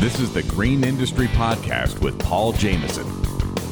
This 0.00 0.18
is 0.18 0.32
the 0.32 0.42
Green 0.44 0.82
Industry 0.82 1.26
Podcast 1.26 2.00
with 2.00 2.18
Paul 2.18 2.54
Jameson. 2.54 3.04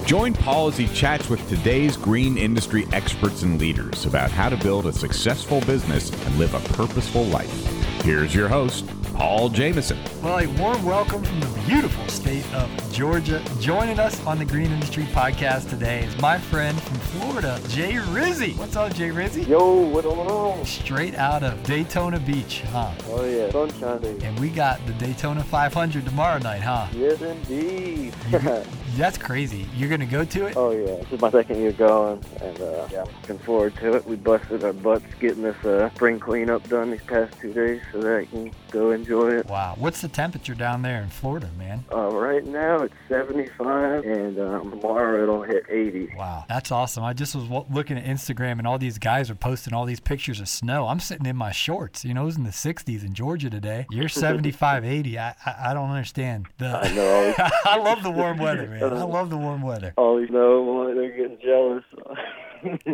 Join 0.05 0.35
Paul 0.35 0.69
as 0.69 0.77
he 0.77 0.87
chats 0.89 1.31
with 1.31 1.49
today's 1.49 1.97
green 1.97 2.37
industry 2.37 2.87
experts 2.93 3.41
and 3.45 3.59
leaders 3.59 4.05
about 4.05 4.31
how 4.31 4.51
to 4.51 4.57
build 4.59 4.85
a 4.85 4.93
successful 4.93 5.63
business 5.63 6.11
and 6.27 6.39
live 6.39 6.53
a 6.53 6.61
purposeful 6.75 7.25
life. 7.25 7.65
Here's 8.03 8.35
your 8.35 8.47
host, 8.47 8.85
Paul 9.19 9.49
Jameson. 9.49 9.99
Well, 10.23 10.39
a 10.39 10.47
warm 10.61 10.85
welcome 10.85 11.25
from 11.25 11.41
the 11.41 11.49
beautiful 11.67 12.07
state 12.07 12.47
of 12.55 12.71
Georgia. 12.93 13.43
Joining 13.59 13.99
us 13.99 14.25
on 14.25 14.39
the 14.39 14.45
Green 14.45 14.71
Industry 14.71 15.03
Podcast 15.07 15.69
today 15.69 16.05
is 16.05 16.17
my 16.21 16.39
friend 16.39 16.81
from 16.81 16.99
Florida, 16.99 17.61
Jay 17.67 17.95
Rizzy. 17.95 18.57
What's 18.57 18.77
up, 18.77 18.95
Jay 18.95 19.09
Rizzy? 19.09 19.45
Yo, 19.49 19.89
what's 19.89 20.07
going 20.07 20.31
on? 20.31 20.65
Straight 20.65 21.17
out 21.17 21.43
of 21.43 21.61
Daytona 21.65 22.21
Beach, 22.21 22.61
huh? 22.71 22.93
Oh 23.09 23.25
yeah, 23.25 23.51
sunshine 23.51 24.01
day. 24.01 24.17
And 24.23 24.39
we 24.39 24.51
got 24.51 24.87
the 24.87 24.93
Daytona 24.93 25.43
500 25.43 26.05
tomorrow 26.05 26.39
night, 26.39 26.63
huh? 26.63 26.87
Yes, 26.93 27.21
indeed. 27.21 28.15
That's 28.97 29.19
crazy. 29.19 29.67
You're 29.77 29.91
gonna 29.91 30.07
go 30.07 30.25
to 30.25 30.47
it? 30.47 30.57
oh 30.57 30.71
yeah, 30.71 30.97
this 30.97 31.13
is 31.13 31.21
my 31.21 31.31
second 31.31 31.59
year 31.61 31.73
going, 31.73 32.23
and 32.41 32.61
uh, 32.61 32.89
yeah, 32.91 33.03
I'm 33.03 33.09
looking 33.21 33.39
forward 33.39 33.77
to 33.77 33.95
it. 33.95 34.07
We 34.07 34.17
busted 34.17 34.65
our 34.65 34.73
butts 34.73 35.05
getting 35.21 35.43
this 35.43 35.65
uh, 35.65 35.91
spring 35.95 36.19
cleanup 36.19 36.69
done 36.69 36.91
these 36.91 37.03
past 37.03 37.39
two 37.41 37.53
days, 37.53 37.81
so 37.93 38.01
that 38.01 38.17
I 38.19 38.25
can 38.25 38.51
go 38.71 38.91
enjoy 38.91 39.31
it. 39.39 39.47
Wow. 39.47 39.75
What's 39.79 40.01
the 40.01 40.09
temperature 40.09 40.55
down 40.55 40.83
there 40.83 41.01
in 41.03 41.09
Florida, 41.09 41.49
man? 41.57 41.85
Uh, 41.93 42.09
right 42.11 42.45
now 42.45 42.79
it's 42.83 42.95
75, 43.09 44.05
and 44.05 44.39
um, 44.39 44.71
tomorrow 44.71 45.23
it'll 45.23 45.43
hit 45.43 45.65
80. 45.69 46.15
Wow, 46.17 46.45
that's 46.49 46.73
awesome. 46.73 47.05
I 47.05 47.13
just 47.13 47.35
was 47.35 47.45
w- 47.45 47.65
looking 47.71 47.99
at 47.99 48.05
Instagram 48.05 48.59
and 48.59 48.67
all 48.67 48.79
these 48.79 48.99
guys 48.99 49.31
are 49.31 49.35
posting 49.35 49.73
all 49.75 49.85
these 49.85 50.01
pictures 50.01 50.41
of 50.41 50.49
snow. 50.49 50.89
I'm 50.89 51.01
sitting 51.01 51.27
in 51.27 51.37
my 51.37 51.53
shorts. 51.53 52.05
You 52.05 52.15
know, 52.15 52.23
it 52.23 52.27
was 52.27 52.37
in 52.37 52.45
the 52.45 52.51
60s 52.51 53.05
in 53.05 53.15
Georgia 53.15 53.49
today. 53.51 53.87
You're 53.91 54.09
75, 54.19 54.85
80. 54.85 55.19
I, 55.19 55.29
I, 55.47 55.55
I 55.71 55.75
don't 55.75 55.91
understand. 55.91 56.47
The, 56.59 56.67
I 56.67 56.93
know 56.95 57.35
I 57.65 57.77
love 57.83 58.03
the 58.03 58.11
warm 58.11 58.39
weather, 58.39 58.67
man. 58.67 58.78
I 58.83 59.03
love 59.05 59.31
the 59.31 59.37
warm 59.37 59.63
weather. 59.63 59.95
Oh, 59.97 60.21
these 60.21 60.31
know 60.31 60.95
they're 60.95 61.11
getting 61.17 61.39
jealous. 61.43 61.85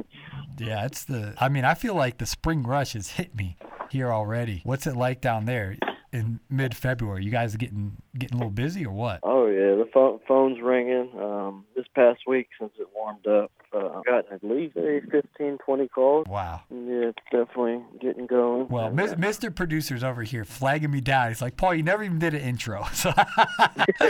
Yeah, 0.59 0.85
it's 0.85 1.05
the. 1.05 1.35
I 1.39 1.49
mean, 1.49 1.65
I 1.65 1.75
feel 1.75 1.95
like 1.95 2.19
the 2.19 2.27
spring 2.27 2.63
rush 2.63 2.93
has 2.93 3.11
hit 3.11 3.35
me 3.35 3.57
here 3.91 4.13
already. 4.13 4.61
What's 4.65 4.87
it 4.87 4.97
like 4.97 5.21
down 5.21 5.47
there 5.47 5.77
in 6.13 6.41
mid-February? 6.49 7.25
You 7.25 7.31
guys 7.31 7.57
getting 7.57 7.97
getting 8.17 8.37
a 8.37 8.39
little 8.39 8.53
busy 8.53 8.87
or 8.87 8.93
what? 8.93 9.21
oh 9.23 9.47
yeah, 9.47 9.75
the 9.75 9.89
phone, 9.93 10.21
phone's 10.29 10.61
ringing. 10.63 11.11
Um, 11.21 11.65
this 11.75 11.87
past 11.95 12.21
week 12.27 12.49
since 12.59 12.73
it 12.79 12.87
warmed 12.95 13.27
up, 13.27 13.51
I've 13.95 14.05
gotten 14.05 14.33
at 14.33 14.45
least 14.45 14.75
say 14.75 15.01
15, 15.01 15.59
20 15.65 15.89
calls. 15.89 16.27
Wow. 16.29 16.63
Yeah, 16.71 17.11
it's 17.11 17.19
definitely 17.31 17.83
getting 18.01 18.27
going. 18.27 18.69
Well, 18.69 18.87
uh, 18.87 18.91
Mr. 18.91 19.55
Producer's 19.55 20.03
over 20.03 20.23
here 20.23 20.45
flagging 20.45 20.91
me 20.91 21.01
down. 21.01 21.29
He's 21.29 21.43
like, 21.43 21.57
Paul, 21.57 21.75
you 21.75 21.83
never 21.83 22.03
even 22.03 22.19
did 22.19 22.35
an 22.35 22.41
intro. 22.41 22.85
So, 22.95 23.13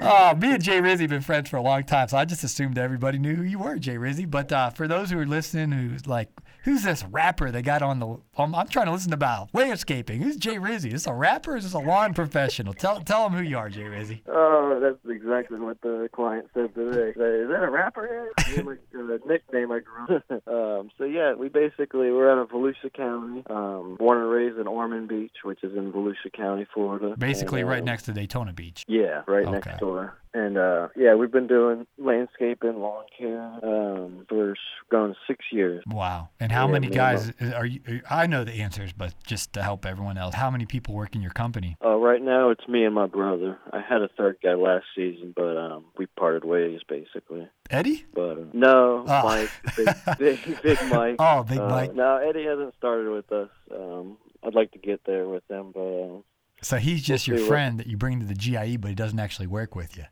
oh, 0.00 0.34
me 0.36 0.54
and 0.54 0.62
Jay 0.62 0.80
Rizzy 0.80 1.00
have 1.00 1.10
been 1.10 1.20
friends 1.20 1.50
for 1.50 1.58
a 1.58 1.62
long 1.62 1.82
time, 1.84 2.08
so 2.08 2.16
I 2.16 2.24
just 2.24 2.42
assumed 2.42 2.78
everybody 2.78 3.18
knew 3.18 3.34
who 3.34 3.42
you 3.42 3.58
were, 3.58 3.76
Jay 3.76 3.96
Rizzy. 3.96 4.30
But 4.30 4.50
uh, 4.50 4.70
for 4.70 4.88
those 4.88 5.10
who 5.10 5.18
are 5.18 5.26
listening, 5.26 5.72
who's 5.72 6.06
like, 6.06 6.30
who's 6.64 6.82
this 6.82 7.04
rapper 7.04 7.50
they 7.50 7.62
got 7.62 7.82
on 7.82 7.98
the? 7.98 8.06
Um, 8.36 8.54
I'm 8.54 8.68
trying 8.68 8.86
to 8.86 8.92
listen 8.92 9.12
about 9.12 9.50
landscaping. 9.54 10.20
Who's 10.20 10.36
Jay 10.36 10.56
Rizzy? 10.56 10.86
Is 10.86 10.92
this 10.92 11.06
a 11.06 11.12
rapper? 11.12 11.52
Or 11.52 11.56
is 11.56 11.64
this 11.64 11.74
a 11.74 11.78
lawn 11.78 12.14
professional? 12.14 12.72
Tell 12.74 13.00
tell 13.00 13.28
them 13.28 13.38
who 13.38 13.44
you 13.44 13.58
are, 13.58 13.68
Jay 13.68 13.82
Rizzy. 13.82 14.20
Oh, 14.28 14.78
that's 14.80 14.98
exactly 15.14 15.58
what 15.58 15.80
the 15.82 16.08
client 16.12 16.48
said 16.54 16.74
today. 16.74 17.10
Is 17.10 17.48
that 17.48 17.62
a 17.62 17.70
rapper? 17.70 18.28
Like, 18.38 18.58
uh, 18.96 19.18
nickname 19.26 19.72
I 19.72 19.80
grew 19.80 20.16
up. 20.16 20.22
um, 20.48 20.90
so 20.98 21.04
yeah, 21.04 21.34
we 21.34 21.48
basically 21.48 22.10
we're 22.10 22.30
out 22.30 22.38
of 22.38 22.48
Volusia 22.50 22.92
County. 22.94 23.42
Um, 23.50 23.96
born 23.98 24.18
and 24.18 24.30
raised 24.30 24.58
in 24.58 24.66
Ormond 24.66 25.08
Beach, 25.08 25.36
which 25.44 25.62
is 25.64 25.76
in 25.76 25.92
Volusia 25.92 26.32
County, 26.34 26.66
Florida. 26.72 27.14
Basically, 27.18 27.60
And, 27.60 27.70
right 27.70 27.84
next 27.84 28.04
to 28.04 28.12
Daytona 28.12 28.52
Beach. 28.52 28.84
Yeah, 28.88 29.22
right 29.26 29.44
Okay. 29.46 29.52
next 29.52 29.80
door. 29.80 30.16
And 30.32 30.56
uh 30.58 30.88
yeah, 30.96 31.14
we've 31.16 31.32
been 31.32 31.48
doing 31.48 31.86
landscaping, 31.98 32.78
lawn 32.80 33.04
care, 33.18 33.50
um, 33.64 34.26
for 34.28 34.54
going 34.90 35.14
six 35.26 35.44
years. 35.50 35.82
Wow. 35.86 36.28
And 36.38 36.52
how 36.52 36.66
Yeah, 36.66 36.72
many 36.72 36.88
guys 36.88 37.32
are 37.54 37.66
you? 37.66 37.80
I 38.08 38.26
know 38.28 38.44
the 38.44 38.52
answers, 38.62 38.92
but 38.92 39.12
just 39.26 39.52
to 39.54 39.62
help 39.62 39.84
everyone 39.84 40.18
else, 40.18 40.34
how 40.36 40.50
many 40.50 40.66
people 40.66 40.94
work 40.94 41.16
in 41.16 41.20
your 41.22 41.32
company? 41.32 41.76
Uh, 41.84 41.96
right 41.96 42.22
now 42.22 42.50
it's 42.50 42.66
me 42.68 42.84
and 42.84 42.94
my 42.94 43.06
brother. 43.06 43.58
I 43.72 43.80
had 43.80 44.02
a 44.02 44.08
third 44.16 44.36
guy 44.42 44.54
last 44.54 44.84
season, 44.94 45.32
but 45.34 45.56
um, 45.56 45.86
we 45.98 46.06
parted 46.06 46.44
ways 46.44 46.80
basically. 46.88 47.48
Eddie? 47.68 48.04
But 48.14 48.38
uh, 48.38 48.44
no, 48.52 49.04
Oh. 49.08 49.22
Mike, 49.24 49.50
big, 49.76 49.88
big, 50.18 50.62
big 50.62 50.78
Mike. 50.90 51.16
Oh, 51.18 51.42
Big 51.42 51.58
Uh, 51.58 51.68
Mike. 51.68 51.94
No, 51.94 52.16
Eddie 52.18 52.44
hasn't 52.44 52.74
started 52.76 53.10
with 53.10 53.30
us. 53.32 53.48
Um, 53.74 54.16
I'd 54.44 54.54
like 54.54 54.70
to 54.72 54.78
get 54.78 55.00
there 55.06 55.26
with 55.28 55.42
him, 55.50 55.72
but 55.74 55.80
uh, 55.80 56.20
So 56.62 56.76
he's 56.76 57.02
just 57.02 57.26
we'll 57.26 57.36
your 57.36 57.38
see 57.46 57.50
what- 57.50 57.54
friend 57.56 57.80
that 57.80 57.88
you 57.88 57.96
bring 57.96 58.20
to 58.20 58.26
the 58.26 58.34
GIE, 58.34 58.76
but 58.76 58.88
he 58.90 58.94
doesn't 58.94 59.18
actually 59.18 59.48
work 59.48 59.74
with 59.74 59.96
you. 59.96 60.04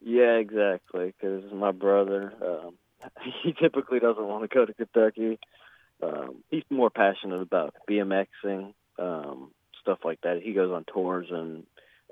Yeah, 0.00 0.36
exactly. 0.36 1.12
Because 1.18 1.44
my 1.52 1.72
brother, 1.72 2.32
um, 2.44 2.74
he 3.42 3.52
typically 3.52 4.00
doesn't 4.00 4.26
want 4.26 4.48
to 4.48 4.54
go 4.54 4.64
to 4.64 4.74
Kentucky. 4.74 5.38
Um, 6.02 6.36
he's 6.50 6.64
more 6.70 6.90
passionate 6.90 7.42
about 7.42 7.74
BMXing, 7.88 8.72
um, 8.98 9.50
stuff 9.80 9.98
like 10.04 10.20
that. 10.22 10.40
He 10.42 10.52
goes 10.52 10.72
on 10.72 10.84
tours 10.84 11.26
and 11.30 11.64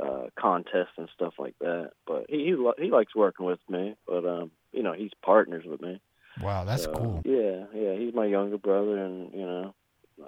uh, 0.02 0.26
contests 0.38 0.96
and 0.98 1.08
stuff 1.14 1.34
like 1.38 1.54
that. 1.60 1.92
But 2.06 2.26
he 2.28 2.54
he, 2.54 2.70
he 2.78 2.90
likes 2.90 3.14
working 3.14 3.46
with 3.46 3.60
me. 3.68 3.96
But 4.06 4.24
um, 4.26 4.50
you 4.72 4.82
know, 4.82 4.92
he's 4.92 5.12
partners 5.22 5.64
with 5.66 5.80
me. 5.80 6.00
Wow, 6.42 6.64
that's 6.64 6.84
So, 6.84 6.92
cool. 6.92 7.22
Yeah, 7.24 7.64
yeah. 7.74 7.96
He's 7.96 8.14
my 8.14 8.26
younger 8.26 8.58
brother, 8.58 9.02
and 9.02 9.32
you 9.32 9.44
know, 9.46 9.74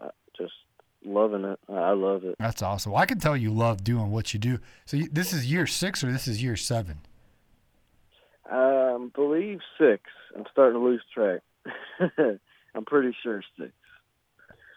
I 0.03 0.09
just 0.37 0.55
loving 1.05 1.45
it. 1.45 1.59
I 1.69 1.73
I 1.75 1.93
love 1.93 2.25
it. 2.25 2.37
That's 2.39 2.63
awesome. 2.63 2.93
Well, 2.93 3.03
I 3.03 3.07
can 3.07 3.19
tell 3.19 3.37
you 3.37 3.51
love 3.53 3.85
doing 3.85 4.11
what 4.11 4.33
you 4.33 4.41
do. 4.41 4.59
So 4.87 4.97
you, 4.97 5.09
this 5.13 5.33
is 5.33 5.51
year 5.51 5.67
six 5.67 6.03
or 6.03 6.11
this 6.11 6.27
is 6.27 6.43
year 6.43 6.57
seven? 6.57 6.99
Um, 8.51 9.13
believe 9.15 9.61
six. 9.79 10.03
I'm 10.37 10.45
starting 10.51 10.81
to 10.81 10.85
lose 10.85 11.03
track. 11.15 11.41
I'm 12.75 12.85
pretty 12.85 13.17
sure 13.23 13.43
six. 13.59 13.73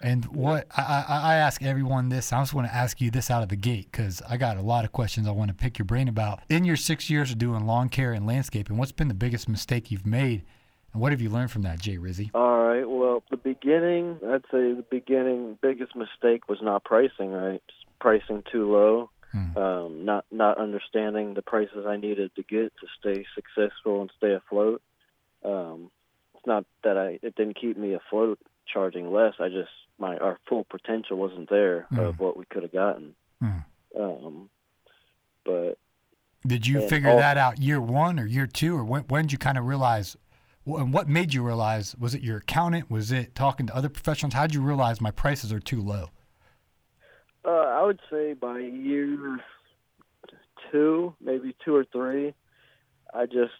And 0.01 0.25
what 0.25 0.67
I, 0.75 1.05
I, 1.07 1.17
I 1.17 1.35
ask 1.35 1.63
everyone 1.63 2.09
this, 2.09 2.33
I 2.33 2.41
just 2.41 2.53
want 2.53 2.67
to 2.67 2.75
ask 2.75 2.99
you 2.99 3.09
this 3.09 3.31
out 3.31 3.41
of 3.41 3.47
the 3.47 3.55
gate 3.55 3.89
because 3.89 4.21
I 4.29 4.35
got 4.35 4.57
a 4.57 4.61
lot 4.61 4.83
of 4.83 4.91
questions 4.91 5.27
I 5.27 5.31
want 5.31 5.47
to 5.47 5.55
pick 5.55 5.79
your 5.79 5.85
brain 5.85 6.09
about. 6.09 6.41
In 6.49 6.65
your 6.65 6.75
six 6.75 7.09
years 7.09 7.31
of 7.31 7.37
doing 7.37 7.65
lawn 7.65 7.87
care 7.87 8.11
and 8.11 8.27
landscaping, 8.27 8.75
what's 8.75 8.91
been 8.91 9.07
the 9.07 9.13
biggest 9.13 9.47
mistake 9.47 9.91
you've 9.91 10.05
made, 10.05 10.43
and 10.91 11.01
what 11.01 11.13
have 11.13 11.21
you 11.21 11.29
learned 11.29 11.51
from 11.51 11.61
that, 11.61 11.79
Jay 11.79 11.97
Rizzy? 11.97 12.31
All 12.33 12.57
right. 12.57 12.83
Well, 12.83 13.23
the 13.31 13.37
beginning, 13.37 14.19
I'd 14.27 14.43
say 14.51 14.73
the 14.73 14.85
beginning 14.89 15.57
biggest 15.61 15.95
mistake 15.95 16.49
was 16.49 16.59
not 16.61 16.83
pricing 16.83 17.31
right. 17.31 17.61
Just 17.67 17.99
pricing 17.99 18.43
too 18.51 18.71
low. 18.71 19.09
Hmm. 19.33 19.57
Um, 19.57 20.05
not 20.05 20.25
not 20.31 20.57
understanding 20.57 21.33
the 21.33 21.41
prices 21.41 21.85
I 21.85 21.97
needed 21.97 22.31
to 22.35 22.43
get 22.43 22.71
to 22.79 22.87
stay 22.99 23.25
successful 23.35 23.99
and 24.01 24.11
stay 24.15 24.33
afloat. 24.33 24.81
Um, 25.43 25.89
it's 26.35 26.45
not 26.45 26.65
that 26.83 26.97
I 26.97 27.19
it 27.21 27.35
didn't 27.35 27.59
keep 27.59 27.75
me 27.75 27.93
afloat 27.95 28.39
charging 28.71 29.11
less. 29.11 29.33
I 29.39 29.49
just 29.49 29.71
my 29.97 30.17
our 30.17 30.39
full 30.47 30.63
potential 30.65 31.17
wasn't 31.17 31.49
there 31.49 31.87
of 31.97 32.19
what 32.19 32.37
we 32.37 32.45
could 32.45 32.61
have 32.63 32.71
gotten. 32.71 33.15
Hmm. 33.41 33.59
Um, 33.99 34.49
but 35.43 35.77
Did 36.45 36.67
you 36.67 36.87
figure 36.87 37.09
all- 37.09 37.17
that 37.17 37.37
out 37.37 37.59
year 37.59 37.81
one 37.81 38.19
or 38.19 38.25
year 38.27 38.47
two, 38.47 38.77
or 38.77 38.83
when, 38.83 39.01
when 39.03 39.23
did 39.25 39.31
you 39.31 39.37
kind 39.39 39.57
of 39.57 39.65
realize? 39.65 40.15
And 40.65 40.93
what 40.93 41.09
made 41.09 41.33
you 41.33 41.43
realize? 41.43 41.93
Was 41.97 42.15
it 42.15 42.21
your 42.21 42.37
accountant? 42.37 42.89
Was 42.89 43.11
it 43.11 43.35
talking 43.35 43.67
to 43.67 43.75
other 43.75 43.89
professionals? 43.89 44.33
How 44.33 44.43
did 44.47 44.53
you 44.55 44.61
realize 44.61 45.01
my 45.01 45.11
prices 45.11 45.51
are 45.51 45.59
too 45.59 45.81
low? 45.81 46.11
Uh, 47.45 47.49
I 47.49 47.83
would 47.83 47.99
say 48.09 48.33
by 48.33 48.59
year 48.59 49.39
two, 50.71 51.13
maybe 51.21 51.55
two 51.63 51.75
or 51.75 51.85
three, 51.91 52.33
I 53.13 53.25
just, 53.25 53.51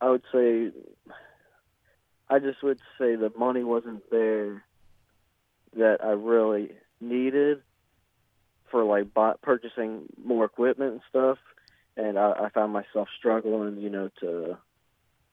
I 0.00 0.10
would 0.10 0.22
say, 0.32 0.70
I 2.30 2.38
just 2.38 2.62
would 2.62 2.78
say 2.98 3.16
the 3.16 3.32
money 3.36 3.64
wasn't 3.64 4.08
there 4.10 4.62
that 5.76 5.98
I 6.02 6.10
really 6.10 6.72
needed 7.00 7.62
for 8.70 8.84
like 8.84 9.12
buy, 9.12 9.32
purchasing 9.42 10.04
more 10.22 10.44
equipment 10.44 10.92
and 10.92 11.00
stuff, 11.08 11.38
and 11.96 12.18
I, 12.18 12.32
I 12.32 12.48
found 12.50 12.72
myself 12.72 13.08
struggling, 13.18 13.78
you 13.78 13.90
know, 13.90 14.10
to 14.20 14.58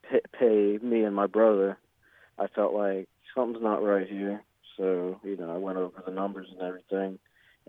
pay, 0.09 0.21
pay 0.39 0.79
me 0.81 1.03
and 1.03 1.15
my 1.15 1.27
brother. 1.27 1.77
I 2.39 2.47
felt 2.47 2.73
like 2.73 3.07
something's 3.35 3.63
not 3.63 3.83
right 3.83 4.07
here, 4.07 4.41
so 4.75 5.19
you 5.23 5.37
know, 5.37 5.53
I 5.53 5.57
went 5.57 5.77
over 5.77 6.01
the 6.03 6.11
numbers 6.11 6.47
and 6.51 6.61
everything 6.61 7.19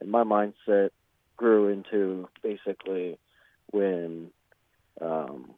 and 0.01 0.11
my 0.11 0.25
mindset 0.25 0.91
grew 1.37 1.69
into 1.69 2.29
basically 2.43 3.19
when 3.71 4.31
um 5.01 5.55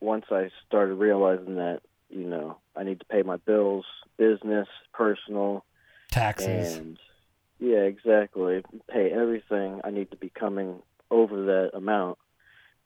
once 0.00 0.26
I 0.30 0.50
started 0.66 0.94
realizing 0.94 1.56
that, 1.56 1.80
you 2.10 2.26
know, 2.26 2.58
I 2.76 2.84
need 2.84 3.00
to 3.00 3.06
pay 3.06 3.22
my 3.22 3.36
bills, 3.36 3.86
business, 4.18 4.68
personal, 4.92 5.64
Taxes. 6.10 6.76
and 6.76 6.98
yeah, 7.58 7.78
exactly, 7.78 8.62
pay 8.90 9.10
everything. 9.10 9.80
I 9.84 9.90
need 9.90 10.10
to 10.10 10.16
be 10.16 10.28
coming 10.28 10.82
over 11.10 11.46
that 11.46 11.70
amount, 11.74 12.18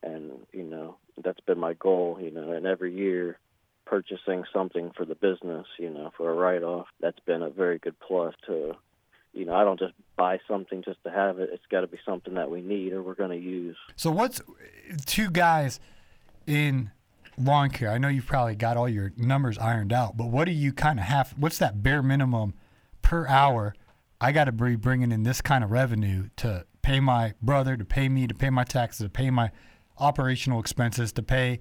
and 0.03 0.47
you 0.53 0.63
know, 0.63 0.97
that's 1.23 1.41
been 1.41 1.59
my 1.59 1.75
goal. 1.75 2.19
You 2.21 2.31
know, 2.31 2.53
and 2.53 2.67
every 2.67 2.95
year 2.95 3.39
purchasing 3.85 4.45
something 4.53 4.93
for 4.97 5.05
the 5.05 5.17
business, 5.17 5.67
you 5.79 5.91
know, 5.91 6.13
for 6.17 6.31
a 6.31 6.35
write 6.35 6.63
off, 6.63 6.87
that's 7.01 7.19
been 7.27 7.43
a 7.43 7.51
very 7.51 7.79
good 7.79 7.99
plus 7.99 8.35
to 8.47 8.77
you 9.33 9.45
know, 9.45 9.55
I 9.55 9.65
don't 9.65 9.79
just 9.79 9.95
buy 10.17 10.39
something 10.49 10.83
just 10.83 11.03
to 11.05 11.11
have 11.11 11.39
it. 11.39 11.51
It's 11.53 11.65
got 11.71 11.83
to 11.83 11.87
be 11.87 11.99
something 12.05 12.35
that 12.35 12.51
we 12.51 12.61
need 12.61 12.93
or 12.93 13.03
we're 13.03 13.15
going 13.15 13.31
to 13.31 13.37
use. 13.37 13.77
So 13.97 14.11
what's 14.11 14.41
two 15.07 15.31
guys 15.31 15.81
in 16.47 16.91
lawn 17.39 17.71
care? 17.71 17.91
I 17.91 17.99
know 17.99 18.09
you've 18.09 18.27
probably 18.27 18.57
got 18.57 18.77
all 18.77 18.89
your 18.89 19.13
numbers 19.17 19.57
ironed 19.59 19.93
out, 19.93 20.17
but 20.17 20.27
what 20.27 20.47
do 20.47 20.53
you 20.53 20.73
kind 20.73 20.99
of 20.99 21.07
have? 21.07 21.35
What's 21.39 21.59
that 21.59 21.83
bare 21.83 22.03
minimum 22.03 22.55
per 23.03 23.27
hour? 23.29 23.75
I 24.21 24.33
got 24.33 24.45
to 24.45 24.53
be 24.53 24.77
bringing 24.77 25.13
in 25.13 25.23
this 25.23 25.41
kind 25.41 25.65
of 25.65 25.71
revenue 25.71 26.29
to 26.37 26.67
pay 26.83 27.01
my 27.01 27.35
brother, 27.41 27.77
to 27.77 27.85
pay 27.85 28.09
me, 28.09 28.27
to 28.27 28.35
pay 28.35 28.51
my 28.51 28.65
taxes, 28.65 29.05
to 29.05 29.11
pay 29.11 29.31
my 29.31 29.51
operational 29.99 30.61
expenses, 30.61 31.13
to 31.13 31.23
pay 31.23 31.61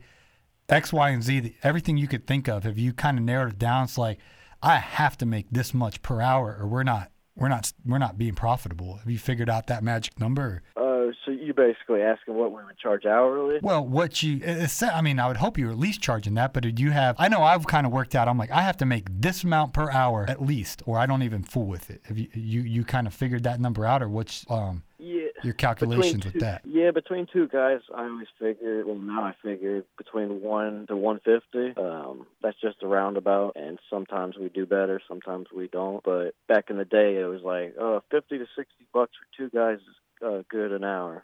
X, 0.67 0.91
Y, 0.91 1.09
and 1.09 1.23
Z. 1.23 1.55
Everything 1.63 1.97
you 1.97 2.07
could 2.07 2.27
think 2.27 2.47
of. 2.47 2.63
Have 2.63 2.77
you 2.77 2.93
kind 2.93 3.17
of 3.17 3.23
narrowed 3.23 3.53
it 3.53 3.59
down? 3.59 3.85
It's 3.85 3.97
like 3.97 4.19
I 4.61 4.77
have 4.77 5.17
to 5.19 5.25
make 5.25 5.47
this 5.51 5.73
much 5.73 6.01
per 6.01 6.21
hour, 6.21 6.57
or 6.59 6.67
we're 6.67 6.83
not 6.83 7.11
we're 7.39 7.49
not 7.49 7.71
we're 7.85 7.97
not 7.97 8.17
being 8.17 8.35
profitable. 8.35 8.97
Have 8.97 9.09
you 9.09 9.17
figured 9.17 9.49
out 9.49 9.67
that 9.67 9.83
magic 9.83 10.19
number? 10.19 10.61
Uh, 10.75 11.07
so 11.25 11.31
you 11.31 11.53
basically 11.53 12.01
asking 12.01 12.35
what 12.35 12.51
we 12.51 12.63
would 12.63 12.77
charge 12.77 13.05
hourly? 13.05 13.59
Well, 13.61 13.85
what 13.85 14.21
you 14.21 14.41
I 14.81 15.01
mean, 15.01 15.19
I 15.19 15.27
would 15.27 15.37
hope 15.37 15.57
you're 15.57 15.71
at 15.71 15.79
least 15.79 16.01
charging 16.01 16.33
that, 16.35 16.53
but 16.53 16.63
did 16.63 16.79
you 16.79 16.91
have? 16.91 17.15
I 17.19 17.27
know 17.27 17.41
I've 17.41 17.67
kind 17.67 17.85
of 17.85 17.91
worked 17.91 18.15
out. 18.15 18.27
I'm 18.27 18.37
like, 18.37 18.51
I 18.51 18.61
have 18.61 18.77
to 18.77 18.85
make 18.85 19.07
this 19.09 19.43
amount 19.43 19.73
per 19.73 19.89
hour 19.91 20.25
at 20.27 20.41
least, 20.41 20.81
or 20.85 20.99
I 20.99 21.05
don't 21.05 21.23
even 21.23 21.43
fool 21.43 21.67
with 21.67 21.89
it. 21.89 22.01
Have 22.05 22.17
you 22.17 22.27
you, 22.33 22.61
you 22.61 22.83
kind 22.83 23.07
of 23.07 23.13
figured 23.13 23.43
that 23.43 23.59
number 23.59 23.85
out, 23.85 24.01
or 24.01 24.09
what's 24.09 24.45
um 24.49 24.83
your 25.43 25.53
calculations 25.53 26.23
two, 26.23 26.31
with 26.31 26.41
that? 26.41 26.61
Yeah, 26.65 26.91
between 26.91 27.27
two 27.31 27.47
guys, 27.47 27.79
I 27.93 28.03
always 28.03 28.27
figured. 28.39 28.85
Well, 28.85 28.95
now 28.95 29.23
I 29.23 29.35
figure 29.43 29.83
between 29.97 30.41
one 30.41 30.87
to 30.87 30.95
one 30.95 31.19
fifty. 31.19 31.73
Um, 31.79 32.25
that's 32.41 32.59
just 32.61 32.83
a 32.83 32.87
roundabout, 32.87 33.53
and 33.55 33.79
sometimes 33.89 34.37
we 34.37 34.49
do 34.49 34.65
better, 34.65 35.01
sometimes 35.07 35.47
we 35.55 35.67
don't. 35.67 36.03
But 36.03 36.35
back 36.47 36.69
in 36.69 36.77
the 36.77 36.85
day, 36.85 37.17
it 37.17 37.25
was 37.25 37.41
like, 37.43 37.75
oh, 37.79 38.01
fifty 38.11 38.37
to 38.37 38.45
sixty 38.55 38.85
bucks 38.93 39.13
for 39.19 39.37
two 39.37 39.49
guys 39.55 39.77
is 39.77 40.25
uh, 40.25 40.43
good 40.49 40.71
an 40.71 40.83
hour, 40.83 41.23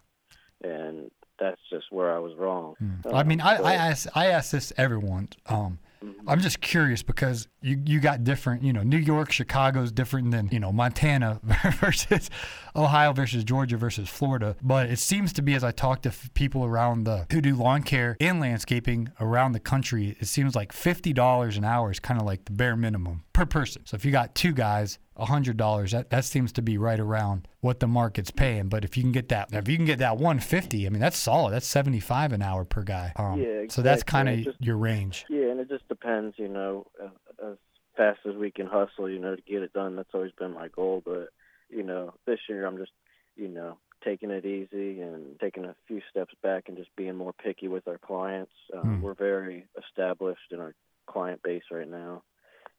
and 0.63 1.11
that's 1.39 1.61
just 1.69 1.91
where 1.91 2.13
I 2.13 2.19
was 2.19 2.35
wrong. 2.37 2.75
Hmm. 2.79 3.15
I 3.15 3.23
mean, 3.23 3.41
I, 3.41 3.55
I 3.57 3.73
ask 3.73 4.07
I 4.15 4.27
ask 4.27 4.51
this 4.51 4.69
to 4.69 4.79
everyone. 4.79 5.29
Um, 5.47 5.79
I'm 6.27 6.39
just 6.39 6.61
curious 6.61 7.03
because 7.03 7.47
you 7.61 7.81
you 7.85 7.99
got 7.99 8.23
different, 8.23 8.63
you 8.63 8.73
know, 8.73 8.83
New 8.83 8.97
York, 8.97 9.31
Chicago's 9.31 9.91
different 9.91 10.31
than 10.31 10.49
you 10.51 10.59
know 10.59 10.71
Montana 10.71 11.39
versus 11.79 12.29
Ohio 12.75 13.13
versus 13.13 13.43
Georgia 13.43 13.77
versus 13.77 14.09
Florida. 14.09 14.55
But 14.61 14.89
it 14.89 14.99
seems 14.99 15.33
to 15.33 15.41
be 15.41 15.53
as 15.53 15.63
I 15.63 15.71
talk 15.71 16.01
to 16.03 16.09
f- 16.09 16.29
people 16.33 16.65
around 16.65 17.05
the 17.05 17.25
who 17.31 17.41
do 17.41 17.55
lawn 17.55 17.83
care 17.83 18.17
and 18.19 18.39
landscaping 18.39 19.09
around 19.19 19.53
the 19.53 19.59
country, 19.59 20.15
it 20.19 20.25
seems 20.25 20.55
like 20.55 20.71
fifty 20.71 21.13
dollars 21.13 21.57
an 21.57 21.63
hour 21.63 21.91
is 21.91 21.99
kind 21.99 22.19
of 22.19 22.25
like 22.25 22.45
the 22.45 22.51
bare 22.51 22.75
minimum 22.75 23.23
per 23.33 23.45
person. 23.45 23.85
So 23.85 23.95
if 23.95 24.05
you 24.05 24.11
got 24.11 24.35
two 24.35 24.53
guys, 24.53 24.99
hundred 25.17 25.57
dollars, 25.57 25.91
that 25.91 26.09
that 26.09 26.25
seems 26.25 26.51
to 26.53 26.61
be 26.61 26.77
right 26.77 26.99
around 26.99 27.47
what 27.61 27.79
the 27.79 27.87
market's 27.87 28.31
paying. 28.31 28.69
But 28.69 28.83
if 28.83 28.97
you 28.97 29.03
can 29.03 29.11
get 29.11 29.29
that, 29.29 29.53
if 29.53 29.67
you 29.67 29.77
can 29.77 29.85
get 29.85 29.99
that 29.99 30.17
one 30.17 30.39
fifty, 30.39 30.85
I 30.85 30.89
mean 30.89 31.01
that's 31.01 31.17
solid. 31.17 31.51
That's 31.51 31.67
seventy 31.67 31.99
five 31.99 32.33
an 32.33 32.41
hour 32.41 32.65
per 32.65 32.83
guy. 32.83 33.13
Um, 33.15 33.39
yeah, 33.39 33.45
exactly. 33.45 33.69
So 33.69 33.81
that's 33.81 34.03
kind 34.03 34.29
of 34.29 34.55
your 34.59 34.77
range. 34.77 35.25
Yeah, 35.29 35.51
and 35.51 35.59
it 35.59 35.69
just 35.69 35.87
depends, 35.87 36.35
you 36.37 36.47
know, 36.47 36.87
uh, 37.01 37.51
as 37.51 37.57
fast 37.97 38.19
as 38.27 38.35
we 38.35 38.51
can 38.51 38.67
hustle, 38.67 39.09
you 39.09 39.19
know, 39.19 39.35
to 39.35 39.41
get 39.41 39.61
it 39.61 39.73
done. 39.73 39.95
That's 39.95 40.09
always 40.13 40.31
been 40.37 40.53
my 40.53 40.67
goal. 40.67 41.01
But, 41.05 41.29
you 41.69 41.83
know, 41.83 42.13
this 42.25 42.39
year 42.49 42.65
I'm 42.65 42.77
just, 42.77 42.91
you 43.35 43.47
know, 43.47 43.77
taking 44.03 44.29
it 44.29 44.45
easy 44.45 45.01
and 45.01 45.39
taking 45.39 45.65
a 45.65 45.75
few 45.87 46.01
steps 46.09 46.33
back 46.43 46.65
and 46.67 46.77
just 46.77 46.95
being 46.95 47.15
more 47.15 47.33
picky 47.33 47.67
with 47.67 47.87
our 47.87 47.97
clients. 47.97 48.51
Um, 48.73 48.97
Hmm. 48.97 49.01
We're 49.01 49.15
very 49.15 49.65
established 49.77 50.51
in 50.51 50.59
our 50.59 50.73
client 51.07 51.41
base 51.43 51.63
right 51.71 51.89
now. 51.89 52.23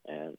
And 0.06 0.37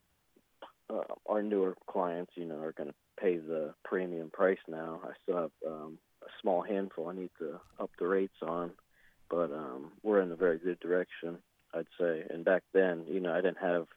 uh, 0.89 1.01
our 1.27 1.43
newer 1.43 1.75
clients, 1.87 2.31
you 2.35 2.45
know, 2.45 2.59
are 2.59 2.71
going 2.71 2.89
to 2.89 2.95
pay 3.19 3.37
the 3.37 3.73
premium 3.83 4.29
price 4.29 4.59
now. 4.67 5.01
I 5.03 5.11
still 5.23 5.37
have 5.37 5.51
um, 5.65 5.97
a 6.23 6.29
small 6.41 6.61
handful 6.61 7.09
I 7.09 7.15
need 7.15 7.31
to 7.39 7.59
up 7.79 7.91
the 7.99 8.07
rates 8.07 8.41
on, 8.41 8.71
but 9.29 9.51
um, 9.51 9.91
we're 10.03 10.21
in 10.21 10.31
a 10.31 10.35
very 10.35 10.57
good 10.57 10.79
direction, 10.79 11.39
I'd 11.73 11.87
say. 11.99 12.23
And 12.29 12.45
back 12.45 12.63
then, 12.73 13.05
you 13.09 13.19
know, 13.19 13.33
I 13.33 13.41
didn't 13.41 13.57
have 13.57 13.87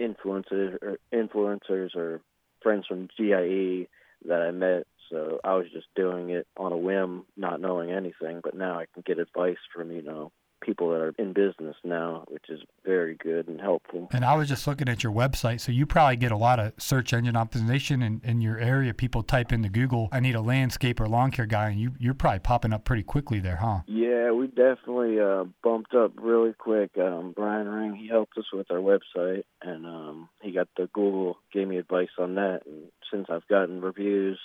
influencers 0.00 0.82
or 0.82 0.98
influencers 1.12 1.94
or 1.94 2.20
friends 2.62 2.86
from 2.86 3.08
GIE 3.16 3.88
that 4.26 4.42
I 4.42 4.50
met, 4.50 4.86
so 5.10 5.40
I 5.44 5.54
was 5.54 5.66
just 5.72 5.86
doing 5.94 6.30
it 6.30 6.46
on 6.56 6.72
a 6.72 6.76
whim, 6.76 7.24
not 7.36 7.60
knowing 7.60 7.90
anything. 7.90 8.40
But 8.42 8.54
now 8.56 8.78
I 8.78 8.86
can 8.92 9.02
get 9.06 9.18
advice 9.18 9.58
from 9.74 9.92
you 9.92 10.02
know 10.02 10.32
people 10.66 10.90
that 10.90 11.00
are 11.00 11.14
in 11.18 11.32
business 11.32 11.76
now, 11.84 12.24
which 12.28 12.50
is 12.50 12.60
very 12.84 13.14
good 13.14 13.46
and 13.46 13.60
helpful. 13.60 14.08
And 14.12 14.24
I 14.24 14.34
was 14.34 14.48
just 14.48 14.66
looking 14.66 14.88
at 14.88 15.02
your 15.04 15.12
website, 15.12 15.60
so 15.60 15.70
you 15.70 15.86
probably 15.86 16.16
get 16.16 16.32
a 16.32 16.36
lot 16.36 16.58
of 16.58 16.72
search 16.76 17.12
engine 17.12 17.36
optimization 17.36 18.04
in, 18.04 18.20
in 18.24 18.40
your 18.40 18.58
area. 18.58 18.92
People 18.92 19.22
type 19.22 19.52
into 19.52 19.68
Google, 19.68 20.08
"I 20.12 20.20
need 20.20 20.34
a 20.34 20.40
landscape 20.40 21.00
or 21.00 21.08
lawn 21.08 21.30
care 21.30 21.46
guy," 21.46 21.70
and 21.70 21.80
you 21.80 21.92
you're 21.98 22.14
probably 22.14 22.40
popping 22.40 22.72
up 22.72 22.84
pretty 22.84 23.04
quickly 23.04 23.38
there, 23.38 23.56
huh? 23.56 23.80
Yeah, 23.86 24.32
we 24.32 24.48
definitely 24.48 25.20
uh, 25.20 25.44
bumped 25.62 25.94
up 25.94 26.12
really 26.16 26.52
quick. 26.52 26.90
Um, 26.98 27.32
Brian 27.34 27.68
Ring, 27.68 27.94
he 27.94 28.08
helped 28.08 28.36
us 28.36 28.46
with 28.52 28.70
our 28.70 28.78
website, 28.78 29.44
and 29.62 29.86
um, 29.86 30.28
he 30.42 30.52
got 30.52 30.68
the 30.76 30.88
Google, 30.92 31.38
gave 31.52 31.68
me 31.68 31.76
advice 31.76 32.08
on 32.18 32.34
that. 32.34 32.62
And 32.66 32.90
since 33.12 33.28
I've 33.30 33.46
gotten 33.48 33.80
reviews, 33.80 34.38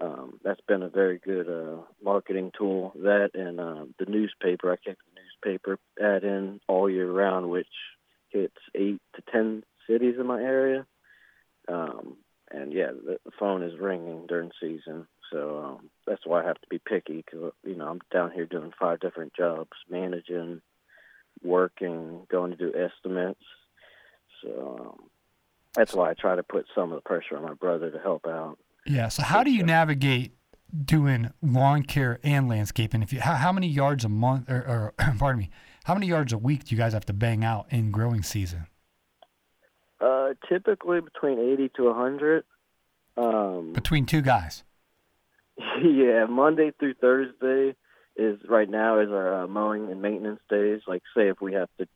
um, 0.00 0.40
that's 0.42 0.60
been 0.66 0.82
a 0.82 0.88
very 0.88 1.18
good 1.18 1.48
uh, 1.48 1.82
marketing 2.02 2.52
tool. 2.56 2.92
That 2.96 3.30
and 3.34 3.60
uh, 3.60 3.84
the 3.98 4.06
newspaper, 4.06 4.72
I 4.72 4.76
the 4.84 4.96
newspaper 5.44 5.78
ad 6.00 6.24
in 6.24 6.60
all 6.68 6.88
year 6.88 7.10
round, 7.10 7.50
which 7.50 7.66
hits 8.28 8.56
eight 8.74 9.00
to 9.14 9.22
ten 9.32 9.62
cities 9.88 10.16
in 10.18 10.26
my 10.26 10.40
area. 10.40 10.86
Um, 11.68 12.16
and 12.50 12.72
yeah, 12.72 12.88
the, 12.88 13.18
the 13.24 13.30
phone 13.38 13.62
is 13.62 13.78
ringing 13.78 14.26
during 14.26 14.50
season, 14.60 15.06
so 15.32 15.62
um, 15.64 15.90
that's 16.06 16.26
why 16.26 16.42
I 16.42 16.46
have 16.46 16.60
to 16.60 16.66
be 16.68 16.78
picky 16.78 17.24
because 17.24 17.52
you 17.64 17.76
know 17.76 17.88
I'm 17.88 18.00
down 18.12 18.32
here 18.32 18.46
doing 18.46 18.72
five 18.78 19.00
different 19.00 19.34
jobs, 19.34 19.70
managing, 19.88 20.60
working, 21.42 22.26
going 22.30 22.50
to 22.50 22.56
do 22.56 22.72
estimates. 22.74 23.44
So 24.42 24.80
um, 24.80 25.10
that's 25.74 25.94
why 25.94 26.10
I 26.10 26.14
try 26.14 26.34
to 26.34 26.42
put 26.42 26.66
some 26.74 26.92
of 26.92 26.96
the 26.96 27.08
pressure 27.08 27.36
on 27.36 27.42
my 27.42 27.54
brother 27.54 27.90
to 27.90 27.98
help 27.98 28.26
out. 28.26 28.58
Yeah. 28.86 29.08
So 29.08 29.22
how 29.22 29.44
do 29.44 29.52
you 29.52 29.62
navigate 29.62 30.32
doing 30.84 31.30
lawn 31.42 31.82
care 31.82 32.18
and 32.22 32.48
landscaping? 32.48 33.02
If 33.02 33.12
you 33.12 33.20
how, 33.20 33.34
how 33.34 33.52
many 33.52 33.68
yards 33.68 34.04
a 34.04 34.08
month, 34.08 34.50
or, 34.50 34.58
or 34.58 34.94
pardon 35.18 35.40
me, 35.40 35.50
how 35.84 35.94
many 35.94 36.06
yards 36.06 36.32
a 36.32 36.38
week 36.38 36.64
do 36.64 36.74
you 36.74 36.80
guys 36.80 36.92
have 36.92 37.06
to 37.06 37.12
bang 37.12 37.44
out 37.44 37.66
in 37.70 37.90
growing 37.90 38.22
season? 38.22 38.66
Uh, 40.00 40.30
typically 40.48 41.00
between 41.00 41.38
eighty 41.38 41.70
to 41.76 41.88
a 41.88 41.94
hundred. 41.94 42.44
Um, 43.16 43.72
Between 43.72 44.06
two 44.06 44.22
guys. 44.22 44.64
yeah, 45.82 46.26
Monday 46.26 46.72
through 46.78 46.94
Thursday 46.94 47.76
is 48.16 48.38
right 48.48 48.68
now 48.68 49.00
is 49.00 49.10
our 49.10 49.42
uh, 49.42 49.46
mowing 49.46 49.90
and 49.90 50.00
maintenance 50.00 50.40
days. 50.48 50.80
Like, 50.86 51.02
say 51.14 51.28
if 51.28 51.40
we 51.40 51.52
have 51.54 51.68
to 51.78 51.86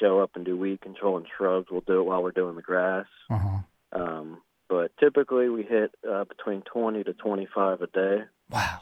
show 0.00 0.20
up 0.20 0.32
and 0.34 0.44
do 0.44 0.56
weed 0.56 0.80
control 0.80 1.16
and 1.16 1.26
shrubs, 1.36 1.68
we'll 1.70 1.82
do 1.82 2.00
it 2.00 2.04
while 2.04 2.22
we're 2.22 2.32
doing 2.32 2.56
the 2.56 2.62
grass. 2.62 3.06
Uh 3.30 3.38
huh. 3.38 3.58
Um, 3.92 4.42
but 4.68 4.92
typically 4.98 5.48
we 5.48 5.62
hit 5.62 5.94
uh, 6.10 6.24
between 6.24 6.62
20 6.62 7.04
to 7.04 7.12
25 7.14 7.80
a 7.82 7.86
day. 7.88 8.24
Wow. 8.50 8.80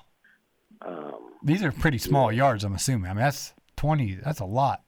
Um, 0.84 1.14
These 1.42 1.62
are 1.62 1.72
pretty 1.72 1.98
small 1.98 2.32
yards. 2.32 2.64
I'm 2.64 2.74
assuming. 2.74 3.10
I 3.10 3.14
mean, 3.14 3.22
that's 3.24 3.54
twenty. 3.76 4.14
That's 4.16 4.40
a 4.40 4.44
lot. 4.44 4.82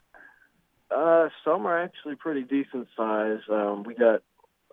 uh, 0.91 1.29
some 1.45 1.67
are 1.67 1.81
actually 1.83 2.17
pretty 2.17 2.43
decent 2.43 2.89
size. 2.97 3.41
Um, 3.51 3.85
we 3.85 3.95
got 3.95 4.23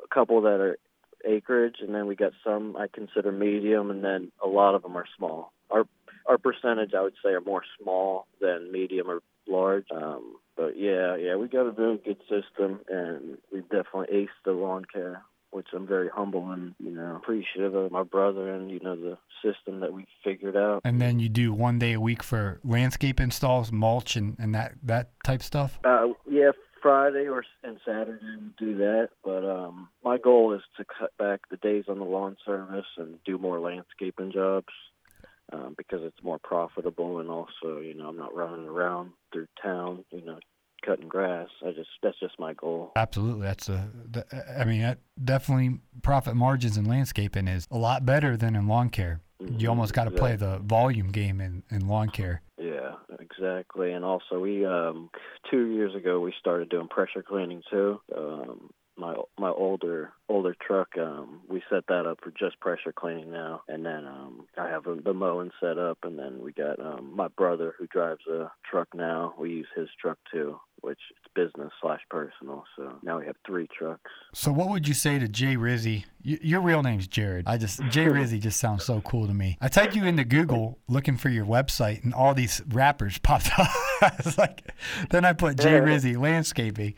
a 0.03 0.07
couple 0.13 0.41
that 0.41 0.59
are 0.59 0.77
acreage, 1.25 1.75
and 1.81 1.93
then 1.93 2.07
we 2.07 2.15
got 2.15 2.31
some 2.43 2.75
I 2.75 2.87
consider 2.87 3.31
medium, 3.31 3.91
and 3.91 4.03
then 4.03 4.31
a 4.43 4.47
lot 4.47 4.73
of 4.75 4.81
them 4.81 4.95
are 4.97 5.05
small. 5.17 5.53
Our 5.69 5.85
our 6.27 6.37
percentage, 6.37 6.93
I 6.95 7.01
would 7.01 7.15
say, 7.23 7.29
are 7.31 7.41
more 7.41 7.63
small 7.79 8.25
than 8.39 8.71
medium 8.71 9.09
or 9.09 9.19
large. 9.47 9.85
Um, 9.93 10.37
but 10.55 10.77
yeah, 10.77 11.15
yeah, 11.17 11.35
we 11.35 11.47
got 11.47 11.67
a 11.67 11.71
very 11.71 11.97
good 11.97 12.19
system, 12.21 12.79
and 12.89 13.37
we 13.51 13.61
definitely 13.61 14.07
aced 14.15 14.41
the 14.45 14.51
lawn 14.53 14.85
care, 14.91 15.23
which 15.51 15.67
I'm 15.73 15.87
very 15.87 16.09
humble 16.09 16.51
and 16.51 16.73
you 16.79 16.91
know 16.91 17.15
appreciative 17.15 17.75
of 17.75 17.91
my 17.91 18.03
brother 18.03 18.53
and 18.53 18.71
you 18.71 18.79
know 18.79 18.95
the 18.95 19.17
system 19.43 19.79
that 19.81 19.93
we 19.93 20.05
figured 20.23 20.55
out. 20.55 20.81
And 20.83 21.01
then 21.01 21.19
you 21.19 21.29
do 21.29 21.53
one 21.53 21.79
day 21.79 21.93
a 21.93 21.99
week 21.99 22.23
for 22.23 22.59
landscape 22.63 23.19
installs, 23.19 23.71
mulch, 23.71 24.15
and, 24.15 24.35
and 24.39 24.55
that 24.55 24.73
that 24.83 25.11
type 25.23 25.43
stuff. 25.43 25.79
Uh, 25.83 26.07
yeah, 26.29 26.51
Friday 26.81 27.27
or 27.27 27.43
and 27.63 27.77
Saturday 27.85 28.23
we 28.23 28.65
do 28.65 28.77
that. 28.77 29.09
But 29.23 29.45
um, 29.45 29.89
my 30.03 30.17
goal 30.17 30.53
is 30.53 30.61
to 30.77 30.85
cut 30.85 31.15
back 31.17 31.41
the 31.49 31.57
days 31.57 31.85
on 31.87 31.99
the 31.99 32.05
lawn 32.05 32.37
service 32.45 32.85
and 32.97 33.17
do 33.25 33.37
more 33.37 33.59
landscaping 33.59 34.31
jobs 34.31 34.73
um, 35.53 35.75
because 35.77 35.99
it's 36.03 36.23
more 36.23 36.39
profitable 36.39 37.19
and 37.19 37.29
also 37.29 37.79
you 37.81 37.93
know 37.93 38.09
I'm 38.09 38.17
not 38.17 38.35
running 38.35 38.67
around 38.67 39.11
through 39.31 39.47
town 39.61 40.03
you 40.11 40.23
know 40.23 40.39
cutting 40.85 41.07
grass. 41.07 41.47
I 41.65 41.71
just 41.71 41.89
that's 42.01 42.19
just 42.19 42.39
my 42.39 42.53
goal. 42.53 42.91
Absolutely, 42.95 43.43
that's 43.43 43.69
a. 43.69 43.89
I 44.57 44.65
mean, 44.65 44.81
that 44.81 44.99
definitely 45.23 45.79
profit 46.01 46.35
margins 46.35 46.77
in 46.77 46.85
landscaping 46.85 47.47
is 47.47 47.67
a 47.71 47.77
lot 47.77 48.05
better 48.05 48.37
than 48.37 48.55
in 48.55 48.67
lawn 48.67 48.89
care. 48.89 49.21
You 49.57 49.69
almost 49.69 49.93
got 49.93 50.03
to 50.03 50.11
play 50.11 50.35
the 50.35 50.59
volume 50.59 51.11
game 51.11 51.41
in, 51.41 51.63
in 51.71 51.87
lawn 51.87 52.09
care. 52.09 52.43
Yeah, 52.59 52.93
exactly. 53.19 53.91
And 53.91 54.05
also, 54.05 54.39
we 54.39 54.65
um, 54.65 55.09
two 55.49 55.67
years 55.67 55.95
ago 55.95 56.19
we 56.19 56.33
started 56.39 56.69
doing 56.69 56.87
pressure 56.87 57.23
cleaning 57.23 57.63
too. 57.69 57.99
Um, 58.15 58.69
my 59.01 59.15
my 59.37 59.49
older 59.49 60.13
older 60.29 60.55
truck. 60.65 60.89
Um, 60.97 61.41
we 61.49 61.61
set 61.69 61.83
that 61.87 62.05
up 62.05 62.19
for 62.23 62.31
just 62.31 62.59
pressure 62.61 62.93
cleaning 62.93 63.31
now, 63.31 63.63
and 63.67 63.85
then 63.85 64.05
um, 64.05 64.45
I 64.57 64.69
have 64.69 64.83
the 65.03 65.13
mowing 65.13 65.51
set 65.59 65.77
up, 65.77 65.97
and 66.03 66.17
then 66.17 66.41
we 66.41 66.53
got 66.53 66.79
um, 66.79 67.11
my 67.13 67.27
brother 67.27 67.75
who 67.77 67.87
drives 67.87 68.25
a 68.27 68.49
truck 68.69 68.87
now. 68.93 69.33
We 69.37 69.49
use 69.49 69.67
his 69.75 69.89
truck 69.99 70.19
too, 70.31 70.57
which 70.81 70.99
it's 71.09 71.33
business 71.35 71.73
slash 71.81 71.99
personal. 72.09 72.63
So 72.77 72.93
now 73.03 73.19
we 73.19 73.25
have 73.25 73.35
three 73.45 73.67
trucks. 73.77 74.11
So 74.33 74.51
what 74.51 74.69
would 74.69 74.87
you 74.87 74.93
say 74.93 75.19
to 75.19 75.27
Jay 75.27 75.55
Rizzy? 75.55 76.05
Y- 76.23 76.39
your 76.41 76.61
real 76.61 76.83
name's 76.83 77.07
Jared. 77.07 77.47
I 77.47 77.57
just 77.57 77.81
Jay 77.89 78.05
Rizzy 78.07 78.39
just 78.39 78.59
sounds 78.59 78.85
so 78.85 79.01
cool 79.01 79.27
to 79.27 79.33
me. 79.33 79.57
I 79.59 79.67
typed 79.67 79.95
you 79.95 80.05
into 80.05 80.23
Google 80.23 80.77
looking 80.87 81.17
for 81.17 81.29
your 81.29 81.45
website, 81.45 82.03
and 82.03 82.13
all 82.13 82.33
these 82.33 82.61
rappers 82.69 83.17
popped 83.23 83.49
up. 83.59 83.67
I 84.01 84.13
was 84.23 84.37
like, 84.37 84.73
then 85.09 85.25
I 85.25 85.33
put 85.33 85.57
Jay 85.57 85.79
Rizzy 85.79 86.17
landscaping. 86.17 86.93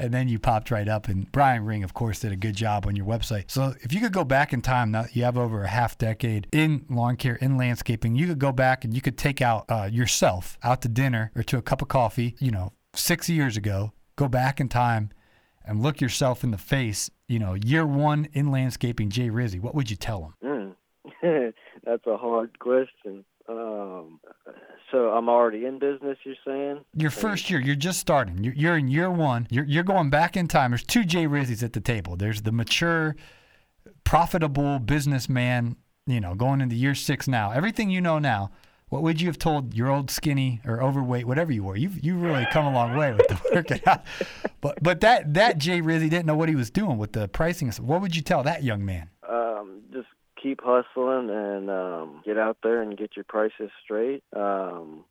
And 0.00 0.14
then 0.14 0.28
you 0.28 0.38
popped 0.38 0.70
right 0.70 0.88
up, 0.88 1.08
and 1.08 1.30
Brian 1.32 1.64
Ring, 1.64 1.82
of 1.82 1.92
course, 1.92 2.20
did 2.20 2.30
a 2.30 2.36
good 2.36 2.54
job 2.54 2.86
on 2.86 2.94
your 2.94 3.04
website. 3.04 3.50
So 3.50 3.74
if 3.80 3.92
you 3.92 4.00
could 4.00 4.12
go 4.12 4.22
back 4.22 4.52
in 4.52 4.62
time, 4.62 4.92
now 4.92 5.06
you 5.12 5.24
have 5.24 5.36
over 5.36 5.64
a 5.64 5.68
half 5.68 5.98
decade 5.98 6.46
in 6.52 6.86
lawn 6.88 7.16
care, 7.16 7.34
in 7.36 7.56
landscaping, 7.56 8.14
you 8.14 8.28
could 8.28 8.38
go 8.38 8.52
back 8.52 8.84
and 8.84 8.94
you 8.94 9.00
could 9.00 9.18
take 9.18 9.42
out 9.42 9.64
uh, 9.68 9.88
yourself 9.90 10.56
out 10.62 10.82
to 10.82 10.88
dinner 10.88 11.32
or 11.34 11.42
to 11.42 11.58
a 11.58 11.62
cup 11.62 11.82
of 11.82 11.88
coffee, 11.88 12.36
you 12.38 12.52
know, 12.52 12.72
six 12.94 13.28
years 13.28 13.56
ago, 13.56 13.92
go 14.14 14.28
back 14.28 14.60
in 14.60 14.68
time 14.68 15.10
and 15.64 15.82
look 15.82 16.00
yourself 16.00 16.44
in 16.44 16.52
the 16.52 16.58
face, 16.58 17.10
you 17.26 17.38
know, 17.40 17.54
year 17.54 17.86
one 17.86 18.28
in 18.32 18.50
landscaping, 18.52 19.10
Jay 19.10 19.28
Rizzy, 19.28 19.60
what 19.60 19.74
would 19.74 19.90
you 19.90 19.96
tell 19.96 20.32
him? 20.42 20.74
Mm. 21.22 21.52
That's 21.84 22.06
a 22.06 22.16
hard 22.16 22.58
question. 22.58 23.24
Um, 23.48 24.20
so 24.90 25.10
I'm 25.10 25.28
already 25.28 25.66
in 25.66 25.78
business. 25.78 26.18
You're 26.24 26.34
saying 26.44 26.84
your 26.94 27.10
first 27.10 27.50
year, 27.50 27.60
you're 27.60 27.76
just 27.76 28.00
starting. 28.00 28.42
You're, 28.42 28.54
you're 28.54 28.78
in 28.78 28.88
year 28.88 29.10
one. 29.10 29.46
You're, 29.50 29.64
you're 29.64 29.84
going 29.84 30.10
back 30.10 30.36
in 30.36 30.48
time. 30.48 30.70
There's 30.70 30.84
two 30.84 31.04
Jay 31.04 31.26
Rizzys 31.26 31.62
at 31.62 31.72
the 31.72 31.80
table. 31.80 32.16
There's 32.16 32.42
the 32.42 32.52
mature, 32.52 33.16
profitable 34.04 34.78
businessman. 34.78 35.76
You 36.06 36.20
know, 36.20 36.34
going 36.34 36.62
into 36.62 36.74
year 36.74 36.94
six 36.94 37.28
now. 37.28 37.50
Everything 37.50 37.90
you 37.90 38.00
know 38.00 38.18
now. 38.18 38.50
What 38.88 39.02
would 39.02 39.20
you 39.20 39.26
have 39.26 39.38
told 39.38 39.74
your 39.74 39.90
old 39.90 40.10
skinny 40.10 40.62
or 40.64 40.82
overweight, 40.82 41.26
whatever 41.26 41.52
you 41.52 41.62
were? 41.62 41.76
You've 41.76 42.02
you 42.02 42.16
really 42.16 42.46
come 42.50 42.64
a 42.64 42.72
long 42.72 42.96
way 42.96 43.12
with 43.12 43.28
the 43.28 43.38
working 43.54 43.80
out. 43.86 44.02
But 44.62 44.82
but 44.82 45.00
that 45.02 45.34
that 45.34 45.58
Jay 45.58 45.82
Rizzy 45.82 46.08
didn't 46.08 46.24
know 46.24 46.36
what 46.36 46.48
he 46.48 46.54
was 46.54 46.70
doing 46.70 46.96
with 46.96 47.12
the 47.12 47.28
pricing. 47.28 47.70
What 47.72 48.00
would 48.00 48.16
you 48.16 48.22
tell 48.22 48.42
that 48.44 48.62
young 48.62 48.86
man? 48.86 49.10
Um, 49.28 49.82
just 49.92 50.08
keep 50.40 50.60
hustling 50.62 51.30
and 51.30 51.70
um, 51.70 52.22
get 52.24 52.38
out 52.38 52.58
there 52.62 52.82
and 52.82 52.96
get 52.96 53.16
your 53.16 53.24
prices 53.24 53.70
straight. 53.84 54.22
Um, 54.34 55.04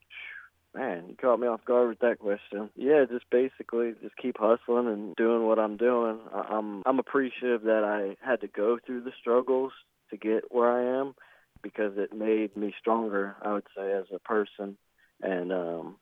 man, 0.75 1.05
you 1.10 1.15
caught 1.19 1.39
me 1.39 1.48
off 1.48 1.65
guard 1.65 1.89
with 1.89 2.00
that 2.00 2.19
question. 2.19 2.69
Yeah, 2.75 3.05
just 3.10 3.29
basically 3.31 3.93
just 4.01 4.15
keep 4.17 4.38
hustling 4.38 4.88
and 4.88 5.15
doing 5.15 5.46
what 5.46 5.60
I'm 5.60 5.77
doing. 5.77 6.19
I'm 6.34 6.84
I'm 6.86 7.00
appreciative 7.00 7.63
that 7.63 7.84
I 7.84 8.15
had 8.25 8.41
to 8.41 8.48
go 8.48 8.77
through 8.86 9.03
the 9.03 9.12
struggles 9.19 9.74
to 10.12 10.17
get 10.17 10.51
where 10.51 10.72
I 10.72 11.00
am 11.01 11.15
because 11.62 11.93
it 11.98 12.15
made 12.15 12.55
me 12.55 12.74
stronger, 12.79 13.36
I 13.41 13.53
would 13.53 13.67
say, 13.75 13.91
as 13.91 14.05
a 14.13 14.19
person. 14.19 14.77
And 15.22 15.51
um 15.51 15.96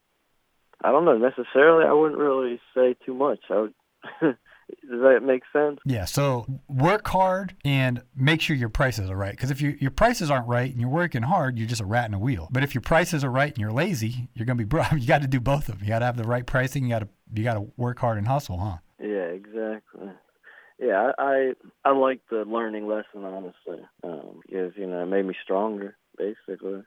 I 0.83 0.91
don't 0.91 1.05
know 1.05 1.17
necessarily. 1.17 1.85
I 1.85 1.93
wouldn't 1.93 2.19
really 2.19 2.59
say 2.75 2.95
too 3.05 3.13
much. 3.13 3.39
I 3.49 3.61
would. 3.61 3.73
Does 4.67 5.01
that 5.01 5.21
make 5.23 5.43
sense? 5.53 5.79
Yeah. 5.85 6.05
So 6.05 6.45
work 6.67 7.07
hard 7.07 7.55
and 7.63 8.01
make 8.15 8.41
sure 8.41 8.55
your 8.55 8.69
prices 8.69 9.09
are 9.09 9.15
right. 9.15 9.31
Because 9.31 9.51
if 9.51 9.61
you, 9.61 9.77
your 9.79 9.91
prices 9.91 10.31
aren't 10.31 10.47
right 10.47 10.71
and 10.71 10.79
you're 10.79 10.89
working 10.89 11.23
hard, 11.23 11.57
you're 11.57 11.67
just 11.67 11.81
a 11.81 11.85
rat 11.85 12.07
in 12.07 12.13
a 12.13 12.19
wheel. 12.19 12.47
But 12.51 12.63
if 12.63 12.73
your 12.73 12.81
prices 12.81 13.23
are 13.23 13.31
right 13.31 13.51
and 13.51 13.59
you're 13.59 13.71
lazy, 13.71 14.29
you're 14.33 14.45
gonna 14.45 14.57
be 14.57 14.63
broke. 14.63 14.85
You 14.95 15.07
got 15.07 15.21
to 15.21 15.27
do 15.27 15.39
both 15.39 15.69
of 15.69 15.75
them. 15.75 15.83
You 15.83 15.89
got 15.89 15.99
to 15.99 16.05
have 16.05 16.17
the 16.17 16.23
right 16.23 16.45
pricing. 16.45 16.83
You 16.83 16.89
got 16.89 16.99
to 16.99 17.09
you 17.33 17.43
got 17.43 17.55
to 17.55 17.67
work 17.77 17.99
hard 17.99 18.17
and 18.17 18.27
hustle, 18.27 18.57
huh? 18.57 18.77
Yeah, 18.99 19.07
exactly. 19.07 20.09
Yeah, 20.79 21.11
I 21.17 21.23
I, 21.23 21.53
I 21.83 21.91
like 21.91 22.21
the 22.29 22.43
learning 22.45 22.87
lesson 22.87 23.23
honestly, 23.23 23.85
um, 24.03 24.41
because 24.45 24.73
you 24.75 24.87
know 24.87 25.03
it 25.03 25.07
made 25.07 25.25
me 25.25 25.35
stronger, 25.43 25.97
basically. 26.17 26.83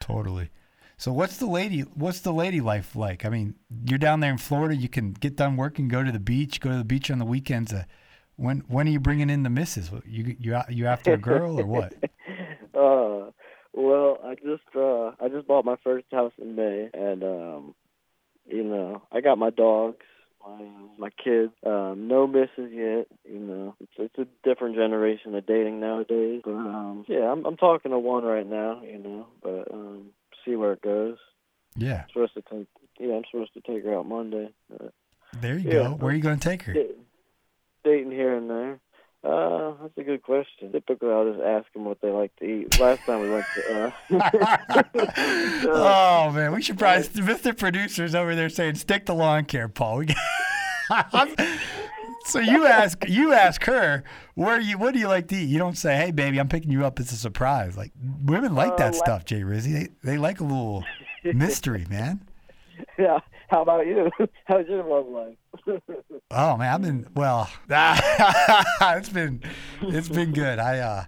Totally. 0.00 0.50
So 0.98 1.12
what's 1.12 1.36
the 1.36 1.46
lady 1.46 1.82
what's 1.94 2.20
the 2.20 2.32
lady 2.32 2.60
life 2.60 2.96
like? 2.96 3.24
I 3.24 3.28
mean, 3.28 3.54
you're 3.84 4.00
down 4.00 4.18
there 4.18 4.32
in 4.32 4.38
Florida. 4.38 4.74
You 4.74 4.88
can 4.88 5.12
get 5.12 5.36
done 5.36 5.56
working, 5.56 5.86
go 5.86 6.02
to 6.02 6.10
the 6.10 6.18
beach, 6.18 6.60
go 6.60 6.70
to 6.70 6.76
the 6.76 6.84
beach 6.84 7.08
on 7.08 7.20
the 7.20 7.24
weekends. 7.24 7.72
Uh, 7.72 7.84
when 8.34 8.64
when 8.66 8.88
are 8.88 8.90
you 8.90 8.98
bringing 8.98 9.30
in 9.30 9.44
the 9.44 9.50
missus? 9.50 9.92
You 10.04 10.36
you 10.40 10.60
you 10.68 10.86
after 10.86 11.14
a 11.14 11.16
girl 11.16 11.60
or 11.60 11.66
what? 11.66 11.92
uh, 12.74 13.30
well, 13.72 14.18
I 14.24 14.34
just 14.34 14.64
uh 14.74 15.12
I 15.20 15.28
just 15.30 15.46
bought 15.46 15.64
my 15.64 15.76
first 15.84 16.06
house 16.10 16.32
in 16.36 16.56
May, 16.56 16.90
and 16.92 17.22
um, 17.22 17.74
you 18.44 18.64
know 18.64 19.02
I 19.12 19.20
got 19.20 19.38
my 19.38 19.50
dogs, 19.50 20.04
my 20.44 20.68
my 20.98 21.10
kids. 21.10 21.52
Um, 21.64 22.08
no 22.08 22.26
misses 22.26 22.72
yet. 22.72 23.06
You 23.24 23.38
know, 23.38 23.76
it's 23.78 23.92
it's 23.98 24.18
a 24.18 24.26
different 24.42 24.74
generation 24.74 25.32
of 25.36 25.46
dating 25.46 25.78
nowadays. 25.78 26.40
But 26.44 26.54
um, 26.54 27.04
yeah, 27.06 27.30
I'm 27.30 27.46
I'm 27.46 27.56
talking 27.56 27.92
to 27.92 28.00
one 28.00 28.24
right 28.24 28.46
now. 28.46 28.82
You 28.82 28.98
know, 28.98 29.26
but 29.40 29.72
um 29.72 30.10
see 30.44 30.56
where 30.56 30.72
it 30.72 30.82
goes. 30.82 31.16
Yeah. 31.76 32.02
I'm 32.02 32.08
supposed 32.12 32.34
to 32.34 32.42
take. 32.42 32.66
Yeah, 32.98 33.14
I'm 33.14 33.22
supposed 33.30 33.54
to 33.54 33.60
take 33.60 33.84
her 33.84 33.96
out 33.96 34.06
Monday. 34.06 34.50
But, 34.68 34.92
there 35.40 35.58
you 35.58 35.68
yeah, 35.68 35.72
go. 35.84 35.90
Where 35.92 36.12
are 36.12 36.14
you 36.14 36.22
going 36.22 36.38
to 36.38 36.48
take 36.48 36.62
her? 36.62 36.74
Dating 37.84 38.10
here 38.10 38.34
and 38.34 38.50
there. 38.50 38.80
Uh, 39.24 39.74
that's 39.82 39.98
a 39.98 40.04
good 40.04 40.22
question. 40.22 40.70
Typically, 40.70 41.10
I'll 41.10 41.32
just 41.32 41.42
ask 41.42 41.72
them 41.72 41.84
what 41.84 42.00
they 42.00 42.10
like 42.10 42.34
to 42.36 42.44
eat. 42.44 42.78
Last 42.78 43.00
time 43.02 43.20
we 43.20 43.30
went 43.30 43.46
to. 43.54 43.84
Uh, 43.84 43.92
oh 45.68 46.30
man, 46.32 46.52
we 46.52 46.62
should 46.62 46.78
probably 46.78 47.02
Mr. 47.02 47.56
Producer's 47.56 48.14
over 48.14 48.36
there 48.36 48.48
saying, 48.48 48.76
"Stick 48.76 49.06
to 49.06 49.14
lawn 49.14 49.44
care, 49.44 49.68
Paul." 49.68 50.04
so 52.28 52.38
you 52.40 52.66
ask 52.66 53.04
you 53.08 53.32
ask 53.32 53.64
her 53.64 54.04
where 54.34 54.60
you 54.60 54.78
what 54.78 54.94
do 54.94 55.00
you 55.00 55.08
like 55.08 55.28
to 55.28 55.36
eat? 55.36 55.44
You 55.48 55.58
don't 55.58 55.76
say, 55.78 55.96
"Hey, 55.96 56.10
baby, 56.10 56.38
I'm 56.38 56.48
picking 56.48 56.70
you 56.70 56.84
up. 56.84 57.00
It's 57.00 57.12
a 57.12 57.16
surprise." 57.16 57.76
Like 57.76 57.92
women 58.24 58.54
like 58.54 58.76
that 58.76 58.94
Uh, 58.94 58.98
stuff, 58.98 59.24
Jay 59.24 59.40
Rizzy. 59.42 59.72
They 59.72 59.88
they 60.12 60.18
like 60.18 60.40
a 60.40 60.44
little 60.44 60.84
mystery, 61.24 61.86
man. 61.90 62.20
yeah. 62.98 63.18
How 63.48 63.62
about 63.62 63.86
you? 63.86 64.10
How's 64.44 64.66
your 64.68 64.84
love 64.84 65.06
life? 65.06 65.36
Oh 66.30 66.58
man, 66.58 66.74
I've 66.74 66.82
been 66.82 67.06
well. 67.14 67.48
it's 67.70 69.08
been 69.08 69.42
it's 69.80 70.08
been 70.08 70.32
good. 70.32 70.58
I 70.58 70.78
uh, 70.80 71.04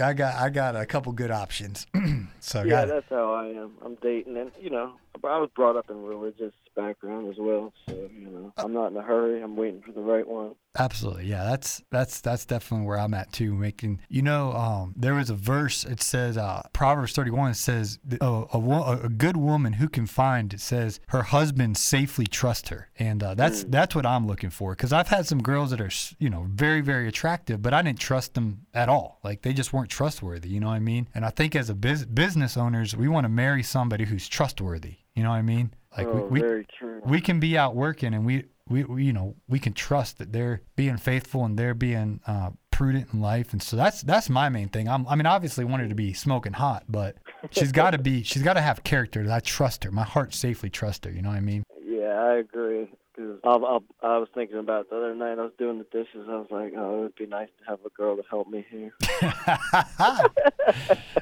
I 0.00 0.12
got 0.12 0.34
I 0.34 0.50
got 0.50 0.76
a 0.76 0.86
couple 0.86 1.12
good 1.12 1.30
options. 1.30 1.86
so 2.40 2.62
yeah, 2.62 2.86
got 2.86 2.88
that's 2.88 3.06
how 3.10 3.32
I 3.32 3.46
am. 3.48 3.72
I'm 3.84 3.96
dating, 3.96 4.36
and 4.36 4.50
you 4.60 4.70
know, 4.70 4.92
I 5.24 5.38
was 5.38 5.50
brought 5.54 5.76
up 5.76 5.90
in 5.90 6.02
religious 6.02 6.52
background 6.76 7.28
as 7.28 7.36
well, 7.38 7.72
so 7.88 7.94
you 7.94 8.28
know, 8.28 8.52
I'm 8.56 8.72
not 8.72 8.92
in 8.92 8.96
a 8.96 9.02
hurry. 9.02 9.42
I'm 9.42 9.56
waiting 9.56 9.82
for 9.82 9.92
the 9.92 10.00
right 10.00 10.26
one. 10.26 10.54
Absolutely, 10.78 11.26
yeah. 11.26 11.42
That's 11.42 11.82
that's 11.90 12.20
that's 12.20 12.44
definitely 12.46 12.86
where 12.86 12.98
I'm 12.98 13.12
at 13.12 13.32
too. 13.32 13.52
Making 13.52 14.00
you 14.08 14.22
know, 14.22 14.52
um, 14.52 14.94
there 14.96 15.14
was 15.14 15.28
a 15.28 15.34
verse. 15.34 15.84
It 15.84 16.00
says 16.00 16.38
uh, 16.38 16.62
Proverbs 16.72 17.12
31 17.12 17.54
says 17.54 17.98
a, 18.20 18.44
a, 18.52 19.08
good 19.08 19.36
woman 19.36 19.74
who 19.74 19.88
can 19.88 20.06
find 20.06 20.54
it 20.54 20.60
says 20.60 21.00
her 21.08 21.22
husband 21.22 21.76
safely 21.76 22.28
trust 22.28 22.68
her, 22.68 22.90
and 22.96 23.22
uh, 23.24 23.34
that's 23.34 23.64
that's 23.64 23.96
what 23.96 24.06
I'm 24.06 24.28
looking 24.28 24.50
for. 24.50 24.72
Because 24.72 24.92
I've 24.92 25.08
had 25.08 25.26
some 25.26 25.42
girls 25.42 25.70
that 25.70 25.80
are 25.80 25.90
you 26.20 26.30
know 26.30 26.46
very 26.48 26.80
very 26.80 27.08
attractive, 27.08 27.60
but 27.60 27.74
I 27.74 27.82
didn't 27.82 27.98
trust 27.98 28.34
them 28.34 28.66
at 28.72 28.88
all. 28.88 29.18
Like 29.24 29.42
they 29.42 29.52
just 29.52 29.72
weren't 29.72 29.90
trustworthy. 29.90 30.48
You 30.48 30.60
know 30.60 30.68
what 30.68 30.74
I 30.74 30.80
mean? 30.80 31.08
And 31.12 31.24
I 31.24 31.30
think 31.30 31.56
as 31.56 31.68
a 31.68 31.74
bus- 31.74 32.04
business 32.04 32.56
owners, 32.56 32.96
we 32.96 33.08
want 33.08 33.24
to 33.24 33.28
marry 33.28 33.64
somebody 33.64 34.04
who's 34.04 34.28
trustworthy. 34.28 34.98
You 35.14 35.24
know 35.24 35.30
what 35.30 35.36
I 35.36 35.42
mean? 35.42 35.72
Like 35.96 36.06
oh, 36.06 36.26
we, 36.26 36.40
we 36.40 36.40
very 36.40 36.66
true. 36.78 37.00
we 37.04 37.20
can 37.20 37.40
be 37.40 37.56
out 37.56 37.74
working 37.74 38.14
and 38.14 38.24
we, 38.24 38.44
we, 38.68 38.84
we 38.84 39.04
you 39.04 39.12
know 39.12 39.34
we 39.48 39.58
can 39.58 39.72
trust 39.72 40.18
that 40.18 40.32
they're 40.32 40.62
being 40.76 40.96
faithful 40.96 41.44
and 41.44 41.58
they're 41.58 41.74
being 41.74 42.20
uh, 42.26 42.50
prudent 42.70 43.08
in 43.12 43.20
life. 43.20 43.52
And 43.52 43.62
so 43.62 43.76
that's 43.76 44.02
that's 44.02 44.28
my 44.28 44.48
main 44.48 44.68
thing. 44.68 44.88
I'm, 44.88 45.06
i 45.08 45.14
mean 45.16 45.26
obviously 45.26 45.64
I 45.64 45.68
want 45.68 45.82
her 45.82 45.88
to 45.88 45.94
be 45.94 46.12
smoking 46.12 46.52
hot 46.52 46.84
but 46.88 47.16
she's 47.50 47.72
got 47.72 47.90
to 47.92 47.98
be 47.98 48.22
she's 48.22 48.42
got 48.42 48.54
to 48.54 48.60
have 48.60 48.84
character. 48.84 49.24
That 49.24 49.34
i 49.34 49.40
trust 49.40 49.84
her. 49.84 49.90
My 49.90 50.04
heart 50.04 50.34
safely 50.34 50.70
trusts 50.70 51.06
her. 51.06 51.12
You 51.12 51.22
know 51.22 51.30
what 51.30 51.38
i 51.38 51.40
mean? 51.40 51.64
Yeah, 51.90 52.14
I 52.22 52.34
agree. 52.36 52.92
Cause 53.18 53.40
I, 53.42 53.48
I, 53.48 53.78
I 54.14 54.18
was 54.18 54.28
thinking 54.32 54.58
about 54.58 54.88
the 54.90 54.96
other 54.96 55.14
night. 55.14 55.38
I 55.40 55.42
was 55.42 55.52
doing 55.58 55.78
the 55.78 55.84
dishes. 55.90 56.26
I 56.28 56.36
was 56.36 56.46
like, 56.50 56.72
oh, 56.76 56.98
it 57.00 57.02
would 57.02 57.14
be 57.16 57.26
nice 57.26 57.48
to 57.58 57.64
have 57.68 57.80
a 57.84 57.90
girl 57.90 58.16
to 58.16 58.22
help 58.30 58.48
me 58.48 58.64
here. 58.70 58.92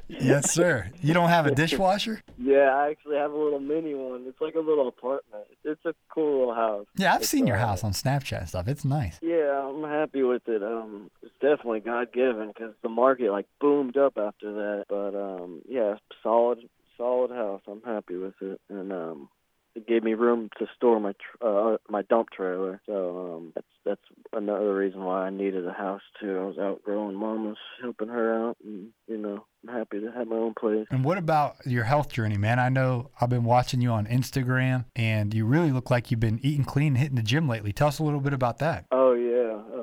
yes 0.08 0.50
sir 0.52 0.90
you 1.02 1.12
don't 1.14 1.28
have 1.28 1.46
a 1.46 1.54
dishwasher 1.54 2.20
Yeah, 2.38 2.70
I 2.74 2.90
actually 2.90 3.16
have 3.16 3.32
a 3.32 3.36
little 3.36 3.60
mini 3.60 3.94
one. 3.94 4.24
It's 4.26 4.40
like 4.40 4.54
a 4.54 4.60
little 4.60 4.88
apartment. 4.88 5.44
It's 5.64 5.84
a 5.84 5.94
cool 6.12 6.38
little 6.40 6.54
house. 6.54 6.86
yeah 6.96 7.14
i've 7.14 7.22
It's, 7.22 7.30
seen 7.30 7.46
your 7.46 7.56
uh, 7.56 7.60
house 7.66 7.82
on 7.84 7.92
snapchat 7.92 8.40
and 8.40 8.48
stuff 8.48 8.68
it's 8.68 8.84
nice 8.84 9.18
Yeah, 9.22 9.66
I'm 9.68 9.82
happy 9.84 10.22
with 10.22 10.42
it. 10.48 10.62
Um, 10.62 11.10
it's 11.22 11.32
definitely 11.40 11.80
God 11.80 12.12
given 12.12 12.48
because 12.48 12.74
the 12.82 12.88
market 12.88 13.30
like 13.30 13.46
boomed 13.60 13.96
up 13.96 14.16
after 14.18 14.52
that. 14.52 14.84
But 14.88 15.14
um, 15.14 15.62
yeah, 15.68 15.94
solid, 16.22 16.58
solid 16.96 17.30
house. 17.30 17.62
I'm 17.68 17.82
happy 17.82 18.16
with 18.16 18.34
it, 18.40 18.60
and 18.68 18.92
um, 18.92 19.28
it 19.76 19.86
gave 19.86 20.02
me 20.02 20.14
room 20.14 20.48
to 20.58 20.66
store 20.74 20.98
my 20.98 21.12
tr- 21.12 21.46
uh, 21.46 21.76
my 21.88 22.02
dump 22.02 22.30
trailer. 22.30 22.80
So 22.86 23.36
um, 23.36 23.52
that's 23.54 23.66
that's 23.84 24.00
another 24.32 24.74
reason 24.74 25.04
why 25.04 25.26
I 25.26 25.30
needed 25.30 25.66
a 25.66 25.72
house 25.72 26.00
too. 26.18 26.38
I 26.38 26.44
was 26.44 26.58
outgrowing 26.58 27.14
mama's, 27.14 27.58
helping 27.82 28.08
her 28.08 28.48
out, 28.48 28.56
and 28.64 28.88
you 29.06 29.18
know, 29.18 29.44
I'm 29.62 29.74
happy 29.74 30.00
to 30.00 30.10
have 30.10 30.26
my 30.26 30.36
own 30.36 30.54
place. 30.58 30.86
And 30.90 31.04
what 31.04 31.18
about 31.18 31.56
your 31.66 31.84
health 31.84 32.08
journey, 32.08 32.38
man? 32.38 32.58
I 32.58 32.70
know 32.70 33.10
I've 33.20 33.28
been 33.30 33.44
watching 33.44 33.82
you 33.82 33.90
on 33.90 34.06
Instagram, 34.06 34.86
and 34.96 35.34
you 35.34 35.44
really 35.44 35.72
look 35.72 35.90
like 35.90 36.10
you've 36.10 36.20
been 36.20 36.40
eating 36.42 36.64
clean, 36.64 36.88
and 36.88 36.98
hitting 36.98 37.16
the 37.16 37.22
gym 37.22 37.46
lately. 37.46 37.72
Tell 37.72 37.88
us 37.88 37.98
a 37.98 38.02
little 38.02 38.20
bit 38.20 38.32
about 38.32 38.58
that. 38.58 38.86
Oh 38.90 39.12
yeah, 39.12 39.75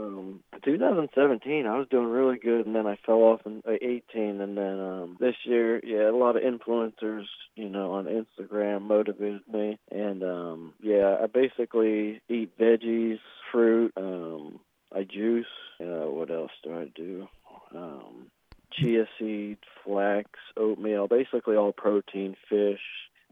2017, 0.64 1.66
I 1.66 1.78
was 1.78 1.88
doing 1.90 2.08
really 2.08 2.38
good, 2.38 2.66
and 2.66 2.76
then 2.76 2.88
I 2.88 2.98
fell 3.06 3.18
off 3.18 3.42
in 3.46 3.62
uh, 3.68 3.72
18, 3.72 4.42
and 4.42 4.58
then 4.58 4.80
um, 4.80 5.18
this 5.20 5.36
year, 5.44 5.80
yeah, 5.84 6.10
a 6.10 6.16
lot 6.16 6.36
of 6.36 6.44
influencers, 6.44 7.26
you 7.56 7.70
know, 7.70 7.92
on 7.94 8.06
Instagram 8.06 8.84
motivated 8.84 9.42
me, 9.52 9.78
and 9.92 10.24
um, 10.24 10.74
yeah, 10.82 11.18
I 11.22 11.28
basically 11.28 12.22
eat 12.30 12.58
veggies, 12.58 13.20
fruit, 13.52 13.94
um, 13.98 14.60
I 14.96 15.04
juice. 15.04 15.46
Uh, 15.80 16.08
what 16.10 16.32
else 16.32 16.52
do 16.64 16.74
I 16.74 16.88
do? 16.96 17.28
Um, 17.76 18.28
chia 18.72 19.08
seed, 19.20 19.58
flax, 19.84 20.30
oatmeal, 20.58 21.08
basically 21.08 21.56
all 21.56 21.74
protein, 21.74 22.36
fish. 22.50 22.80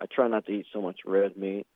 I 0.01 0.05
try 0.05 0.27
not 0.27 0.45
to 0.47 0.51
eat 0.51 0.65
so 0.73 0.81
much 0.81 0.99
red 1.05 1.37
meat, 1.37 1.67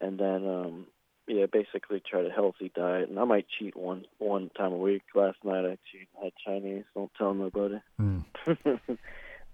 and 0.00 0.18
then 0.18 0.46
um, 0.46 0.86
yeah, 1.28 1.46
basically 1.46 2.00
try 2.00 2.22
to 2.22 2.30
healthy 2.30 2.72
diet, 2.74 3.08
and 3.08 3.18
I 3.18 3.24
might 3.24 3.46
cheat 3.58 3.76
one 3.76 4.04
one 4.18 4.50
time 4.56 4.72
a 4.72 4.78
week. 4.78 5.02
Last 5.14 5.38
night 5.44 5.64
I 5.64 5.78
cheated, 5.90 6.08
I 6.20 6.24
had 6.24 6.32
Chinese. 6.44 6.84
Don't 6.94 7.10
tell 7.16 7.34
nobody. 7.34 7.80
Mm. 8.00 8.24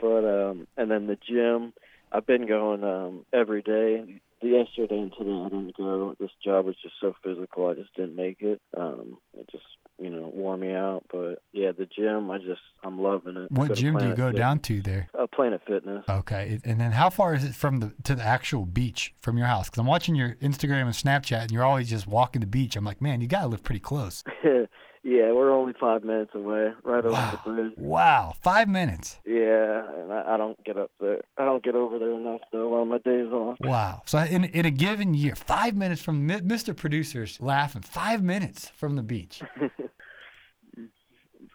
but 0.00 0.24
um, 0.24 0.66
and 0.76 0.90
then 0.90 1.06
the 1.06 1.18
gym. 1.28 1.72
I've 2.12 2.26
been 2.26 2.46
going 2.46 2.84
um 2.84 3.26
every 3.32 3.62
day. 3.62 4.20
Yesterday 4.40 4.98
and 4.98 5.12
today 5.18 5.32
I 5.32 5.48
didn't 5.48 5.76
go. 5.76 6.14
This 6.20 6.30
job 6.44 6.66
was 6.66 6.76
just 6.80 6.94
so 7.00 7.14
physical. 7.24 7.68
I 7.68 7.74
just 7.74 7.94
didn't 7.94 8.14
make 8.14 8.40
it. 8.40 8.60
Um, 8.76 9.18
it 9.36 9.48
just 9.50 9.64
you 9.98 10.10
know 10.10 10.30
wore 10.34 10.56
me 10.56 10.72
out. 10.72 11.04
But 11.10 11.42
yeah, 11.52 11.72
the 11.72 11.86
gym. 11.86 12.30
I 12.30 12.38
just 12.38 12.60
I'm 12.82 13.00
loving 13.00 13.36
it. 13.36 13.50
What 13.50 13.74
gym 13.74 13.96
do 13.96 14.06
you 14.06 14.14
go 14.14 14.28
Fit- 14.28 14.36
down 14.36 14.58
to 14.60 14.82
there? 14.82 15.08
Uh, 15.18 15.26
Planet 15.26 15.60
Fitness. 15.66 16.04
Okay, 16.08 16.60
and 16.64 16.80
then 16.80 16.92
how 16.92 17.10
far 17.10 17.34
is 17.34 17.44
it 17.44 17.54
from 17.54 17.80
the 17.80 17.92
to 18.04 18.14
the 18.14 18.22
actual 18.22 18.66
beach 18.66 19.14
from 19.20 19.38
your 19.38 19.46
house? 19.46 19.68
Because 19.68 19.80
I'm 19.80 19.86
watching 19.86 20.14
your 20.14 20.34
Instagram 20.36 20.82
and 20.82 20.90
Snapchat, 20.90 21.42
and 21.42 21.50
you're 21.50 21.64
always 21.64 21.88
just 21.88 22.06
walking 22.06 22.40
the 22.40 22.46
beach. 22.46 22.76
I'm 22.76 22.84
like, 22.84 23.00
man, 23.00 23.20
you 23.20 23.26
gotta 23.26 23.48
live 23.48 23.62
pretty 23.62 23.80
close. 23.80 24.22
yeah, 25.04 25.30
we're 25.32 25.52
only 25.52 25.74
five 25.78 26.02
minutes 26.02 26.32
away, 26.34 26.72
right 26.82 27.04
over 27.04 27.10
Wow. 27.12 27.40
the 27.44 27.50
bridge. 27.52 27.72
Wow, 27.76 28.34
five 28.42 28.68
minutes. 28.68 29.18
Yeah, 29.26 29.82
and 30.00 30.12
I, 30.12 30.34
I 30.34 30.36
don't 30.38 30.62
get 30.64 30.76
up 30.78 30.90
there. 30.98 31.20
I 31.38 31.44
don't 31.44 31.62
get 31.62 31.74
over 31.74 31.98
there 31.98 32.12
enough 32.12 32.40
though 32.52 32.80
on 32.80 32.88
my 32.88 32.98
days 32.98 33.30
off. 33.30 33.58
Wow. 33.60 34.02
So 34.06 34.18
in 34.18 34.44
in 34.44 34.64
a 34.66 34.70
given 34.70 35.12
year, 35.14 35.34
five 35.36 35.76
minutes 35.76 36.00
from 36.02 36.26
Mr. 36.28 36.74
Producer's 36.74 37.40
laughing, 37.40 37.82
five 37.82 38.22
minutes 38.22 38.70
from 38.74 38.96
the 38.96 39.02
beach 39.02 39.42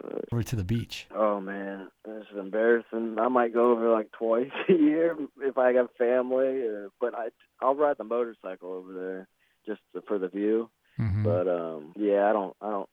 But, 0.02 0.26
over 0.32 0.44
to 0.44 0.56
the 0.56 0.64
beach. 0.64 1.08
oh 1.14 1.42
man, 1.42 1.90
this 2.06 2.24
is 2.32 2.38
embarrassing. 2.38 3.18
I 3.20 3.28
might 3.28 3.54
go 3.54 3.72
over 3.72 3.92
like 3.92 4.10
twice 4.14 4.50
a 4.70 4.74
year 4.74 5.18
if 5.42 5.58
I 5.58 5.74
got 5.74 5.90
family, 5.98 6.62
uh, 6.68 6.88
but 7.02 7.14
I 7.14 7.30
I'll 7.62 7.76
ride 7.76 7.98
the 7.98 8.06
motorcycle 8.06 8.72
over 8.72 8.94
there 8.94 9.28
just 9.66 9.82
for 10.08 10.18
the 10.18 10.30
view. 10.30 10.70
Hmm 11.00 11.24
But 11.24 11.48
um, 11.48 11.94
yeah, 11.96 12.30
I 12.30 12.34
don't, 12.34 12.56
I 12.62 12.70
don't, 12.70 12.90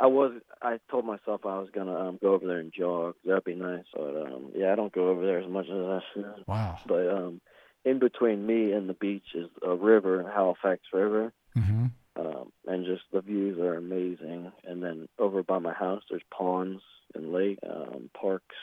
I 0.00 0.06
was, 0.06 0.32
I 0.62 0.78
told 0.90 1.04
myself 1.04 1.42
I 1.44 1.58
was 1.58 1.68
gonna 1.72 2.08
um 2.08 2.18
go 2.20 2.32
over 2.34 2.46
there 2.46 2.58
and 2.58 2.72
jog. 2.72 3.14
That'd 3.24 3.44
be 3.44 3.54
nice. 3.54 3.84
But 3.92 4.16
um, 4.26 4.52
yeah, 4.56 4.72
I 4.72 4.74
don't 4.74 4.92
go 4.92 5.08
over 5.08 5.24
there 5.24 5.38
as 5.40 5.48
much 5.48 5.66
as 5.66 5.72
I 5.72 6.00
should. 6.12 6.44
Wow. 6.48 6.78
But 6.86 7.08
um, 7.08 7.40
in 7.84 7.98
between 7.98 8.46
me 8.46 8.72
and 8.72 8.88
the 8.88 8.94
beach 8.94 9.34
is 9.34 9.48
a 9.62 9.74
river, 9.74 10.30
Halifax 10.34 10.80
River. 10.92 11.32
hmm 11.54 11.86
um, 12.16 12.52
and 12.66 12.84
just 12.84 13.02
the 13.12 13.20
views 13.20 13.58
are 13.58 13.74
amazing. 13.74 14.52
And 14.64 14.82
then 14.82 15.08
over 15.18 15.42
by 15.42 15.58
my 15.58 15.72
house, 15.72 16.02
there's 16.08 16.22
ponds 16.32 16.80
and 17.14 17.32
lake, 17.32 17.58
um, 17.68 18.10
parks, 18.18 18.54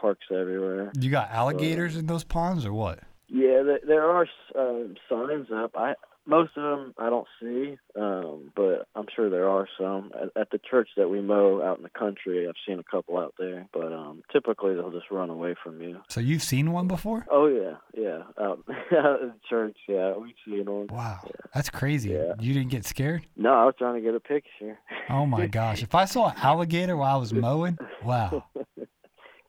parks 0.00 0.26
everywhere. 0.32 0.92
You 0.98 1.10
got 1.10 1.30
alligators 1.30 1.96
in 1.96 2.06
those 2.06 2.24
ponds 2.24 2.64
or 2.64 2.72
what? 2.72 3.00
Yeah, 3.28 3.62
there, 3.62 3.80
there 3.86 4.10
are 4.10 4.26
um, 4.56 4.96
signs 5.08 5.48
up. 5.54 5.72
I 5.76 5.94
most 6.28 6.50
of 6.56 6.62
them 6.62 6.94
I 6.98 7.08
don't 7.08 7.26
see, 7.40 7.78
um, 7.98 8.52
but 8.54 8.86
I'm 8.94 9.06
sure 9.14 9.30
there 9.30 9.48
are 9.48 9.66
some 9.78 10.12
at, 10.14 10.40
at 10.40 10.50
the 10.50 10.58
church 10.58 10.90
that 10.96 11.08
we 11.08 11.20
mow 11.20 11.62
out 11.62 11.78
in 11.78 11.82
the 11.82 11.90
country. 11.90 12.46
I've 12.46 12.54
seen 12.66 12.78
a 12.78 12.84
couple 12.84 13.18
out 13.18 13.34
there, 13.38 13.66
but 13.72 13.92
um, 13.92 14.22
typically 14.30 14.74
they'll 14.74 14.92
just 14.92 15.10
run 15.10 15.30
away 15.30 15.54
from 15.62 15.80
you. 15.80 16.00
So 16.08 16.20
you've 16.20 16.42
seen 16.42 16.70
one 16.72 16.86
before? 16.86 17.26
Oh 17.30 17.46
yeah, 17.46 17.76
yeah, 17.96 18.22
out, 18.40 18.62
out 18.96 19.22
at 19.22 19.42
church. 19.48 19.76
Yeah, 19.88 20.14
we've 20.16 20.34
seen 20.44 20.66
them. 20.66 20.86
Wow, 20.88 21.20
that's 21.54 21.70
crazy. 21.70 22.10
Yeah. 22.10 22.34
You 22.38 22.52
didn't 22.52 22.70
get 22.70 22.84
scared? 22.84 23.26
No, 23.36 23.54
I 23.54 23.64
was 23.64 23.74
trying 23.78 23.94
to 23.94 24.00
get 24.00 24.14
a 24.14 24.20
picture. 24.20 24.78
Oh 25.08 25.24
my 25.24 25.46
gosh! 25.58 25.82
If 25.82 25.94
I 25.94 26.04
saw 26.04 26.28
an 26.28 26.36
alligator 26.36 26.96
while 26.96 27.16
I 27.16 27.18
was 27.18 27.32
mowing, 27.32 27.78
wow. 28.04 28.44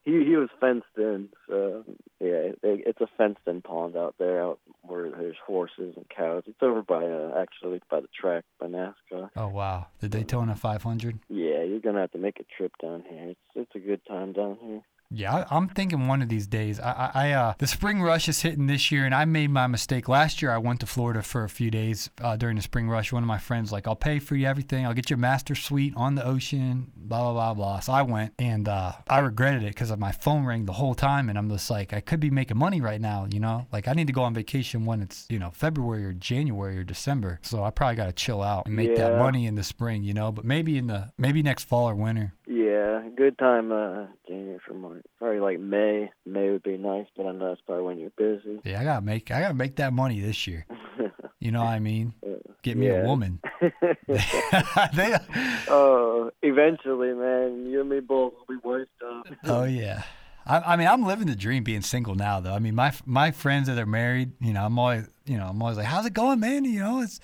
he 0.05 0.23
he 0.23 0.35
was 0.35 0.49
fenced 0.59 0.85
in, 0.97 1.29
so 1.47 1.83
yeah, 2.19 2.51
it, 2.51 2.59
it's 2.63 3.01
a 3.01 3.07
fenced 3.17 3.41
in 3.47 3.61
pond 3.61 3.95
out 3.95 4.15
there, 4.17 4.43
out 4.43 4.59
where 4.81 5.09
there's 5.09 5.35
horses 5.45 5.93
and 5.95 6.05
cows. 6.09 6.43
It's 6.47 6.61
over 6.61 6.81
by 6.81 7.05
uh, 7.05 7.33
actually 7.39 7.81
by 7.89 8.01
the 8.01 8.07
track 8.19 8.43
by 8.59 8.67
NASCAR. 8.67 9.29
Oh 9.35 9.47
wow, 9.47 9.87
the 9.99 10.09
Daytona 10.09 10.55
500. 10.55 11.19
Yeah, 11.29 11.63
you're 11.63 11.79
gonna 11.79 12.01
have 12.01 12.11
to 12.11 12.17
make 12.17 12.39
a 12.39 12.45
trip 12.57 12.73
down 12.81 13.03
here. 13.09 13.29
It's 13.29 13.39
it's 13.55 13.75
a 13.75 13.79
good 13.79 14.05
time 14.05 14.33
down 14.33 14.57
here. 14.61 14.81
Yeah, 15.11 15.45
I'm 15.49 15.67
thinking 15.67 16.07
one 16.07 16.21
of 16.21 16.29
these 16.29 16.45
days. 16.45 16.79
I, 16.79 17.09
I, 17.15 17.31
uh, 17.31 17.53
the 17.57 17.65
spring 17.65 17.99
rush 17.99 18.29
is 18.29 18.43
hitting 18.43 18.67
this 18.67 18.91
year, 18.91 19.05
and 19.05 19.15
I 19.15 19.25
made 19.25 19.49
my 19.49 19.65
mistake 19.65 20.07
last 20.07 20.39
year. 20.39 20.51
I 20.51 20.59
went 20.59 20.81
to 20.81 20.85
Florida 20.85 21.23
for 21.23 21.43
a 21.43 21.49
few 21.49 21.71
days 21.71 22.11
uh, 22.21 22.35
during 22.35 22.57
the 22.57 22.61
spring 22.61 22.87
rush. 22.87 23.11
One 23.11 23.23
of 23.23 23.27
my 23.27 23.39
friends 23.39 23.71
like, 23.71 23.87
"I'll 23.87 23.95
pay 23.95 24.19
for 24.19 24.35
you 24.35 24.45
everything. 24.45 24.85
I'll 24.85 24.93
get 24.93 25.09
your 25.09 25.17
master 25.17 25.55
suite 25.55 25.93
on 25.95 26.13
the 26.13 26.23
ocean." 26.23 26.91
Blah 26.95 27.23
blah 27.23 27.33
blah 27.33 27.53
blah. 27.55 27.79
So 27.79 27.91
I 27.91 28.03
went, 28.03 28.33
and 28.37 28.69
uh, 28.69 28.91
I 29.07 29.17
regretted 29.19 29.63
it 29.63 29.69
because 29.69 29.95
my 29.97 30.11
phone 30.11 30.45
rang 30.45 30.65
the 30.65 30.73
whole 30.73 30.93
time, 30.93 31.27
and 31.27 31.39
I'm 31.39 31.49
just 31.49 31.71
like, 31.71 31.91
I 31.91 32.01
could 32.01 32.19
be 32.19 32.29
making 32.29 32.57
money 32.57 32.79
right 32.79 33.01
now, 33.01 33.27
you 33.31 33.39
know. 33.39 33.65
Like 33.71 33.87
I 33.87 33.93
need 33.93 34.07
to 34.07 34.13
go 34.13 34.21
on 34.21 34.35
vacation 34.35 34.85
when 34.85 35.01
it's 35.01 35.25
you 35.27 35.39
know 35.39 35.49
February 35.55 36.05
or 36.05 36.13
January 36.13 36.77
or 36.77 36.83
December. 36.83 37.39
So 37.41 37.63
I 37.63 37.71
probably 37.71 37.95
got 37.95 38.05
to 38.05 38.13
chill 38.13 38.43
out 38.43 38.67
and 38.67 38.75
make 38.75 38.95
that 38.97 39.17
money 39.17 39.47
in 39.47 39.55
the 39.55 39.63
spring, 39.63 40.03
you 40.03 40.13
know. 40.13 40.31
But 40.31 40.45
maybe 40.45 40.77
in 40.77 40.85
the 40.85 41.11
maybe 41.17 41.41
next 41.41 41.63
fall 41.63 41.89
or 41.89 41.95
winter. 41.95 42.35
Yeah, 42.45 43.01
good 43.15 43.39
time. 43.39 43.71
January 44.29 44.59
for 44.65 44.73
March. 44.75 45.03
Probably 45.17 45.39
like 45.39 45.59
May. 45.59 46.11
May 46.25 46.51
would 46.51 46.63
be 46.63 46.77
nice, 46.77 47.07
but 47.17 47.25
I 47.25 47.31
know 47.31 47.49
that's 47.49 47.61
probably 47.65 47.83
when 47.83 47.97
you're 47.99 48.11
busy. 48.11 48.59
Yeah, 48.63 48.79
I 48.79 48.83
gotta 48.83 49.01
make 49.05 49.31
I 49.31 49.41
gotta 49.41 49.53
make 49.55 49.75
that 49.77 49.91
money 49.91 50.21
this 50.21 50.47
year. 50.47 50.65
You 51.41 51.51
know 51.53 51.61
what 51.61 51.69
I 51.69 51.79
mean? 51.79 52.13
Get 52.63 52.75
me 52.75 52.89
a 52.89 53.05
woman. 53.05 53.39
they, 54.09 55.15
Oh, 55.69 56.31
eventually, 56.41 57.13
man, 57.13 57.65
you 57.65 57.79
and 57.79 57.89
me 57.89 58.01
both 58.01 58.33
will 58.33 58.55
be 58.55 58.61
wiped 58.61 59.01
up. 59.01 59.25
oh 59.45 59.63
yeah. 59.63 60.03
I, 60.45 60.73
I 60.73 60.75
mean, 60.75 60.87
I'm 60.87 61.05
living 61.05 61.27
the 61.27 61.37
dream 61.37 61.63
being 61.63 61.81
single 61.81 62.15
now, 62.15 62.41
though. 62.41 62.53
I 62.53 62.59
mean, 62.59 62.75
my 62.75 62.91
my 63.05 63.31
friends 63.31 63.67
that 63.67 63.77
are 63.77 63.85
married, 63.85 64.33
you 64.41 64.51
know, 64.51 64.65
I'm 64.65 64.77
always, 64.77 65.07
you 65.25 65.37
know, 65.37 65.47
I'm 65.47 65.61
always 65.61 65.77
like, 65.77 65.85
"How's 65.85 66.05
it 66.05 66.13
going, 66.13 66.41
man?" 66.41 66.65
You 66.65 66.79
know, 66.79 67.01
it's, 67.01 67.21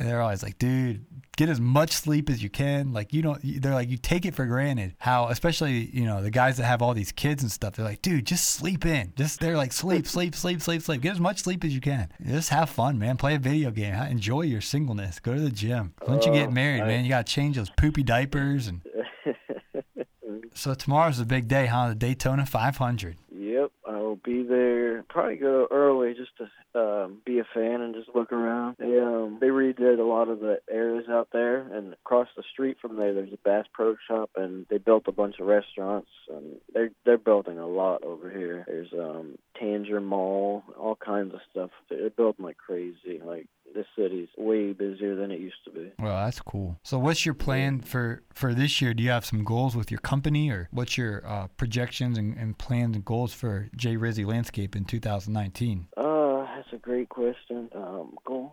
and 0.00 0.08
they're 0.08 0.20
always 0.22 0.42
like, 0.42 0.58
"Dude, 0.58 1.04
get 1.36 1.48
as 1.48 1.60
much 1.60 1.92
sleep 1.92 2.28
as 2.30 2.42
you 2.42 2.48
can." 2.50 2.92
Like, 2.92 3.12
you 3.12 3.22
don't, 3.22 3.38
they're 3.62 3.74
like, 3.74 3.88
you 3.90 3.96
take 3.98 4.24
it 4.24 4.34
for 4.34 4.46
granted. 4.46 4.94
How, 4.98 5.28
especially, 5.28 5.90
you 5.92 6.04
know, 6.06 6.22
the 6.22 6.30
guys 6.30 6.56
that 6.56 6.64
have 6.64 6.82
all 6.82 6.94
these 6.94 7.12
kids 7.12 7.42
and 7.42 7.52
stuff, 7.52 7.76
they're 7.76 7.84
like, 7.84 8.02
"Dude, 8.02 8.26
just 8.26 8.50
sleep 8.50 8.84
in. 8.86 9.12
Just 9.14 9.38
they're 9.40 9.56
like, 9.56 9.72
sleep, 9.72 10.06
sleep, 10.06 10.34
sleep, 10.34 10.60
sleep, 10.60 10.82
sleep. 10.82 11.02
Get 11.02 11.12
as 11.12 11.20
much 11.20 11.42
sleep 11.42 11.62
as 11.64 11.74
you 11.74 11.80
can. 11.80 12.08
Just 12.26 12.48
have 12.48 12.70
fun, 12.70 12.98
man. 12.98 13.16
Play 13.16 13.34
a 13.34 13.38
video 13.38 13.70
game. 13.70 13.94
Enjoy 13.94 14.40
your 14.42 14.60
singleness. 14.62 15.20
Go 15.20 15.34
to 15.34 15.40
the 15.40 15.50
gym. 15.50 15.92
Once 16.08 16.26
you 16.26 16.32
get 16.32 16.48
Oh, 16.48 16.52
married, 16.52 16.80
man, 16.80 17.04
you 17.04 17.10
gotta 17.10 17.24
change 17.24 17.56
those 17.56 17.70
poopy 17.70 18.02
diapers 18.02 18.66
and." 18.66 18.80
So 20.52 20.74
tomorrow's 20.74 21.18
the 21.18 21.24
big 21.24 21.48
day, 21.48 21.66
huh? 21.66 21.90
The 21.90 21.94
Daytona 21.94 22.44
500. 22.44 23.16
Be 24.24 24.42
there. 24.42 25.02
Probably 25.08 25.36
go 25.36 25.66
early 25.70 26.14
just 26.14 26.30
to 26.38 26.78
um, 26.78 27.18
be 27.24 27.38
a 27.38 27.46
fan 27.54 27.80
and 27.80 27.94
just 27.94 28.14
look 28.14 28.32
around. 28.32 28.76
They 28.78 28.98
um 28.98 29.38
they 29.40 29.48
redid 29.48 29.98
a 29.98 30.02
lot 30.02 30.28
of 30.28 30.40
the 30.40 30.60
areas 30.70 31.06
out 31.08 31.28
there, 31.32 31.60
and 31.60 31.94
across 31.94 32.28
the 32.36 32.42
street 32.52 32.76
from 32.80 32.96
there, 32.96 33.14
there's 33.14 33.32
a 33.32 33.38
Bass 33.44 33.66
Pro 33.72 33.96
Shop, 34.06 34.30
and 34.36 34.66
they 34.68 34.78
built 34.78 35.04
a 35.08 35.12
bunch 35.12 35.36
of 35.40 35.46
restaurants. 35.46 36.10
And 36.28 36.56
they're 36.72 36.90
they're 37.04 37.18
building 37.18 37.58
a 37.58 37.66
lot 37.66 38.04
over 38.04 38.30
here. 38.30 38.64
There's 38.66 38.92
um 38.92 39.38
Tanger 39.60 40.02
Mall, 40.02 40.62
all 40.78 40.96
kinds 40.96 41.34
of 41.34 41.40
stuff. 41.50 41.70
They're 41.88 42.10
building 42.10 42.44
like 42.44 42.58
crazy. 42.58 43.20
Like 43.24 43.46
this 43.74 43.86
city's 43.96 44.28
way 44.36 44.72
busier 44.72 45.14
than 45.16 45.30
it 45.30 45.40
used 45.40 45.62
to 45.64 45.70
be. 45.70 45.92
Well, 45.98 46.24
that's 46.24 46.40
cool. 46.40 46.78
So, 46.82 46.98
what's 46.98 47.24
your 47.24 47.34
plan 47.34 47.80
for 47.80 48.22
for 48.32 48.54
this 48.54 48.80
year? 48.80 48.94
Do 48.94 49.02
you 49.02 49.10
have 49.10 49.24
some 49.24 49.44
goals 49.44 49.76
with 49.76 49.90
your 49.90 50.00
company, 50.00 50.50
or 50.50 50.68
what's 50.70 50.96
your 50.98 51.26
uh, 51.26 51.48
projections 51.56 52.18
and, 52.18 52.36
and 52.36 52.58
plans 52.58 52.96
and 52.96 53.04
goals 53.04 53.32
for 53.32 53.68
J 53.76 53.96
Rizzy 53.96 54.26
Landscape 54.26 54.76
in 54.76 54.84
2019? 54.84 55.88
Uh, 55.96 56.46
that's 56.56 56.72
a 56.72 56.78
great 56.78 57.08
question. 57.08 57.68
Um, 57.74 58.16
goals. 58.24 58.52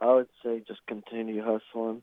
I 0.00 0.12
would 0.12 0.28
say 0.44 0.62
just 0.66 0.80
continue 0.88 1.42
hustling. 1.44 2.02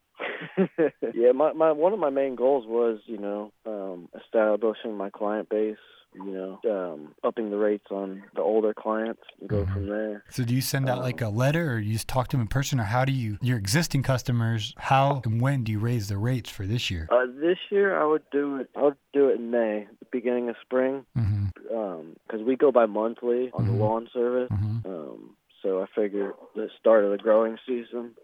yeah, 1.14 1.34
my, 1.34 1.52
my 1.52 1.74
one 1.74 1.92
of 1.92 2.00
my 2.00 2.10
main 2.10 2.36
goals 2.36 2.66
was, 2.66 3.00
you 3.06 3.18
know, 3.18 3.52
um, 3.66 4.08
establishing 4.18 4.96
my 4.96 5.10
client 5.10 5.50
base. 5.50 5.76
You 6.26 6.60
know, 6.64 6.94
um, 6.94 7.16
upping 7.24 7.50
the 7.50 7.58
rates 7.58 7.86
on 7.92 8.24
the 8.36 8.42
older 8.42 8.74
clients 8.74 9.22
and 9.40 9.48
go 9.50 9.64
Mhm. 9.64 9.74
from 9.74 9.88
there. 9.88 10.24
So, 10.30 10.44
do 10.44 10.54
you 10.54 10.62
send 10.62 10.90
out 10.90 11.00
like 11.00 11.22
a 11.22 11.30
letter, 11.30 11.74
or 11.74 11.80
you 11.80 11.94
just 11.94 12.08
talk 12.10 12.28
to 12.30 12.38
them 12.38 12.42
in 12.42 12.48
person, 12.48 12.80
or 12.80 12.84
how 12.84 13.06
do 13.06 13.12
you 13.14 13.38
your 13.42 13.58
existing 13.58 14.04
customers? 14.04 14.74
How 14.78 15.22
and 15.26 15.40
when 15.42 15.64
do 15.64 15.72
you 15.72 15.80
raise 15.80 16.10
the 16.10 16.18
rates 16.18 16.50
for 16.50 16.66
this 16.66 16.92
year? 16.92 17.08
Uh, 17.10 17.26
this 17.40 17.58
year 17.70 17.98
I 18.00 18.06
would 18.06 18.24
do 18.32 18.58
it. 18.58 18.70
I 18.76 18.82
would 18.84 18.98
do 19.14 19.30
it 19.30 19.36
in 19.40 19.50
May, 19.52 19.88
the 20.00 20.06
beginning 20.12 20.50
of 20.50 20.56
spring, 20.62 21.06
Mm-hmm. 21.18 21.76
um, 21.78 22.16
because 22.28 22.44
we 22.44 22.56
go 22.56 22.72
by 22.72 22.86
monthly 22.86 23.52
on 23.54 23.66
Mhm. 23.66 23.68
the 23.68 23.74
lawn 23.78 24.10
service. 24.12 24.50
Mm-hmm. 24.50 24.88
Um, 24.94 25.36
so 25.62 25.82
I 25.82 25.86
figure 25.96 26.34
the 26.56 26.70
start 26.80 27.04
of 27.06 27.12
the 27.12 27.18
growing 27.18 27.58
season. 27.66 28.16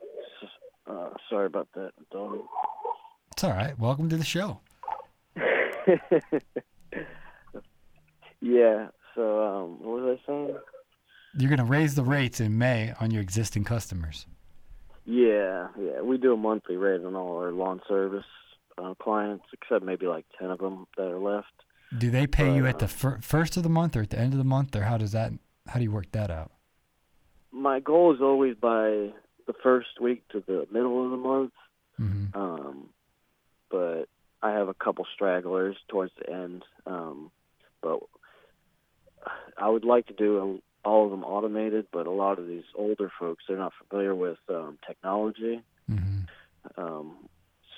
Uh, 0.88 1.10
sorry 1.30 1.46
about 1.48 1.68
that, 1.74 1.92
dog. 2.12 2.40
It's 3.32 3.44
all 3.44 3.52
right. 3.52 3.78
Welcome 3.80 4.08
to 4.10 4.18
the 4.18 4.24
show. 4.26 4.60
yeah. 8.42 8.88
So 9.16 9.44
um, 9.44 9.84
what 9.84 10.02
was 10.02 10.20
I 10.20 10.28
saying? 10.28 10.56
You're 11.38 11.50
going 11.50 11.60
to 11.60 11.66
raise 11.66 11.96
the 11.96 12.04
rates 12.04 12.40
in 12.40 12.58
May 12.58 12.94
on 13.00 13.12
your 13.12 13.22
existing 13.22 13.64
customers. 13.64 14.26
Yeah, 15.06 15.68
yeah. 15.80 16.02
We 16.02 16.18
do 16.18 16.34
a 16.34 16.38
monthly 16.38 16.78
rate 16.78 17.04
on 17.04 17.16
all 17.16 17.38
our 17.38 17.52
lawn 17.52 17.82
service 17.88 18.26
uh, 18.78 18.94
clients, 18.96 19.46
except 19.54 19.84
maybe 19.84 20.08
like 20.08 20.26
ten 20.40 20.50
of 20.50 20.60
them 20.60 20.88
that 20.98 21.08
are 21.08 21.20
left. 21.20 21.48
Do 21.98 22.10
they 22.10 22.26
pay 22.26 22.50
But, 22.50 22.56
you 22.56 22.66
at 22.66 22.76
uh, 22.76 22.80
the 22.80 22.88
fir- 22.88 23.20
first 23.22 23.58
of 23.58 23.64
the 23.64 23.70
month 23.70 23.96
or 23.96 24.02
at 24.02 24.10
the 24.10 24.20
end 24.20 24.34
of 24.34 24.40
the 24.40 24.46
month, 24.46 24.76
or 24.76 24.84
how 24.84 24.98
does 24.98 25.12
that? 25.12 25.32
How 25.68 25.80
do 25.80 25.84
you 25.84 25.92
work 25.92 26.12
that 26.12 26.32
out? 26.32 26.52
My 27.52 27.80
goal 27.80 28.14
is 28.14 28.22
always 28.22 28.56
by 28.56 29.12
the 29.48 29.54
first 29.62 30.02
week 30.02 30.28
to 30.30 30.44
the 30.46 30.68
middle 30.72 31.06
of 31.06 31.12
the 31.12 31.18
month. 31.18 31.54
hmm 31.98 32.26
Um, 32.34 32.90
but 33.70 34.06
I 34.42 34.52
have 34.52 34.68
a 34.68 34.74
couple 34.74 35.06
stragglers 35.14 35.76
towards 35.88 36.12
the 36.20 36.34
end. 36.34 36.64
Um, 36.86 37.32
but 37.82 38.00
I 39.58 39.70
would 39.70 39.86
like 39.86 40.08
to 40.08 40.14
do 40.14 40.62
all 40.84 41.06
of 41.06 41.12
them 41.12 41.24
automated, 41.24 41.88
but 41.92 42.08
a 42.08 42.12
lot 42.12 42.40
of 42.40 42.48
these 42.48 42.64
older 42.76 43.12
folks 43.20 43.44
they're 43.48 43.58
not 43.58 43.74
familiar 43.88 44.14
with 44.14 44.38
um, 44.50 44.78
technology, 44.86 45.62
hmm 45.90 46.20
um, 46.78 47.18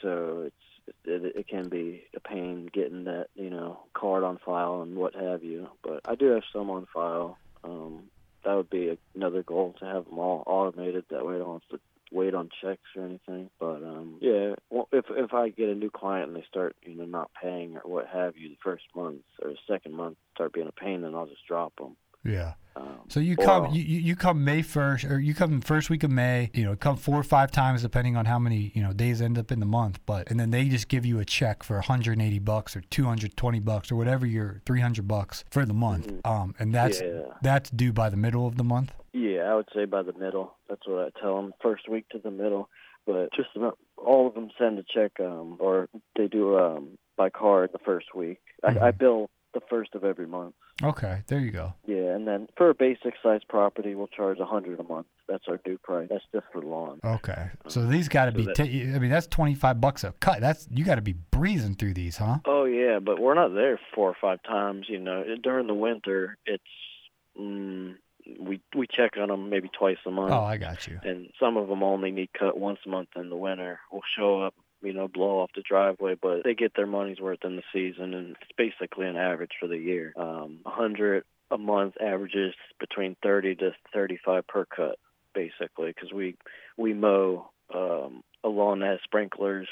so 0.01 0.43
it's 0.45 0.97
it, 1.05 1.35
it 1.35 1.47
can 1.47 1.67
be 1.69 2.03
a 2.15 2.19
pain 2.19 2.69
getting 2.73 3.05
that 3.05 3.27
you 3.35 3.49
know 3.49 3.79
card 3.93 4.23
on 4.23 4.39
file 4.45 4.81
and 4.81 4.95
what 4.95 5.15
have 5.15 5.43
you. 5.43 5.69
But 5.83 6.01
I 6.05 6.15
do 6.15 6.27
have 6.27 6.43
some 6.53 6.69
on 6.69 6.87
file. 6.93 7.37
Um, 7.63 8.03
that 8.45 8.55
would 8.55 8.69
be 8.69 8.97
another 9.15 9.43
goal 9.43 9.75
to 9.79 9.85
have 9.85 10.05
them 10.05 10.19
all 10.19 10.43
automated. 10.45 11.05
That 11.09 11.25
way, 11.25 11.35
I 11.35 11.39
don't 11.39 11.61
have 11.61 11.79
to 11.79 11.79
wait 12.11 12.33
on 12.33 12.49
checks 12.61 12.81
or 12.95 13.03
anything. 13.05 13.49
But 13.59 13.83
um, 13.83 14.17
yeah, 14.21 14.55
well, 14.69 14.87
if 14.91 15.05
if 15.09 15.33
I 15.33 15.49
get 15.49 15.69
a 15.69 15.75
new 15.75 15.89
client 15.89 16.29
and 16.29 16.35
they 16.37 16.45
start 16.49 16.75
you 16.83 16.95
know 16.95 17.05
not 17.05 17.31
paying 17.41 17.77
or 17.77 17.89
what 17.89 18.07
have 18.07 18.37
you 18.37 18.49
the 18.49 18.57
first 18.63 18.83
month 18.95 19.21
or 19.41 19.49
the 19.51 19.57
second 19.67 19.93
month 19.93 20.17
start 20.35 20.53
being 20.53 20.67
a 20.67 20.71
pain, 20.71 21.01
then 21.01 21.15
I'll 21.15 21.27
just 21.27 21.45
drop 21.47 21.73
them. 21.77 21.95
Yeah. 22.23 22.53
Um, 22.75 22.99
So 23.07 23.19
you 23.19 23.35
or 23.39 23.45
come 23.45 23.63
I'll- 23.67 23.73
you, 23.73 23.83
you 23.83 23.99
you 23.99 24.15
come 24.15 24.43
May 24.43 24.61
first, 24.61 25.05
or 25.05 25.19
you 25.19 25.33
come 25.33 25.61
first 25.61 25.89
week 25.89 26.03
of 26.03 26.11
May. 26.11 26.49
You 26.53 26.65
know, 26.65 26.75
come 26.75 26.97
four 26.97 27.15
or 27.17 27.23
five 27.23 27.51
times 27.51 27.81
depending 27.81 28.17
on 28.17 28.25
how 28.25 28.37
many 28.37 28.71
you 28.75 28.83
know 28.83 28.91
days 28.91 29.21
end 29.21 29.37
up 29.37 29.51
in 29.51 29.59
the 29.59 29.65
month. 29.65 29.99
But 30.05 30.29
and 30.29 30.39
then 30.39 30.51
they 30.51 30.67
just 30.67 30.87
give 30.87 31.05
you 31.05 31.19
a 31.19 31.25
check 31.25 31.63
for 31.63 31.75
180 31.75 32.39
bucks 32.39 32.75
or 32.75 32.81
220 32.81 33.59
bucks 33.61 33.91
or 33.91 33.95
whatever 33.95 34.25
your 34.25 34.61
300 34.65 35.07
bucks 35.07 35.43
for 35.49 35.65
the 35.65 35.73
month. 35.73 36.11
Um, 36.25 36.53
and 36.59 36.73
that's 36.73 37.01
yeah. 37.01 37.21
that's 37.41 37.69
due 37.69 37.93
by 37.93 38.09
the 38.09 38.17
middle 38.17 38.45
of 38.45 38.57
the 38.57 38.63
month. 38.63 38.93
Yeah, 39.13 39.26
I 39.41 39.55
would 39.55 39.67
say 39.73 39.85
by 39.85 40.03
the 40.03 40.13
middle. 40.13 40.55
That's 40.69 40.87
what 40.87 41.05
I 41.15 41.19
tell 41.19 41.35
them. 41.41 41.53
First 41.61 41.89
week 41.89 42.07
to 42.09 42.19
the 42.19 42.31
middle, 42.31 42.69
but 43.05 43.29
just 43.35 43.49
about 43.55 43.77
all 43.97 44.27
of 44.27 44.33
them 44.35 44.49
send 44.57 44.79
a 44.79 44.83
check, 44.83 45.19
um, 45.19 45.57
or 45.59 45.89
they 46.15 46.27
do 46.27 46.57
um, 46.57 46.97
by 47.17 47.29
card 47.29 47.71
the 47.73 47.79
first 47.79 48.13
week. 48.15 48.39
I, 48.63 48.87
I 48.87 48.91
bill 48.91 49.29
the 49.53 49.61
first 49.69 49.95
of 49.95 50.03
every 50.03 50.27
month. 50.27 50.53
Okay, 50.83 51.23
there 51.27 51.39
you 51.39 51.49
go. 51.49 51.73
Yeah, 51.87 52.13
and 52.13 52.27
then 52.27 52.47
for 52.55 52.69
a 52.69 52.75
basic 52.75 53.15
size 53.23 53.41
property, 53.49 53.95
we'll 53.95 54.05
charge 54.07 54.37
a 54.39 54.45
hundred 54.45 54.79
a 54.79 54.83
month. 54.83 55.07
That's 55.27 55.45
our 55.49 55.57
due 55.65 55.79
price. 55.79 56.07
That's 56.11 56.23
just 56.31 56.45
for 56.53 56.61
lawn. 56.61 56.99
Okay, 57.03 57.49
so 57.67 57.85
these 57.87 58.07
got 58.07 58.25
to 58.25 58.31
So 58.31 58.37
be. 58.37 58.45
that- 58.45 58.55
ta- 58.55 58.63
I 58.63 58.99
mean, 58.99 59.09
that's 59.09 59.25
25 59.27 59.81
bucks 59.81 60.03
a 60.03 60.11
cut. 60.19 60.39
That's 60.41 60.67
you 60.71 60.85
got 60.85 60.95
to 60.95 61.01
be 61.01 61.13
breezing 61.31 61.75
through 61.75 61.95
these, 61.95 62.17
huh? 62.17 62.37
Oh 62.45 62.65
yeah, 62.65 62.99
but 62.99 63.19
we're 63.19 63.33
not 63.33 63.53
there 63.55 63.79
four 63.95 64.09
or 64.09 64.15
five 64.21 64.43
times. 64.43 64.85
You 64.89 64.99
know, 64.99 65.23
during 65.41 65.65
the 65.65 65.73
winter, 65.73 66.37
it's 66.45 66.63
mm, 67.39 67.95
we 68.47 68.61
we 68.75 68.87
check 68.87 69.17
on 69.17 69.29
them 69.29 69.49
maybe 69.49 69.69
twice 69.69 69.97
a 70.05 70.11
month. 70.11 70.31
Oh, 70.31 70.43
I 70.43 70.57
got 70.57 70.87
you. 70.87 70.99
and 71.03 71.29
some 71.39 71.57
of 71.57 71.67
them 71.67 71.83
only 71.83 72.11
need 72.11 72.29
cut 72.33 72.57
once 72.57 72.79
a 72.85 72.89
month 72.89 73.09
in 73.15 73.29
the 73.29 73.35
winter. 73.35 73.79
Will 73.91 74.01
show 74.17 74.41
up, 74.41 74.53
you 74.81 74.93
know, 74.93 75.07
blow 75.07 75.39
off 75.39 75.51
the 75.55 75.61
driveway, 75.61 76.15
but 76.21 76.43
they 76.43 76.53
get 76.55 76.73
their 76.75 76.87
money's 76.87 77.19
worth 77.19 77.43
in 77.43 77.55
the 77.55 77.63
season, 77.73 78.13
and 78.13 78.35
it's 78.41 78.51
basically 78.57 79.07
an 79.07 79.17
average 79.17 79.51
for 79.59 79.67
the 79.67 79.77
year. 79.77 80.13
Um, 80.15 80.59
a 80.65 80.69
hundred 80.69 81.23
a 81.51 81.57
month 81.57 81.95
averages 82.01 82.53
between 82.79 83.15
thirty 83.23 83.55
to 83.55 83.71
thirty-five 83.93 84.47
per 84.47 84.65
cut, 84.65 84.97
basically, 85.33 85.87
because 85.93 86.11
we 86.11 86.35
we 86.77 86.93
mow 86.93 87.49
um, 87.73 88.21
a 88.43 88.49
lawn 88.49 88.79
that 88.79 88.89
has 88.91 88.99
sprinklers 89.03 89.67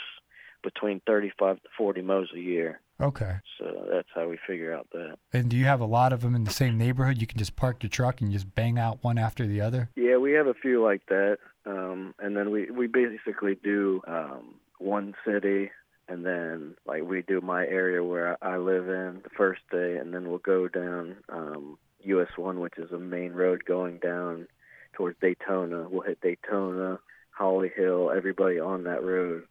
between 0.63 1.01
thirty-five 1.05 1.61
to 1.61 1.69
forty 1.77 2.01
mows 2.01 2.29
a 2.35 2.39
year. 2.39 2.79
Okay. 3.01 3.35
So 3.59 3.87
that's 3.91 4.07
how 4.13 4.27
we 4.27 4.37
figure 4.47 4.73
out 4.73 4.87
that. 4.93 5.17
And 5.33 5.49
do 5.49 5.57
you 5.57 5.65
have 5.65 5.81
a 5.81 5.85
lot 5.85 6.13
of 6.13 6.21
them 6.21 6.35
in 6.35 6.43
the 6.43 6.51
same 6.51 6.77
neighborhood? 6.77 7.19
You 7.19 7.27
can 7.27 7.37
just 7.37 7.55
park 7.55 7.83
your 7.83 7.89
truck 7.89 8.21
and 8.21 8.31
just 8.31 8.53
bang 8.55 8.79
out 8.79 9.03
one 9.03 9.17
after 9.17 9.45
the 9.45 9.61
other. 9.61 9.89
Yeah, 9.95 10.17
we 10.17 10.31
have 10.33 10.47
a 10.47 10.53
few 10.53 10.83
like 10.83 11.05
that, 11.07 11.39
um, 11.65 12.15
and 12.19 12.37
then 12.37 12.51
we 12.51 12.71
we 12.71 12.87
basically 12.87 13.55
do 13.55 14.01
um, 14.07 14.55
one 14.79 15.13
city, 15.25 15.71
and 16.07 16.25
then 16.25 16.75
like 16.85 17.03
we 17.03 17.21
do 17.21 17.41
my 17.41 17.65
area 17.65 18.03
where 18.03 18.37
I 18.41 18.57
live 18.57 18.87
in 18.87 19.21
the 19.23 19.29
first 19.35 19.61
day, 19.71 19.97
and 19.97 20.13
then 20.13 20.29
we'll 20.29 20.37
go 20.37 20.67
down 20.69 21.17
um, 21.29 21.77
US 22.03 22.29
one, 22.37 22.59
which 22.59 22.77
is 22.77 22.91
a 22.91 22.99
main 22.99 23.33
road 23.33 23.65
going 23.65 23.97
down 23.97 24.47
towards 24.93 25.19
Daytona. 25.19 25.87
We'll 25.89 26.01
hit 26.01 26.21
Daytona, 26.21 26.99
Holly 27.31 27.71
Hill, 27.75 28.11
everybody 28.15 28.59
on 28.59 28.83
that 28.85 29.03
road, 29.03 29.43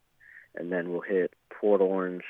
and 0.54 0.72
then 0.72 0.90
we'll 0.90 1.02
hit 1.02 1.34
Port 1.50 1.82
Orange. 1.82 2.24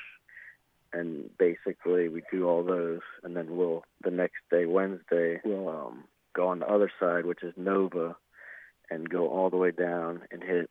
And 0.95 1.29
basically, 1.39 2.09
we 2.09 2.23
do 2.31 2.49
all 2.49 2.63
those, 2.63 3.01
and 3.25 3.37
then 3.37 3.57
we'll 3.57 3.83
the 4.05 4.13
next 4.13 4.37
day, 4.51 4.65
Wednesday, 4.65 5.41
we'll 5.45 5.69
um, 5.69 6.05
go 6.35 6.49
on 6.49 6.61
the 6.61 6.69
other 6.69 6.91
side, 7.01 7.27
which 7.27 7.43
is 7.43 7.53
Nova, 7.57 8.17
and 8.91 9.09
go 9.09 9.29
all 9.29 9.51
the 9.51 9.57
way 9.57 9.73
down 9.73 10.23
and 10.31 10.43
hit 10.43 10.71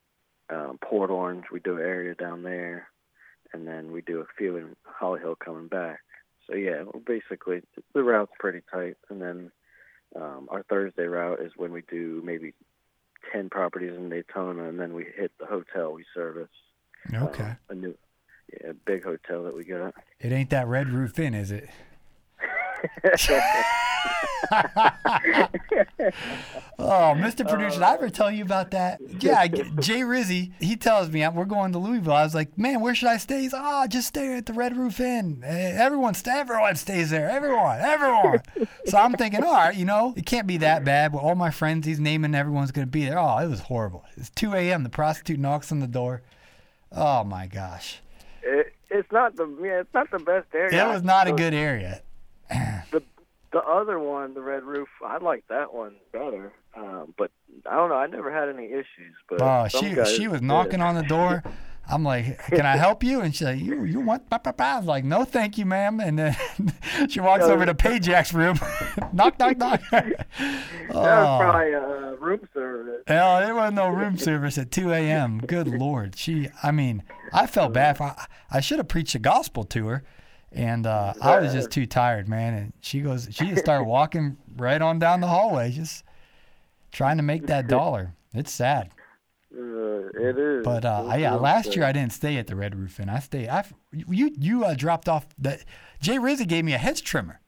um, 0.50 0.80
Port 0.82 1.10
Orange. 1.10 1.46
We 1.52 1.60
do 1.60 1.76
an 1.76 1.84
area 1.84 2.16
down 2.16 2.44
there, 2.44 2.88
and 3.52 3.68
then 3.68 3.92
we 3.92 4.02
do 4.02 4.22
a 4.22 4.26
few 4.38 4.56
in 4.56 4.76
Holly 4.84 5.20
Hill 5.20 5.36
coming 5.36 5.68
back. 5.68 6.00
So 6.48 6.56
yeah, 6.56 6.84
well, 6.84 7.02
basically 7.06 7.62
the 7.94 8.04
route's 8.04 8.32
pretty 8.40 8.62
tight, 8.72 8.96
and 9.10 9.22
then 9.22 9.52
um, 10.16 10.48
our 10.50 10.64
Thursday 10.64 11.04
route 11.06 11.42
is 11.42 11.52
when 11.58 11.72
we 11.72 11.84
do 11.90 12.22
maybe 12.24 12.54
ten 13.32 13.50
properties 13.50 13.94
in 13.98 14.10
Daytona, 14.10 14.70
and 14.70 14.80
then 14.80 14.94
we 14.94 15.04
hit 15.04 15.32
the 15.40 15.46
hotel 15.46 15.94
we 15.94 16.06
service. 16.14 16.50
Okay. 17.14 17.44
Um, 17.44 17.58
a 17.70 17.76
new, 17.76 17.96
yeah, 18.62 18.72
big 18.86 19.04
hotel 19.04 19.44
that 19.44 19.56
we 19.56 19.64
got. 19.64 19.94
It 20.20 20.32
ain't 20.32 20.50
that 20.52 20.68
Red 20.68 20.90
Roof 20.90 21.18
Inn, 21.20 21.34
is 21.34 21.52
it? 21.52 21.70
oh, 26.80 27.14
Mr. 27.16 27.48
Producer, 27.48 27.76
did 27.80 27.84
I 27.84 27.94
ever 27.94 28.10
tell 28.10 28.30
you 28.32 28.44
about 28.44 28.72
that? 28.72 29.00
Yeah, 29.22 29.48
Jay 29.48 29.62
Rizzy, 30.02 30.52
he 30.60 30.76
tells 30.76 31.10
me 31.10 31.26
we're 31.30 31.46
going 31.46 31.72
to 31.74 31.80
Louisville. 31.80 32.14
I 32.14 32.24
was 32.24 32.36
like, 32.36 32.58
man, 32.58 32.82
where 32.82 32.94
should 32.94 33.10
I 33.10 33.18
stay? 33.18 33.42
He's 33.42 33.54
like, 33.54 33.62
oh, 33.64 33.88
just 33.88 34.10
stay 34.10 34.36
at 34.36 34.46
the 34.46 34.54
Red 34.54 34.76
Roof 34.78 35.00
Inn. 35.00 35.42
Eh, 35.46 35.76
Everyone, 35.78 36.14
everyone 36.28 36.76
stays 36.76 37.10
there. 37.10 37.30
Everyone, 37.30 37.80
everyone. 37.80 38.42
so 38.86 38.98
I'm 38.98 39.14
thinking, 39.14 39.44
all 39.44 39.54
right, 39.54 39.76
you 39.76 39.86
know, 39.86 40.14
it 40.18 40.26
can't 40.26 40.48
be 40.48 40.58
that 40.58 40.84
bad. 40.84 41.14
With 41.14 41.22
all 41.24 41.36
my 41.36 41.52
friends, 41.52 41.86
he's 41.88 42.00
naming 42.00 42.36
everyone's 42.36 42.72
going 42.72 42.88
to 42.88 42.92
be 42.92 43.06
there. 43.06 43.20
Oh, 43.20 43.38
it 43.38 43.48
was 43.48 43.62
horrible. 43.62 44.04
It's 44.18 44.30
2 44.32 44.54
a.m. 44.54 44.84
The 44.84 44.90
prostitute 44.90 45.40
knocks 45.40 45.72
on 45.72 45.80
the 45.80 45.88
door. 45.88 46.22
Oh 46.92 47.24
my 47.24 47.48
gosh, 47.48 48.02
it's 48.94 49.12
not 49.12 49.36
the 49.36 49.48
yeah, 49.62 49.82
it's 49.82 49.94
not 49.94 50.10
the 50.12 50.20
best 50.20 50.48
area. 50.54 50.72
That 50.72 50.94
was 50.94 51.04
not 51.04 51.28
a 51.28 51.34
good 51.34 51.54
area. 51.54 52.02
the 52.50 53.02
the 53.52 53.60
other 53.60 54.00
one, 54.00 54.34
the 54.34 54.42
Red 54.42 54.64
Roof, 54.64 54.88
I 55.06 55.18
like 55.18 55.44
that 55.50 55.74
one 55.74 55.96
better. 56.12 56.52
Um, 56.76 57.14
but 57.18 57.32
I 57.70 57.76
don't 57.76 57.90
know. 57.90 57.96
I 57.96 58.08
never 58.08 58.32
had 58.34 58.50
any 58.50 58.68
issues. 58.68 59.16
But 59.30 59.42
Oh, 59.42 59.68
she 59.68 59.92
guys 59.92 60.12
she 60.16 60.28
was 60.28 60.42
knocking 60.42 60.82
on 60.82 60.96
the 60.96 61.04
door. 61.04 61.44
I'm 61.94 62.04
like, 62.04 62.40
can 62.48 62.66
I 62.66 62.76
help 62.76 63.04
you? 63.04 63.22
And 63.22 63.36
she's 63.36 63.46
like, 63.46 63.60
you 63.60 63.84
you 63.84 64.00
want? 64.00 64.28
Bah, 64.28 64.40
bah, 64.44 64.52
bah. 64.52 64.64
I 64.64 64.78
was 64.78 64.88
like, 64.88 65.04
no, 65.04 65.26
thank 65.26 65.60
you, 65.60 65.66
ma'am. 65.66 66.00
And 66.00 66.18
then 66.18 66.36
she 67.10 67.20
walks 67.20 67.44
over 67.44 67.68
to 67.68 67.76
Payjack's 67.76 68.34
room. 68.34 68.58
knock, 69.14 69.38
knock, 69.38 69.58
knock. 69.58 69.82
That 69.92 70.96
oh, 70.96 71.02
was 71.02 71.42
probably 71.42 71.76
uh, 71.76 72.16
room 72.18 72.50
service. 72.54 73.04
hell, 73.08 73.40
there 73.40 73.56
was 73.56 73.72
no 73.74 73.88
room 73.88 74.18
service 74.18 74.58
at 74.58 74.70
2 74.70 74.92
a.m. 74.92 75.40
Good 75.40 75.68
lord, 75.68 76.18
she. 76.18 76.50
I 76.62 76.72
mean, 76.72 77.04
I 77.32 77.48
felt 77.48 77.74
bad. 77.74 77.98
For, 77.98 78.04
I, 78.04 78.26
I 78.52 78.60
should 78.60 78.80
have 78.80 78.88
preached 78.88 79.14
the 79.14 79.20
gospel 79.20 79.64
to 79.66 79.88
her. 79.88 80.04
And 80.52 80.86
uh, 80.86 81.14
I 81.22 81.40
was 81.40 81.54
just 81.54 81.72
too 81.72 81.86
tired, 81.86 82.28
man. 82.28 82.54
And 82.54 82.74
she 82.82 83.02
goes, 83.02 83.28
she 83.32 83.50
just 83.50 83.64
started 83.64 83.86
walking 83.86 84.38
right 84.56 84.82
on 84.82 85.00
down 85.00 85.22
the 85.22 85.28
hallway, 85.28 85.72
just 85.72 86.04
trying 86.92 87.18
to 87.18 87.24
make 87.24 87.48
that 87.48 87.68
dollar. 87.68 88.14
It's 88.34 88.52
sad. 88.52 88.90
Uh, 89.56 90.10
it 90.20 90.38
is. 90.38 90.66
But 90.66 90.84
uh, 90.86 91.14
yeah, 91.18 91.36
last 91.36 91.76
year 91.76 91.86
I 91.86 91.92
didn't 91.92 92.14
stay 92.14 92.38
at 92.38 92.48
the 92.48 92.56
Red 92.56 92.76
Roof 92.76 93.00
Inn. 93.00 93.10
I 93.10 93.20
stayed. 93.20 93.50
I 93.50 93.66
you 93.92 94.32
you 94.38 94.66
uh, 94.66 94.74
dropped 94.74 95.08
off 95.08 95.28
that. 95.40 95.64
Jay 96.02 96.18
Rizzy 96.18 96.48
gave 96.48 96.66
me 96.66 96.74
a 96.74 96.78
hedge 96.78 97.04
trimmer. 97.04 97.40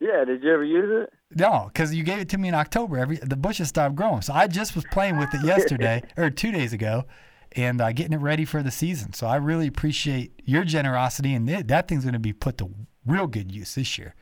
Yeah. 0.00 0.24
Did 0.24 0.42
you 0.42 0.52
ever 0.52 0.64
use 0.64 1.04
it? 1.04 1.12
No, 1.34 1.70
because 1.72 1.94
you 1.94 2.02
gave 2.02 2.18
it 2.18 2.28
to 2.30 2.38
me 2.38 2.48
in 2.48 2.54
October. 2.54 2.98
Every 2.98 3.16
the 3.16 3.36
bushes 3.36 3.68
stopped 3.68 3.94
growing, 3.94 4.22
so 4.22 4.32
I 4.32 4.46
just 4.46 4.74
was 4.74 4.84
playing 4.90 5.18
with 5.18 5.32
it 5.34 5.44
yesterday 5.44 6.02
or 6.16 6.30
two 6.30 6.50
days 6.50 6.72
ago, 6.72 7.04
and 7.52 7.80
uh, 7.80 7.92
getting 7.92 8.14
it 8.14 8.20
ready 8.20 8.44
for 8.44 8.62
the 8.62 8.70
season. 8.70 9.12
So 9.12 9.26
I 9.26 9.36
really 9.36 9.66
appreciate 9.66 10.40
your 10.44 10.64
generosity, 10.64 11.34
and 11.34 11.46
th- 11.46 11.66
that 11.66 11.86
thing's 11.86 12.04
going 12.04 12.14
to 12.14 12.18
be 12.18 12.32
put 12.32 12.58
to 12.58 12.70
real 13.06 13.26
good 13.26 13.52
use 13.52 13.74
this 13.74 13.98
year. 13.98 14.14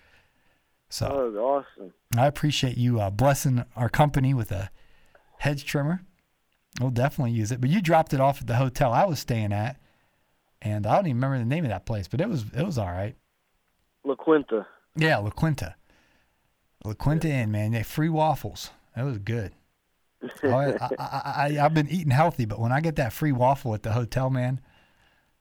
So 0.89 1.07
it 1.07 1.33
was 1.33 1.65
awesome. 1.77 1.93
I 2.17 2.27
appreciate 2.27 2.77
you 2.77 3.01
uh, 3.01 3.11
blessing 3.11 3.65
our 3.75 3.89
company 3.89 4.35
with 4.35 4.51
a 4.53 4.71
hedge 5.39 5.65
trimmer. 5.65 6.03
We'll 6.81 6.91
definitely 6.91 7.33
use 7.33 7.53
it. 7.53 7.61
But 7.61 7.71
you 7.71 7.81
dropped 7.81 8.13
it 8.13 8.21
off 8.21 8.41
at 8.41 8.47
the 8.47 8.57
hotel 8.57 8.93
I 8.93 9.05
was 9.05 9.19
staying 9.19 9.53
at. 9.53 9.77
and 10.63 10.87
I 10.87 10.97
don't 10.97 11.07
even 11.07 11.17
remember 11.17 11.39
the 11.39 11.45
name 11.45 11.65
of 11.65 11.71
that 11.71 11.87
place, 11.87 12.07
but 12.09 12.21
it 12.21 12.29
was 12.29 12.45
it 12.55 12.65
was 12.65 12.79
all 12.79 12.87
right. 12.93 13.17
La 14.05 14.15
Quinta. 14.15 14.67
Yeah, 14.97 15.19
La 15.19 15.31
Quinta. 15.31 15.75
La 16.85 16.93
Quinta 16.95 17.29
Inn, 17.29 17.51
man. 17.51 17.73
They 17.73 17.83
free 17.83 18.09
waffles. 18.09 18.71
That 18.95 19.05
was 19.05 19.19
good. 19.19 19.53
Oh, 20.43 20.49
I, 20.49 20.73
I, 20.99 20.99
I, 20.99 21.59
I've 21.61 21.75
been 21.75 21.89
eating 21.89 22.11
healthy, 22.11 22.47
but 22.47 22.59
when 22.59 22.73
I 22.73 22.81
get 22.81 22.97
that 22.97 23.13
free 23.13 23.33
waffle 23.33 23.75
at 23.75 23.83
the 23.83 23.93
hotel, 23.93 24.31
man, 24.31 24.61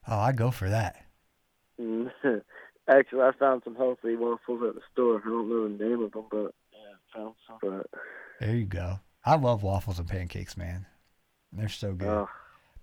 oh, 0.08 0.18
I 0.20 0.32
go 0.32 0.52
for 0.52 0.70
that. 0.70 0.98
Actually, 2.88 3.22
I 3.22 3.32
found 3.40 3.62
some 3.64 3.76
healthy 3.76 4.16
waffles 4.16 4.62
at 4.68 4.76
the 4.76 4.82
store. 4.92 5.22
I 5.26 5.28
don't 5.28 5.50
know 5.50 5.68
the 5.68 5.84
name 5.84 6.04
of 6.04 6.12
them, 6.12 6.26
but 6.30 6.54
yeah, 6.72 6.94
I 7.14 7.18
found 7.18 7.36
some. 7.48 7.58
But 7.62 7.88
There 8.40 8.56
you 8.56 8.66
go. 8.66 9.00
I 9.26 9.36
love 9.38 9.64
waffles 9.64 9.98
and 9.98 10.08
pancakes, 10.08 10.56
man. 10.58 10.86
They're 11.58 11.70
so 11.70 11.94
good. 11.94 12.08
uh, 12.08 12.26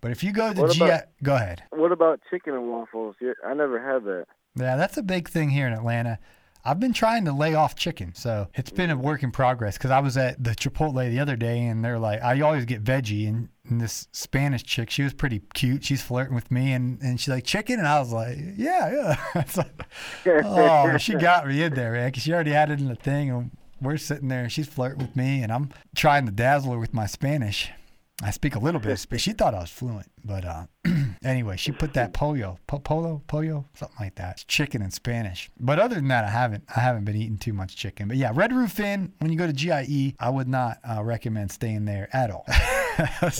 but 0.00 0.10
if 0.10 0.24
you 0.24 0.32
go 0.32 0.52
to 0.52 0.68
GI, 0.68 0.98
go 1.22 1.36
ahead. 1.36 1.62
what 1.70 1.92
about 1.92 2.20
chicken 2.28 2.54
and 2.54 2.68
waffles? 2.68 3.14
I 3.46 3.54
never 3.54 3.80
had 3.80 4.04
that. 4.04 4.26
Yeah, 4.56 4.76
that's 4.76 4.96
a 4.96 5.02
big 5.02 5.28
thing 5.28 5.50
here 5.50 5.66
in 5.66 5.72
Atlanta. 5.72 6.18
I've 6.64 6.78
been 6.78 6.92
trying 6.92 7.24
to 7.24 7.32
lay 7.32 7.54
off 7.54 7.74
chicken, 7.74 8.14
so 8.14 8.46
it's 8.54 8.70
been 8.70 8.90
a 8.90 8.96
work 8.96 9.22
in 9.24 9.32
progress. 9.32 9.76
Because 9.76 9.90
I 9.90 9.98
was 9.98 10.16
at 10.16 10.42
the 10.42 10.50
Chipotle 10.50 11.08
the 11.10 11.18
other 11.18 11.34
day, 11.34 11.66
and 11.66 11.84
they're 11.84 11.98
like, 11.98 12.22
I 12.22 12.40
always 12.40 12.64
get 12.66 12.84
veggie, 12.84 13.28
and, 13.28 13.48
and 13.68 13.80
this 13.80 14.06
Spanish 14.12 14.62
chick, 14.62 14.88
she 14.90 15.02
was 15.02 15.12
pretty 15.12 15.40
cute. 15.54 15.84
She's 15.84 16.02
flirting 16.02 16.34
with 16.36 16.50
me, 16.52 16.72
and, 16.72 17.00
and 17.00 17.18
she's 17.20 17.28
like, 17.30 17.44
chicken, 17.44 17.78
and 17.80 17.88
I 17.88 17.98
was 17.98 18.12
like, 18.12 18.38
yeah, 18.56 19.16
yeah. 19.34 19.44
Like, 19.56 20.44
oh, 20.44 20.96
she 20.98 21.14
got 21.14 21.48
me 21.48 21.62
in 21.62 21.74
there, 21.74 21.92
man, 21.92 22.08
because 22.08 22.22
she 22.22 22.32
already 22.32 22.52
had 22.52 22.70
it 22.70 22.78
in 22.80 22.86
the 22.88 22.94
thing, 22.94 23.30
and 23.30 23.50
we're 23.80 23.96
sitting 23.96 24.28
there, 24.28 24.42
and 24.42 24.52
she's 24.52 24.68
flirting 24.68 25.00
with 25.00 25.16
me, 25.16 25.42
and 25.42 25.50
I'm 25.52 25.70
trying 25.96 26.26
to 26.26 26.32
dazzle 26.32 26.72
her 26.72 26.78
with 26.78 26.94
my 26.94 27.06
Spanish. 27.06 27.70
I 28.20 28.30
speak 28.30 28.54
a 28.54 28.58
little 28.58 28.80
bit 28.80 28.92
of 28.92 29.00
Spanish. 29.00 29.22
She 29.22 29.32
thought 29.32 29.54
I 29.54 29.60
was 29.60 29.70
fluent, 29.70 30.06
but 30.24 30.44
uh, 30.44 30.66
anyway, 31.24 31.56
she 31.56 31.72
put 31.72 31.94
that 31.94 32.12
pollo, 32.12 32.58
po- 32.66 32.78
polo, 32.78 33.22
pollo, 33.26 33.66
something 33.74 33.96
like 33.98 34.16
that. 34.16 34.32
It's 34.32 34.44
chicken 34.44 34.82
in 34.82 34.90
Spanish. 34.90 35.50
But 35.58 35.78
other 35.78 35.96
than 35.96 36.08
that, 36.08 36.24
I 36.24 36.30
haven't, 36.30 36.64
I 36.74 36.80
haven't 36.80 37.04
been 37.04 37.16
eating 37.16 37.38
too 37.38 37.52
much 37.52 37.76
chicken. 37.76 38.08
But 38.08 38.16
yeah, 38.16 38.30
Red 38.34 38.52
Roof 38.52 38.78
Inn. 38.78 39.12
When 39.18 39.32
you 39.32 39.38
go 39.38 39.46
to 39.46 39.52
GIE, 39.52 40.14
I 40.20 40.30
would 40.30 40.48
not 40.48 40.78
uh, 40.88 41.02
recommend 41.02 41.50
staying 41.50 41.84
there 41.84 42.08
at 42.12 42.30
all. 42.30 42.46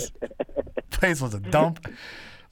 Place 0.90 1.20
was 1.20 1.34
a 1.34 1.40
dump. 1.40 1.86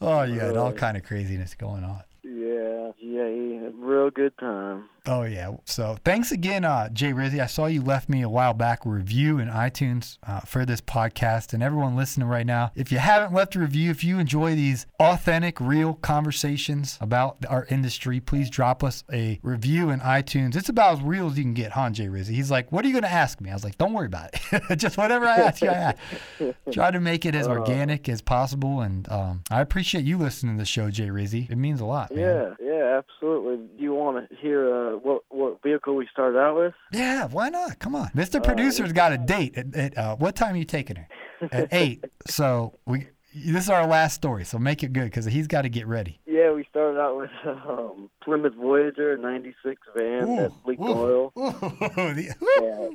Oh, 0.01 0.23
you 0.23 0.41
had 0.41 0.57
all 0.57 0.73
kind 0.73 0.97
of 0.97 1.03
craziness 1.05 1.55
going 1.55 1.85
on. 1.85 2.03
Yeah, 2.23 2.93
yeah, 2.99 3.69
real 3.75 4.11
good 4.11 4.37
time. 4.39 4.89
Oh 5.07 5.23
yeah. 5.23 5.53
So 5.65 5.97
thanks 6.05 6.33
again, 6.33 6.65
uh, 6.65 6.89
Jay 6.91 7.13
Rizzy. 7.13 7.41
I 7.41 7.47
saw 7.47 7.67
you 7.67 7.83
left 7.83 8.09
me 8.09 8.23
a 8.23 8.29
while 8.29 8.53
back 8.55 8.85
a 8.85 8.89
review 8.89 9.39
in 9.39 9.49
iTunes 9.49 10.19
uh, 10.27 10.41
for 10.41 10.67
this 10.67 10.81
podcast, 10.81 11.55
and 11.55 11.63
everyone 11.63 11.97
listening 11.97 12.29
right 12.29 12.47
now, 12.47 12.71
if 12.75 12.93
you 12.93 12.99
haven't 12.99 13.33
left 13.33 13.57
a 13.57 13.61
review, 13.61 13.91
if 13.91 14.05
you 14.05 14.19
enjoy 14.19 14.55
these 14.55 14.87
authentic, 14.99 15.61
real 15.61 15.95
conversations 15.95 16.99
about 17.01 17.39
our 17.49 17.67
industry, 17.71 18.21
please 18.21 18.51
drop 18.51 18.85
us 18.85 19.05
a 19.13 19.39
review 19.43 19.91
in 19.91 20.01
iTunes. 20.01 20.55
It's 20.55 20.69
about 20.69 20.99
as 20.99 21.03
real 21.03 21.29
as 21.29 21.37
you 21.39 21.45
can 21.45 21.55
get, 21.55 21.73
huh, 21.73 21.91
Jay 21.91 22.07
Rizzy? 22.07 22.35
He's 22.35 22.51
like, 22.51 22.71
"What 22.71 22.85
are 22.85 22.89
you 22.89 22.95
going 22.95 23.05
to 23.05 23.11
ask 23.11 23.41
me?" 23.41 23.51
I 23.51 23.55
was 23.55 23.65
like, 23.65 23.79
"Don't 23.79 23.93
worry 23.93 24.07
about 24.07 24.31
it. 24.33 24.77
Just 24.79 24.99
whatever 24.99 25.27
I 25.27 25.37
ask 25.37 25.63
you, 25.63 25.71
I 25.71 25.75
ask." 25.75 25.99
Try 26.73 26.91
to 26.91 27.01
make 27.01 27.25
it 27.25 27.35
as 27.35 27.49
organic 27.49 28.09
as 28.09 28.21
possible, 28.21 28.81
and 28.81 29.11
um, 29.11 29.43
I 29.51 29.61
appreciate 29.61 30.05
you 30.05 30.19
listening 30.19 30.57
to 30.57 30.63
the 30.63 30.67
show, 30.67 30.91
Jay 30.91 31.09
Rizzy. 31.09 31.51
It 31.51 31.57
means 31.57 31.81
a 31.81 31.85
lot. 31.85 32.15
Man. 32.15 32.21
Yeah, 32.21 32.55
yeah, 32.61 32.99
absolutely. 32.99 33.67
Do 33.77 33.83
you 33.83 33.95
want 33.95 34.29
to 34.29 34.37
hear 34.37 34.73
uh, 34.73 34.90
what 34.99 35.23
what 35.29 35.63
vehicle 35.63 35.95
we 35.97 36.07
started 36.13 36.39
out 36.39 36.57
with? 36.57 36.75
Yeah, 36.93 37.27
why 37.27 37.49
not? 37.49 37.79
Come 37.79 37.95
on. 37.95 38.09
Mr. 38.11 38.43
Producer's 38.43 38.93
got 38.93 39.13
a 39.13 39.19
date. 39.19 39.57
At, 39.57 39.75
at 39.75 39.99
uh, 39.99 40.17
what 40.17 40.35
time 40.37 40.55
are 40.55 40.59
you 40.59 40.65
taking 40.65 40.97
her? 40.97 41.09
At 41.53 41.69
eight. 41.73 42.05
So 42.27 42.79
we. 42.87 43.09
This 43.33 43.63
is 43.65 43.71
our 43.71 43.87
last 43.87 44.15
story, 44.15 44.45
so 44.45 44.59
make 44.59 44.83
it 44.83 44.93
good 44.93 45.05
because 45.05 45.25
he's 45.25 45.47
got 45.47 45.63
to 45.63 45.69
get 45.69 45.87
ready. 45.87 46.19
Yeah, 46.27 46.51
we 46.53 46.65
started 46.69 46.99
out 46.99 47.17
with 47.17 47.31
um, 47.47 48.11
Plymouth 48.25 48.55
Voyager 48.55 49.17
'96 49.17 49.81
van 49.97 50.35
that 50.35 50.53
leaked 50.67 50.83
oil. 50.83 51.33
Ooh, 51.39 51.53
the- 51.53 52.35
Yeah, 52.61 52.89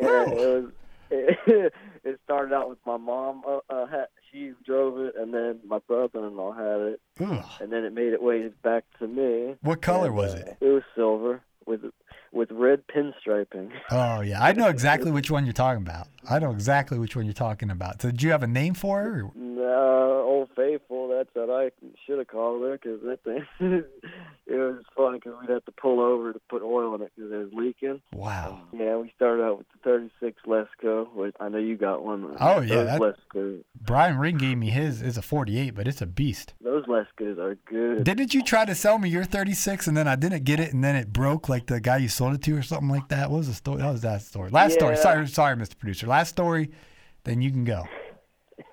yeah, 0.00 0.24
it 0.26 0.36
was. 0.36 0.72
It, 2.02 2.18
started 2.24 2.54
out 2.54 2.68
with 2.68 2.78
my 2.86 2.96
mom. 2.96 3.42
Uh, 3.46 3.58
uh, 3.68 3.86
had, 3.86 4.06
she 4.30 4.52
drove 4.64 4.98
it, 4.98 5.14
and 5.18 5.32
then 5.34 5.60
my 5.66 5.78
brother-in-law 5.78 6.52
had 6.52 6.80
it, 6.92 7.00
Ooh. 7.20 7.42
and 7.60 7.72
then 7.72 7.84
it 7.84 7.92
made 7.92 8.12
it 8.12 8.22
way 8.22 8.48
back 8.62 8.84
to 8.98 9.06
me. 9.08 9.56
What 9.62 9.82
color 9.82 10.06
And, 10.08 10.16
was 10.16 10.34
uh, 10.34 10.38
it? 10.38 10.56
It 10.60 10.68
was 10.68 10.82
silver 10.94 11.40
with 11.66 11.82
with 12.32 12.50
red 12.52 12.82
pinstriping. 12.86 13.70
Oh 13.90 14.20
yeah, 14.20 14.42
I 14.42 14.52
know 14.52 14.68
exactly 14.68 15.10
which 15.10 15.30
one 15.30 15.44
you're 15.44 15.52
talking 15.52 15.82
about. 15.82 16.06
I 16.28 16.38
know 16.38 16.50
exactly 16.52 16.98
which 16.98 17.16
one 17.16 17.24
you're 17.24 17.34
talking 17.34 17.70
about. 17.70 18.00
So 18.02 18.10
did 18.10 18.22
you 18.22 18.30
have 18.30 18.42
a 18.44 18.46
name 18.46 18.74
for 18.74 19.02
her? 19.02 19.22
or- 19.24 19.32
No, 19.70 20.24
Old 20.26 20.48
Faithful. 20.56 21.08
That's 21.08 21.28
what 21.32 21.48
I 21.48 21.70
should 22.04 22.18
have 22.18 22.26
called 22.26 22.62
her 22.62 22.72
because 22.72 23.00
that 23.02 23.22
thing. 23.22 23.46
it 24.46 24.56
was 24.56 24.82
fun 24.96 25.14
because 25.14 25.34
we'd 25.40 25.50
have 25.50 25.64
to 25.66 25.72
pull 25.72 26.00
over 26.00 26.32
to 26.32 26.40
put 26.50 26.62
oil 26.62 26.96
in 26.96 27.02
it 27.02 27.12
because 27.14 27.30
it 27.30 27.36
was 27.36 27.50
leaking. 27.52 28.00
Wow. 28.12 28.62
Yeah, 28.72 28.96
we 28.96 29.12
started 29.14 29.44
out 29.44 29.58
with 29.58 29.66
the 29.68 29.78
36 29.84 30.42
Lesco, 30.44 31.14
which 31.14 31.36
I 31.38 31.48
know 31.48 31.58
you 31.58 31.76
got 31.76 32.04
one. 32.04 32.36
Oh, 32.40 32.60
yeah, 32.60 32.82
that- 32.82 33.00
Lescos. 33.00 33.62
Brian 33.80 34.18
Ring 34.18 34.38
gave 34.38 34.58
me 34.58 34.70
his. 34.70 35.02
It's 35.02 35.16
a 35.16 35.22
48, 35.22 35.70
but 35.74 35.86
it's 35.86 36.02
a 36.02 36.06
beast. 36.06 36.54
Those 36.60 36.86
Lescos 36.86 37.38
are 37.38 37.56
good. 37.66 38.02
Didn't 38.02 38.34
you 38.34 38.42
try 38.42 38.64
to 38.64 38.74
sell 38.74 38.98
me 38.98 39.08
your 39.08 39.24
36 39.24 39.86
and 39.86 39.96
then 39.96 40.08
I 40.08 40.16
didn't 40.16 40.42
get 40.42 40.58
it 40.58 40.72
and 40.72 40.82
then 40.82 40.96
it 40.96 41.12
broke 41.12 41.48
like 41.48 41.66
the 41.66 41.80
guy 41.80 41.98
you 41.98 42.08
sold 42.08 42.34
it 42.34 42.42
to 42.42 42.56
or 42.56 42.62
something 42.62 42.88
like 42.88 43.08
that? 43.08 43.30
What 43.30 43.38
was 43.38 43.46
the 43.46 43.54
story? 43.54 43.78
That 43.78 43.92
was 43.92 44.02
that 44.02 44.22
story. 44.22 44.50
Last 44.50 44.74
story. 44.74 44.96
Sorry, 44.96 45.28
sorry, 45.28 45.54
Mr. 45.54 45.78
Producer. 45.78 46.08
Last 46.08 46.30
story. 46.30 46.72
Then 47.22 47.40
you 47.40 47.50
can 47.50 47.64
go. 47.64 47.84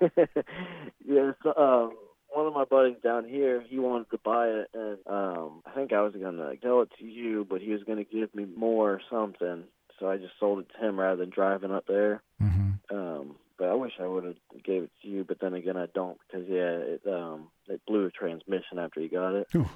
yeah, 1.04 1.32
so, 1.42 1.54
um, 1.56 1.96
one 2.30 2.46
of 2.46 2.52
my 2.52 2.64
buddies 2.64 2.96
down 3.02 3.24
here, 3.26 3.62
he 3.66 3.78
wanted 3.78 4.10
to 4.10 4.18
buy 4.22 4.46
it, 4.48 4.68
and 4.74 4.98
um, 5.06 5.62
I 5.66 5.74
think 5.74 5.92
I 5.92 6.02
was 6.02 6.12
gonna 6.12 6.52
sell 6.62 6.82
it 6.82 6.90
to 6.98 7.04
you, 7.04 7.46
but 7.48 7.60
he 7.60 7.70
was 7.72 7.82
gonna 7.84 8.04
give 8.04 8.34
me 8.34 8.44
more 8.44 8.92
or 8.92 9.00
something. 9.10 9.64
So 9.98 10.08
I 10.08 10.16
just 10.18 10.34
sold 10.38 10.60
it 10.60 10.66
to 10.78 10.86
him 10.86 11.00
rather 11.00 11.16
than 11.16 11.30
driving 11.30 11.72
up 11.72 11.86
there. 11.88 12.22
hmm 12.38 12.72
Um, 12.90 13.36
but 13.58 13.68
I 13.68 13.74
wish 13.74 13.92
I 14.00 14.06
would 14.06 14.24
have 14.24 14.36
gave 14.62 14.84
it 14.84 14.92
to 15.02 15.08
you, 15.08 15.24
but 15.24 15.40
then 15.40 15.54
again, 15.54 15.76
I 15.76 15.86
don't 15.86 16.18
because 16.26 16.46
yeah, 16.48 16.76
it 16.76 17.02
um, 17.06 17.48
it 17.66 17.80
blew 17.86 18.04
a 18.06 18.10
transmission 18.10 18.78
after 18.78 19.00
he 19.00 19.08
got 19.08 19.34
it. 19.34 19.48
Ooh. 19.56 19.68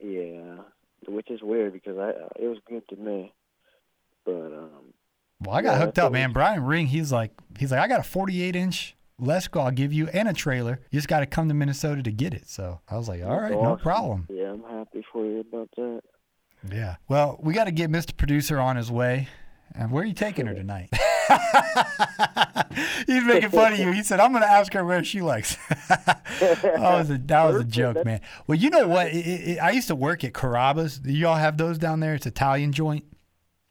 Yeah, 0.00 0.62
which 1.06 1.30
is 1.30 1.40
weird 1.42 1.72
because 1.72 1.96
I 1.98 2.10
uh, 2.10 2.28
it 2.38 2.46
was 2.48 2.58
good 2.68 2.86
to 2.88 2.96
me, 2.96 3.32
but 4.24 4.52
um, 4.52 4.92
Well, 5.40 5.56
I 5.56 5.62
got 5.62 5.72
Yeah, 5.72 5.78
hooked 5.78 5.98
up, 5.98 6.12
man. 6.12 6.32
Brian 6.32 6.64
Ring, 6.64 6.86
he's 6.86 7.10
like, 7.10 7.32
he's 7.58 7.70
like, 7.70 7.80
I 7.80 7.88
got 7.88 8.00
a 8.00 8.04
48 8.04 8.56
inch 8.56 8.96
Lesco 9.20 9.60
I'll 9.60 9.70
give 9.72 9.92
you 9.92 10.08
and 10.08 10.28
a 10.28 10.32
trailer. 10.32 10.80
You 10.90 10.98
just 10.98 11.08
got 11.08 11.20
to 11.20 11.26
come 11.26 11.48
to 11.48 11.54
Minnesota 11.54 12.02
to 12.02 12.12
get 12.12 12.34
it. 12.34 12.48
So 12.48 12.80
I 12.88 12.96
was 12.96 13.08
like, 13.08 13.22
all 13.22 13.40
right, 13.40 13.50
no 13.50 13.60
awesome. 13.60 13.82
problem. 13.82 14.26
yeah, 14.30 14.52
I'm 14.52 14.62
happy 14.62 15.04
for 15.12 15.24
you 15.24 15.40
about 15.40 15.68
that. 15.76 16.02
Yeah. 16.70 16.96
Well, 17.08 17.38
we 17.42 17.52
got 17.52 17.64
to 17.64 17.72
get 17.72 17.90
Mr. 17.90 18.16
Producer 18.16 18.60
on 18.60 18.76
his 18.76 18.90
way. 18.90 19.28
And 19.74 19.90
where 19.90 20.02
are 20.02 20.06
you 20.06 20.14
taking 20.14 20.46
her 20.46 20.54
tonight? 20.54 20.88
He's 23.06 23.24
making 23.24 23.50
fun 23.50 23.74
of 23.74 23.78
you. 23.78 23.92
He 23.92 24.02
said, 24.02 24.18
"I'm 24.18 24.32
going 24.32 24.42
to 24.42 24.50
ask 24.50 24.72
her 24.72 24.84
where 24.84 25.04
she 25.04 25.20
likes." 25.20 25.56
that 25.88 26.76
was 26.78 27.10
a 27.10 27.18
that 27.18 27.44
was 27.44 27.60
a 27.60 27.64
joke, 27.64 28.04
man. 28.04 28.20
Well, 28.46 28.56
you 28.56 28.70
know 28.70 28.88
what? 28.88 29.08
It, 29.08 29.26
it, 29.26 29.58
I 29.58 29.70
used 29.70 29.88
to 29.88 29.94
work 29.94 30.24
at 30.24 30.32
Carrabba's. 30.32 30.98
Do 30.98 31.12
y'all 31.12 31.36
have 31.36 31.58
those 31.58 31.78
down 31.78 32.00
there? 32.00 32.14
It's 32.14 32.26
Italian 32.26 32.72
joint. 32.72 33.04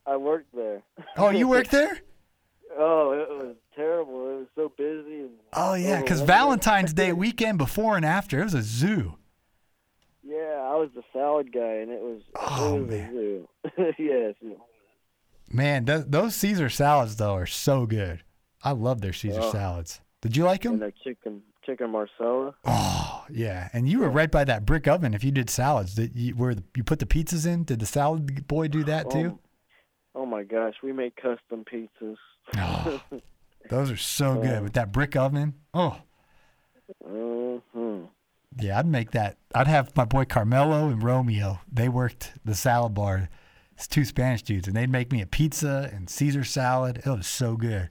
I 0.05 0.17
worked 0.17 0.53
there. 0.55 0.83
Oh, 1.17 1.29
you 1.29 1.47
worked 1.47 1.71
there? 1.71 1.99
oh, 2.77 3.11
it 3.11 3.27
was 3.29 3.55
terrible. 3.77 4.29
It 4.31 4.39
was 4.39 4.47
so 4.55 4.71
busy. 4.77 5.21
And 5.21 5.29
Oh 5.53 5.75
yeah, 5.75 6.01
because. 6.01 6.19
Valentine's 6.21 6.91
Day 6.93 7.13
weekend 7.13 7.57
before 7.57 7.95
and 7.95 8.05
after, 8.05 8.41
it 8.41 8.43
was 8.45 8.53
a 8.53 8.61
zoo. 8.61 9.15
Yeah, 10.23 10.35
I 10.69 10.75
was 10.75 10.89
the 10.93 11.03
salad 11.13 11.53
guy, 11.53 11.75
and 11.75 11.89
it 11.91 12.01
was 12.01 12.21
Oh, 12.35 12.75
it 12.77 12.81
was 12.81 12.89
man. 12.89 13.09
a 13.09 13.11
zoo. 13.13 13.93
yes. 13.97 14.35
Man, 15.49 15.85
th- 15.85 16.05
those 16.07 16.35
Caesar 16.35 16.69
salads 16.69 17.15
though 17.15 17.33
are 17.35 17.45
so 17.45 17.85
good. 17.85 18.23
I 18.63 18.71
love 18.71 18.99
their 19.01 19.13
Caesar 19.13 19.39
Oh. 19.43 19.51
salads. 19.51 20.01
Did 20.21 20.35
you 20.35 20.43
like 20.43 20.63
them? 20.63 20.73
And 20.73 20.81
the 20.81 20.93
chicken 21.03 21.43
chicken 21.65 21.91
marsala. 21.91 22.55
Oh 22.65 23.25
yeah, 23.29 23.69
and 23.71 23.87
you 23.87 23.99
were 23.99 24.09
right 24.09 24.31
by 24.31 24.43
that 24.45 24.65
brick 24.65 24.87
oven. 24.87 25.13
If 25.13 25.23
you 25.23 25.31
did 25.31 25.49
salads, 25.49 25.95
did 25.95 26.15
you 26.15 26.33
where 26.35 26.55
the, 26.55 26.63
you 26.75 26.83
put 26.83 26.99
the 26.99 27.05
pizzas 27.05 27.45
in? 27.45 27.63
Did 27.63 27.79
the 27.79 27.85
salad 27.85 28.47
boy 28.47 28.67
do 28.67 28.83
that 28.85 29.05
oh, 29.07 29.09
too? 29.11 29.39
Oh, 30.15 30.21
oh 30.21 30.25
my 30.25 30.43
gosh, 30.43 30.73
we 30.83 30.91
make 30.91 31.15
custom 31.15 31.63
pizzas. 31.71 32.17
Oh, 32.57 33.01
those 33.69 33.91
are 33.91 33.97
so 33.97 34.35
good 34.41 34.63
with 34.63 34.73
that 34.73 34.91
brick 34.91 35.15
oven. 35.15 35.55
Oh 35.73 35.97
hmm 37.03 38.05
yeah, 38.59 38.79
I'd 38.79 38.87
make 38.87 39.11
that. 39.11 39.37
I'd 39.53 39.67
have 39.67 39.95
my 39.95 40.05
boy 40.05 40.25
Carmelo 40.25 40.89
and 40.89 41.03
Romeo. 41.03 41.59
They 41.71 41.89
worked 41.89 42.33
the 42.43 42.55
salad 42.55 42.93
bar. 42.93 43.29
It's 43.73 43.87
two 43.87 44.05
Spanish 44.05 44.41
dudes, 44.41 44.67
and 44.67 44.75
they'd 44.75 44.89
make 44.89 45.11
me 45.11 45.21
a 45.21 45.27
pizza 45.27 45.91
and 45.93 46.09
Caesar 46.09 46.43
salad. 46.43 47.03
It 47.05 47.09
was 47.09 47.27
so 47.27 47.55
good. 47.55 47.89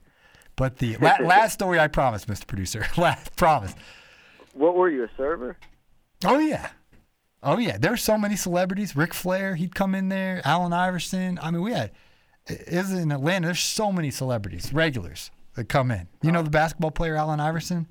But 0.55 0.77
the 0.79 0.97
la- 0.97 1.17
last 1.21 1.53
story, 1.53 1.79
I 1.79 1.87
promise, 1.87 2.25
Mr. 2.25 2.45
Producer. 2.45 2.85
Last 2.97 3.35
promise. 3.35 3.73
What 4.53 4.75
were 4.75 4.89
you, 4.89 5.03
a 5.03 5.09
server? 5.15 5.55
Oh 6.25 6.39
yeah, 6.39 6.71
oh 7.43 7.59
yeah. 7.59 7.77
There's 7.77 8.03
so 8.03 8.17
many 8.17 8.35
celebrities. 8.35 8.95
Ric 8.95 9.13
Flair, 9.13 9.55
he'd 9.55 9.75
come 9.75 9.95
in 9.95 10.09
there. 10.09 10.41
Allen 10.43 10.73
Iverson. 10.73 11.39
I 11.41 11.51
mean, 11.51 11.61
we 11.61 11.71
had. 11.71 11.91
Is 12.47 12.91
in 12.91 13.11
Atlanta. 13.11 13.47
There's 13.47 13.59
so 13.59 13.91
many 13.91 14.09
celebrities, 14.09 14.73
regulars 14.73 15.31
that 15.57 15.67
come 15.67 15.91
in. 15.91 16.07
You 16.23 16.31
know 16.31 16.41
the 16.41 16.49
basketball 16.49 16.91
player 16.91 17.15
Allen 17.15 17.39
Iverson. 17.39 17.87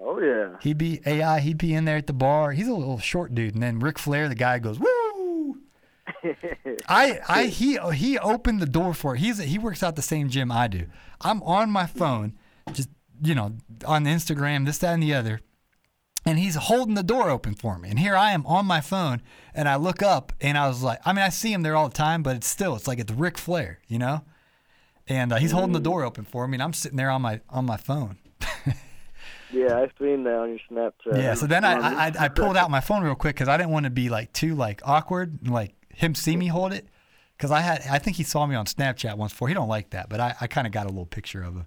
Oh 0.00 0.18
yeah. 0.20 0.56
He'd 0.60 0.78
be 0.78 1.00
AI. 1.04 1.40
He'd 1.40 1.58
be 1.58 1.74
in 1.74 1.84
there 1.84 1.96
at 1.96 2.06
the 2.06 2.12
bar. 2.12 2.52
He's 2.52 2.68
a 2.68 2.74
little 2.74 2.98
short 2.98 3.34
dude, 3.34 3.54
and 3.54 3.62
then 3.62 3.78
Ric 3.78 3.98
Flair, 3.98 4.28
the 4.28 4.34
guy, 4.34 4.58
goes 4.58 4.78
woo. 4.78 5.58
I 6.88 7.20
I 7.28 7.44
he 7.44 7.78
he 7.92 8.18
opened 8.18 8.60
the 8.60 8.66
door 8.66 8.94
for 8.94 9.14
it. 9.14 9.18
He's 9.20 9.38
he 9.38 9.58
works 9.58 9.82
out 9.82 9.96
the 9.96 10.02
same 10.02 10.28
gym 10.28 10.50
I 10.50 10.68
do. 10.68 10.86
I'm 11.20 11.42
on 11.42 11.70
my 11.70 11.86
phone, 11.86 12.34
just 12.72 12.88
you 13.22 13.34
know, 13.34 13.56
on 13.86 14.04
Instagram, 14.04 14.66
this, 14.66 14.78
that, 14.78 14.94
and 14.94 15.02
the 15.02 15.14
other, 15.14 15.40
and 16.26 16.38
he's 16.38 16.56
holding 16.56 16.94
the 16.94 17.02
door 17.02 17.30
open 17.30 17.54
for 17.54 17.78
me. 17.78 17.88
And 17.88 17.98
here 17.98 18.16
I 18.16 18.32
am 18.32 18.44
on 18.46 18.66
my 18.66 18.80
phone, 18.80 19.22
and 19.54 19.68
I 19.68 19.76
look 19.76 20.02
up, 20.02 20.32
and 20.40 20.58
I 20.58 20.68
was 20.68 20.82
like, 20.82 21.00
I 21.04 21.12
mean, 21.12 21.22
I 21.22 21.28
see 21.28 21.52
him 21.52 21.62
there 21.62 21.76
all 21.76 21.88
the 21.88 21.94
time, 21.94 22.22
but 22.22 22.36
it's 22.36 22.46
still, 22.46 22.76
it's 22.76 22.88
like 22.88 22.98
it's 22.98 23.12
Ric 23.12 23.38
Flair, 23.38 23.80
you 23.86 23.98
know. 23.98 24.24
And 25.06 25.32
uh, 25.32 25.36
he's 25.36 25.52
holding 25.52 25.72
the 25.72 25.80
door 25.80 26.02
open 26.02 26.24
for 26.24 26.48
me, 26.48 26.56
and 26.56 26.62
I'm 26.62 26.72
sitting 26.72 26.96
there 26.96 27.10
on 27.10 27.22
my 27.22 27.40
on 27.50 27.66
my 27.66 27.76
phone. 27.76 28.18
Yeah, 29.54 29.78
I've 29.78 29.92
seen 30.00 30.24
that 30.24 30.34
on 30.34 30.48
your 30.50 30.58
Snapchat. 30.68 31.16
Yeah. 31.16 31.34
So 31.34 31.46
then 31.46 31.64
I, 31.64 32.06
I 32.06 32.12
I 32.18 32.28
pulled 32.28 32.56
out 32.56 32.70
my 32.70 32.80
phone 32.80 33.04
real 33.04 33.14
quick 33.14 33.36
because 33.36 33.48
I 33.48 33.56
didn't 33.56 33.70
want 33.70 33.84
to 33.84 33.90
be 33.90 34.08
like 34.08 34.32
too 34.32 34.54
like 34.54 34.82
awkward 34.84 35.38
and 35.42 35.52
like 35.52 35.74
him 35.90 36.14
see 36.14 36.36
me 36.36 36.48
hold 36.48 36.72
it 36.72 36.88
because 37.36 37.52
I 37.52 37.60
had 37.60 37.82
I 37.88 37.98
think 37.98 38.16
he 38.16 38.24
saw 38.24 38.46
me 38.46 38.56
on 38.56 38.66
Snapchat 38.66 39.16
once 39.16 39.32
before. 39.32 39.48
He 39.48 39.54
don't 39.54 39.68
like 39.68 39.90
that, 39.90 40.08
but 40.08 40.18
I, 40.20 40.34
I 40.40 40.46
kind 40.48 40.66
of 40.66 40.72
got 40.72 40.86
a 40.86 40.88
little 40.88 41.06
picture 41.06 41.42
of 41.42 41.54
him. 41.54 41.66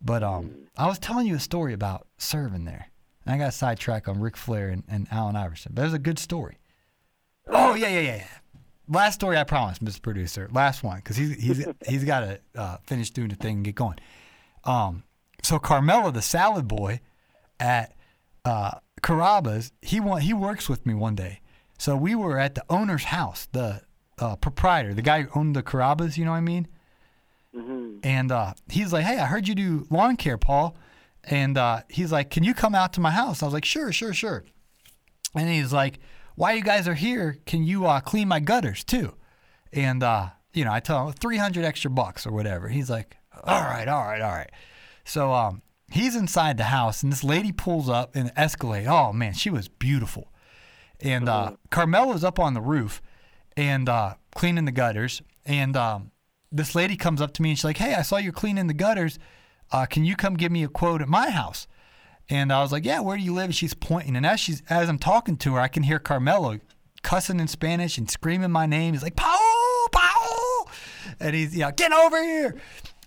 But 0.00 0.22
um, 0.22 0.68
I 0.76 0.86
was 0.86 0.98
telling 0.98 1.26
you 1.26 1.36
a 1.36 1.40
story 1.40 1.72
about 1.72 2.06
serving 2.18 2.64
there. 2.64 2.90
And 3.24 3.34
I 3.34 3.38
got 3.38 3.54
sidetracked 3.54 4.08
on 4.08 4.20
Ric 4.20 4.36
Flair 4.36 4.68
and, 4.68 4.84
and 4.88 5.08
Allen 5.10 5.36
Iverson. 5.36 5.72
But 5.74 5.82
it 5.82 5.86
was 5.86 5.94
a 5.94 5.98
good 5.98 6.18
story. 6.18 6.58
Oh 7.48 7.74
yeah 7.74 7.88
yeah 7.88 8.00
yeah. 8.00 8.26
Last 8.88 9.14
story 9.14 9.36
I 9.36 9.44
promise, 9.44 9.78
Mr. 9.80 10.00
Producer. 10.02 10.48
Last 10.52 10.82
one 10.82 10.96
because 10.98 11.16
he's 11.16 11.34
he's 11.42 11.66
he's 11.88 12.04
got 12.04 12.20
to 12.20 12.40
uh, 12.54 12.76
finish 12.86 13.10
doing 13.10 13.28
the 13.28 13.36
thing 13.36 13.56
and 13.56 13.64
get 13.64 13.74
going. 13.74 13.98
Um, 14.64 15.02
so 15.42 15.58
Carmelo, 15.58 16.10
the 16.10 16.22
salad 16.22 16.66
boy 16.68 17.00
at 17.60 17.94
uh, 18.44 18.72
Carrabba's, 19.02 19.72
he 19.82 20.00
want, 20.00 20.22
he 20.22 20.32
works 20.32 20.68
with 20.68 20.86
me 20.86 20.94
one 20.94 21.14
day. 21.14 21.40
So 21.78 21.96
we 21.96 22.14
were 22.14 22.38
at 22.38 22.54
the 22.54 22.64
owner's 22.70 23.04
house, 23.04 23.48
the 23.52 23.82
uh, 24.18 24.36
proprietor, 24.36 24.94
the 24.94 25.02
guy 25.02 25.22
who 25.22 25.38
owned 25.38 25.54
the 25.56 25.62
Carrabba's. 25.62 26.16
You 26.16 26.24
know 26.24 26.30
what 26.30 26.38
I 26.38 26.40
mean? 26.40 26.68
hmm 27.54 27.98
And 28.02 28.30
uh, 28.32 28.54
he's 28.68 28.92
like, 28.92 29.04
"Hey, 29.04 29.18
I 29.18 29.26
heard 29.26 29.48
you 29.48 29.54
do 29.54 29.86
lawn 29.90 30.16
care, 30.16 30.38
Paul." 30.38 30.76
And 31.24 31.58
uh, 31.58 31.82
he's 31.88 32.12
like, 32.12 32.30
"Can 32.30 32.44
you 32.44 32.54
come 32.54 32.74
out 32.74 32.92
to 32.94 33.00
my 33.00 33.10
house?" 33.10 33.42
I 33.42 33.46
was 33.46 33.54
like, 33.54 33.64
"Sure, 33.64 33.92
sure, 33.92 34.12
sure." 34.14 34.44
And 35.34 35.48
he's 35.48 35.72
like, 35.72 35.98
"While 36.36 36.54
you 36.54 36.62
guys 36.62 36.86
are 36.86 36.94
here, 36.94 37.38
can 37.44 37.64
you 37.64 37.86
uh, 37.86 38.00
clean 38.00 38.28
my 38.28 38.40
gutters 38.40 38.84
too?" 38.84 39.14
And 39.72 40.02
uh, 40.02 40.28
you 40.54 40.64
know, 40.64 40.72
I 40.72 40.80
tell 40.80 41.06
him 41.06 41.12
three 41.12 41.38
hundred 41.38 41.64
extra 41.64 41.90
bucks 41.90 42.26
or 42.26 42.32
whatever. 42.32 42.68
He's 42.68 42.88
like, 42.88 43.16
"All 43.44 43.60
right, 43.62 43.88
all 43.88 44.04
right, 44.04 44.22
all 44.22 44.32
right." 44.32 44.50
So 45.04 45.32
um, 45.32 45.62
he's 45.90 46.16
inside 46.16 46.56
the 46.56 46.64
house, 46.64 47.02
and 47.02 47.12
this 47.12 47.24
lady 47.24 47.52
pulls 47.52 47.88
up 47.88 48.16
in 48.16 48.26
an 48.26 48.32
Escalade. 48.36 48.86
Oh 48.86 49.12
man, 49.12 49.32
she 49.34 49.50
was 49.50 49.68
beautiful. 49.68 50.32
And 51.00 51.28
uh, 51.28 51.56
Carmelo's 51.70 52.24
up 52.24 52.38
on 52.38 52.54
the 52.54 52.60
roof 52.60 53.02
and 53.56 53.88
uh, 53.88 54.14
cleaning 54.34 54.64
the 54.64 54.72
gutters. 54.72 55.20
And 55.44 55.76
um, 55.76 56.10
this 56.50 56.74
lady 56.74 56.96
comes 56.96 57.20
up 57.20 57.34
to 57.34 57.42
me 57.42 57.50
and 57.50 57.58
she's 57.58 57.64
like, 57.64 57.78
"Hey, 57.78 57.94
I 57.94 58.02
saw 58.02 58.16
you 58.16 58.32
cleaning 58.32 58.66
the 58.66 58.74
gutters. 58.74 59.18
Uh, 59.72 59.84
can 59.86 60.04
you 60.04 60.16
come 60.16 60.34
give 60.34 60.52
me 60.52 60.64
a 60.64 60.68
quote 60.68 61.02
at 61.02 61.08
my 61.08 61.30
house?" 61.30 61.66
And 62.28 62.52
I 62.52 62.60
was 62.60 62.72
like, 62.72 62.84
"Yeah, 62.84 63.00
where 63.00 63.16
do 63.16 63.22
you 63.22 63.32
live?" 63.32 63.46
And 63.46 63.54
she's 63.54 63.74
pointing. 63.74 64.16
And 64.16 64.26
as 64.26 64.40
she's 64.40 64.62
as 64.68 64.88
I'm 64.88 64.98
talking 64.98 65.36
to 65.38 65.54
her, 65.54 65.60
I 65.60 65.68
can 65.68 65.82
hear 65.84 65.98
Carmelo 65.98 66.58
cussing 67.02 67.38
in 67.38 67.46
Spanish 67.48 67.98
and 67.98 68.10
screaming 68.10 68.50
my 68.50 68.66
name. 68.66 68.94
He's 68.94 69.02
like, 69.02 69.16
"Paul, 69.16 69.86
Paul!" 69.92 70.68
And 71.20 71.34
he's 71.34 71.54
you 71.54 71.62
know, 71.62 71.70
"Get 71.70 71.92
over 71.92 72.22
here!" 72.22 72.56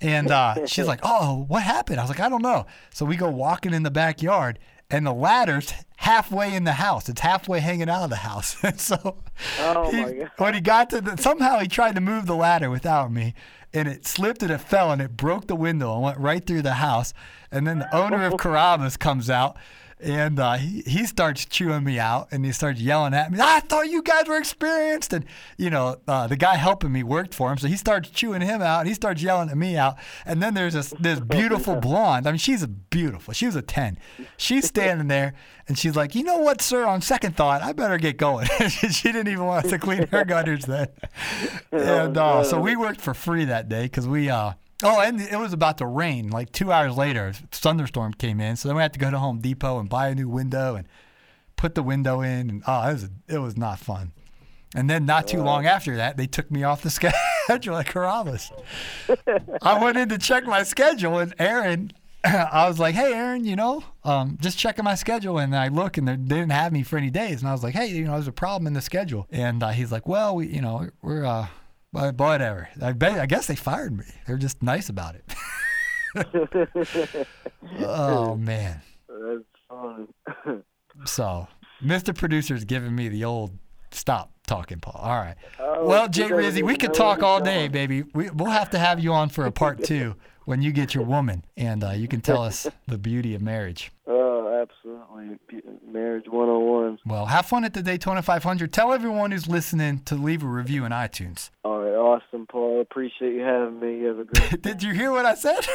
And 0.01 0.31
uh, 0.31 0.65
she's 0.65 0.87
like, 0.87 1.01
"Oh, 1.03 1.43
what 1.49 1.63
happened?" 1.63 1.99
I 1.99 2.03
was 2.03 2.09
like, 2.09 2.21
"I 2.21 2.29
don't 2.29 2.41
know." 2.41 2.65
So 2.93 3.05
we 3.05 3.17
go 3.17 3.29
walking 3.29 3.73
in 3.73 3.83
the 3.83 3.91
backyard, 3.91 4.57
and 4.89 5.05
the 5.05 5.13
ladder's 5.13 5.73
halfway 5.97 6.55
in 6.55 6.63
the 6.63 6.71
house. 6.71 7.09
It's 7.09 7.19
halfway 7.19 7.59
hanging 7.59 7.89
out 7.89 8.03
of 8.05 8.09
the 8.09 8.15
house. 8.15 8.55
And 8.63 8.79
so 8.89 9.17
Oh, 9.59 9.91
he- 9.91 10.01
my 10.01 10.11
God. 10.13 10.31
when 10.37 10.53
he 10.53 10.61
got 10.61 10.89
to 10.91 11.01
the, 11.01 11.17
somehow 11.17 11.59
he 11.59 11.67
tried 11.67 11.95
to 11.95 12.01
move 12.01 12.25
the 12.25 12.35
ladder 12.37 12.69
without 12.69 13.11
me, 13.11 13.33
and 13.73 13.87
it 13.87 14.05
slipped 14.05 14.41
and 14.41 14.51
it 14.51 14.59
fell 14.59 14.91
and 14.91 15.01
it 15.01 15.15
broke 15.15 15.47
the 15.47 15.55
window 15.55 15.93
and 15.93 16.03
went 16.03 16.17
right 16.17 16.45
through 16.45 16.61
the 16.63 16.75
house. 16.75 17.13
And 17.51 17.67
then 17.67 17.79
the 17.79 17.95
owner 17.95 18.25
of 18.25 18.33
Carrabba's 18.33 18.97
comes 18.97 19.29
out. 19.29 19.57
And 20.01 20.39
uh, 20.39 20.53
he, 20.53 20.81
he 20.85 21.05
starts 21.05 21.45
chewing 21.45 21.83
me 21.83 21.99
out 21.99 22.29
and 22.31 22.45
he 22.45 22.53
starts 22.53 22.79
yelling 22.79 23.13
at 23.13 23.31
me. 23.31 23.39
I 23.41 23.59
thought 23.59 23.89
you 23.89 24.01
guys 24.01 24.27
were 24.27 24.37
experienced. 24.37 25.11
And, 25.11 25.25
you 25.57 25.69
know, 25.69 25.97
uh, 26.07 26.25
the 26.27 26.37
guy 26.37 26.55
helping 26.55 26.93
me 26.93 27.03
worked 27.03 27.33
for 27.33 27.51
him. 27.51 27.57
So 27.57 27.67
he 27.67 27.75
starts 27.75 28.09
chewing 28.09 28.41
him 28.41 28.61
out 28.61 28.79
and 28.79 28.87
he 28.87 28.93
starts 28.93 29.21
yelling 29.21 29.49
at 29.49 29.57
me 29.57 29.75
out. 29.75 29.97
And 30.25 30.41
then 30.41 30.53
there's 30.53 30.73
this, 30.73 30.93
this 30.99 31.19
beautiful 31.19 31.75
blonde. 31.75 32.27
I 32.27 32.31
mean, 32.31 32.37
she's 32.37 32.65
beautiful. 32.65 33.33
She 33.33 33.45
was 33.45 33.57
a 33.57 33.61
10. 33.61 33.99
She's 34.37 34.65
standing 34.67 35.09
there 35.09 35.33
and 35.67 35.77
she's 35.77 35.97
like, 35.97 36.15
you 36.15 36.23
know 36.23 36.37
what, 36.39 36.61
sir? 36.61 36.85
On 36.85 37.01
second 37.01 37.35
thought, 37.35 37.61
I 37.61 37.73
better 37.73 37.97
get 37.97 38.15
going. 38.15 38.47
she 38.69 39.11
didn't 39.11 39.27
even 39.27 39.45
want 39.45 39.65
us 39.65 39.71
to 39.71 39.79
clean 39.79 40.07
her 40.07 40.23
gutters 40.23 40.65
then. 40.65 40.87
And 41.71 42.17
uh, 42.17 42.43
so 42.43 42.59
we 42.59 42.75
worked 42.75 43.01
for 43.01 43.13
free 43.13 43.45
that 43.45 43.69
day 43.69 43.83
because 43.83 44.07
we, 44.07 44.29
uh, 44.29 44.53
oh, 44.83 44.99
and 44.99 45.19
it 45.21 45.37
was 45.37 45.53
about 45.53 45.77
to 45.79 45.85
rain. 45.85 46.29
Like 46.29 46.51
two 46.51 46.71
hours 46.71 46.95
later, 46.97 47.27
a 47.27 47.33
thunderstorm 47.51 48.13
came 48.13 48.39
in. 48.39 48.55
So 48.55 48.69
then 48.69 48.75
we 48.75 48.81
had 48.81 48.93
to 48.93 48.99
go 48.99 49.11
to 49.11 49.19
Home 49.19 49.39
Depot 49.39 49.79
and 49.79 49.89
buy 49.89 50.09
a 50.09 50.15
new 50.15 50.29
window 50.29 50.75
and 50.75 50.87
put 51.55 51.75
the 51.75 51.83
window 51.83 52.21
in. 52.21 52.49
And 52.49 52.63
oh, 52.67 52.89
it 52.89 52.93
was, 52.93 53.09
it 53.27 53.37
was 53.39 53.57
not 53.57 53.79
fun. 53.79 54.11
And 54.75 54.89
then 54.89 55.05
not 55.05 55.27
too 55.27 55.41
long 55.41 55.65
after 55.65 55.95
that, 55.97 56.15
they 56.15 56.27
took 56.27 56.51
me 56.51 56.63
off 56.63 56.83
the 56.83 56.89
schedule 57.47 57.77
at 57.77 57.87
Carrabba's. 57.87 58.51
I 59.61 59.83
went 59.83 59.97
in 59.97 60.09
to 60.09 60.17
check 60.19 60.45
my 60.45 60.61
schedule, 60.61 61.17
and 61.17 61.33
Aaron, 61.39 61.91
I 62.23 62.67
was 62.67 62.77
like, 62.79 62.93
"Hey, 62.93 63.13
Aaron, 63.13 63.45
you 63.45 63.55
know, 63.55 63.83
um, 64.03 64.37
just 64.39 64.59
checking 64.59 64.85
my 64.85 64.93
schedule." 64.93 65.39
And 65.39 65.55
I 65.55 65.69
look, 65.69 65.97
and 65.97 66.07
they 66.07 66.15
they 66.17 66.35
didn't 66.35 66.51
have 66.51 66.71
me 66.71 66.83
for 66.83 66.97
any 66.97 67.09
days. 67.09 67.41
And 67.41 67.49
I 67.49 67.51
was 67.51 67.63
like, 67.63 67.73
"Hey, 67.73 67.87
you 67.87 68.05
know, 68.05 68.11
there's 68.11 68.27
a 68.27 68.31
problem 68.31 68.67
in 68.67 68.73
the 68.73 68.81
schedule." 68.81 69.25
And 69.31 69.63
uh, 69.63 69.69
he's 69.69 69.91
like, 69.91 70.07
"Well, 70.07 70.35
we, 70.35 70.47
you 70.47 70.61
know, 70.61 70.89
we're, 71.01 71.25
uh, 71.25 71.47
but 71.91 72.15
whatever." 72.17 72.69
I 72.81 72.93
bet, 72.93 73.19
I 73.19 73.25
guess 73.25 73.47
they 73.47 73.55
fired 73.55 73.97
me. 73.97 74.05
They're 74.27 74.37
just 74.37 74.61
nice 74.63 74.89
about 74.89 75.15
it. 75.15 75.25
oh 77.79 78.35
man. 78.35 78.81
That's 79.07 79.43
fun. 79.67 80.07
So, 81.05 81.47
Mr. 81.81 82.13
Producer's 82.13 82.65
giving 82.65 82.93
me 82.93 83.07
the 83.07 83.23
old 83.23 83.51
stop 83.91 84.31
talking, 84.45 84.79
Paul. 84.79 84.99
All 85.01 85.15
right. 85.15 85.35
Oh, 85.59 85.85
well, 85.85 86.09
Jay 86.09 86.29
Rizzy, 86.29 86.61
we 86.61 86.75
could 86.75 86.93
talk 86.93 87.23
all 87.23 87.39
day, 87.41 87.67
baby. 87.69 88.03
We, 88.13 88.29
we'll 88.31 88.49
have 88.51 88.69
to 88.71 88.79
have 88.79 88.99
you 88.99 89.13
on 89.13 89.29
for 89.29 89.45
a 89.45 89.51
part 89.51 89.81
two 89.85 90.15
when 90.45 90.61
you 90.61 90.71
get 90.71 90.93
your 90.93 91.05
woman, 91.05 91.45
and 91.55 91.83
uh, 91.83 91.91
you 91.91 92.07
can 92.07 92.21
tell 92.21 92.41
us 92.41 92.67
the 92.87 92.97
beauty 92.97 93.33
of 93.33 93.41
marriage. 93.41 93.91
Oh, 94.07 94.28
absolutely. 94.61 95.37
Marriage 95.85 96.25
101. 96.27 96.99
Well, 97.05 97.25
have 97.27 97.45
fun 97.45 97.63
at 97.63 97.73
the 97.73 97.81
Daytona 97.81 98.21
500. 98.21 98.71
Tell 98.73 98.91
everyone 98.93 99.31
who's 99.31 99.47
listening 99.47 99.99
to 100.05 100.15
leave 100.15 100.43
a 100.43 100.47
review 100.47 100.85
in 100.85 100.91
iTunes. 100.91 101.49
All 101.63 101.79
right, 101.79 101.93
awesome, 101.93 102.45
Paul. 102.47 102.81
Appreciate 102.81 103.33
you 103.35 103.41
having 103.41 103.79
me. 103.79 103.99
You 103.99 104.05
have 104.07 104.19
a 104.19 104.23
great 104.25 104.61
Did 104.61 104.83
you 104.83 104.93
hear 104.93 105.11
what 105.11 105.25
I 105.25 105.35
said? 105.35 105.65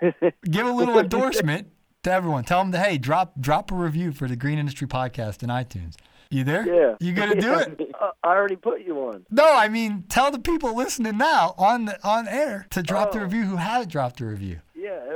Give 0.44 0.66
a 0.66 0.72
little 0.72 0.98
endorsement 0.98 1.68
to 2.02 2.12
everyone. 2.12 2.44
Tell 2.44 2.60
them 2.62 2.72
to 2.72 2.78
hey, 2.78 2.98
drop 2.98 3.32
drop 3.40 3.70
a 3.70 3.74
review 3.74 4.12
for 4.12 4.28
the 4.28 4.36
Green 4.36 4.58
Industry 4.58 4.86
Podcast 4.86 5.42
in 5.42 5.48
iTunes. 5.48 5.94
You 6.30 6.42
there? 6.42 6.66
Yeah. 6.66 6.94
You 7.00 7.12
gonna 7.12 7.40
do 7.40 7.54
it? 7.54 7.80
I 8.24 8.28
already 8.28 8.56
put 8.56 8.82
you 8.82 8.98
on. 9.06 9.24
No, 9.30 9.44
I 9.54 9.68
mean 9.68 10.04
tell 10.08 10.30
the 10.30 10.38
people 10.38 10.74
listening 10.74 11.16
now 11.18 11.54
on 11.58 11.84
the, 11.84 12.06
on 12.06 12.26
air 12.26 12.66
to 12.70 12.82
drop 12.82 13.12
the 13.12 13.20
Oh. 13.20 13.22
review 13.22 13.42
who 13.44 13.56
haven't 13.56 13.90
dropped 13.90 14.20
a 14.20 14.26
review. 14.26 14.60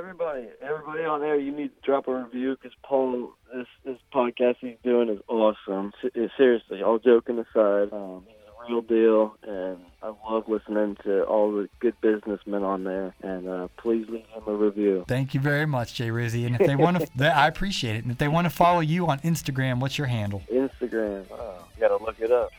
Yeah, 0.08 0.14
everybody, 0.14 0.48
everybody 0.62 1.04
on 1.04 1.20
there, 1.20 1.36
you 1.38 1.52
need 1.52 1.68
to 1.68 1.80
drop 1.86 2.08
a 2.08 2.14
review 2.14 2.56
because 2.56 2.74
Paul, 2.82 3.34
this 3.54 3.66
this 3.84 3.98
podcast 4.12 4.56
he's 4.60 4.76
doing 4.82 5.10
is 5.10 5.20
awesome. 5.28 5.92
Se- 6.02 6.30
Seriously, 6.36 6.82
all 6.82 6.98
joking 6.98 7.38
aside, 7.38 7.92
um, 7.92 8.24
he's 8.26 8.36
a 8.48 8.70
real 8.72 8.80
deal, 8.80 9.36
and 9.42 9.76
I 10.02 10.12
love 10.30 10.48
listening 10.48 10.96
to 11.04 11.24
all 11.24 11.52
the 11.52 11.68
good 11.80 11.94
businessmen 12.00 12.62
on 12.62 12.84
there. 12.84 13.14
And 13.22 13.48
uh, 13.48 13.68
please 13.76 14.08
leave 14.08 14.24
him 14.26 14.42
a 14.46 14.54
review. 14.54 15.04
Thank 15.06 15.34
you 15.34 15.40
very 15.40 15.66
much, 15.66 15.92
Jay 15.94 16.08
Rizzy. 16.08 16.46
And 16.46 16.58
if 16.58 16.66
they 16.66 16.76
want 16.76 16.98
to, 17.18 17.26
I 17.36 17.46
appreciate 17.46 17.96
it. 17.96 18.04
And 18.04 18.10
if 18.10 18.16
they 18.18 18.28
want 18.28 18.46
to 18.46 18.50
follow 18.50 18.80
you 18.80 19.06
on 19.08 19.18
Instagram, 19.20 19.78
what's 19.80 19.98
your 19.98 20.06
handle? 20.06 20.42
Instagram, 20.50 21.24
oh, 21.32 21.64
you 21.76 21.80
gotta 21.80 22.02
look 22.02 22.16
it 22.18 22.32
up. 22.32 22.50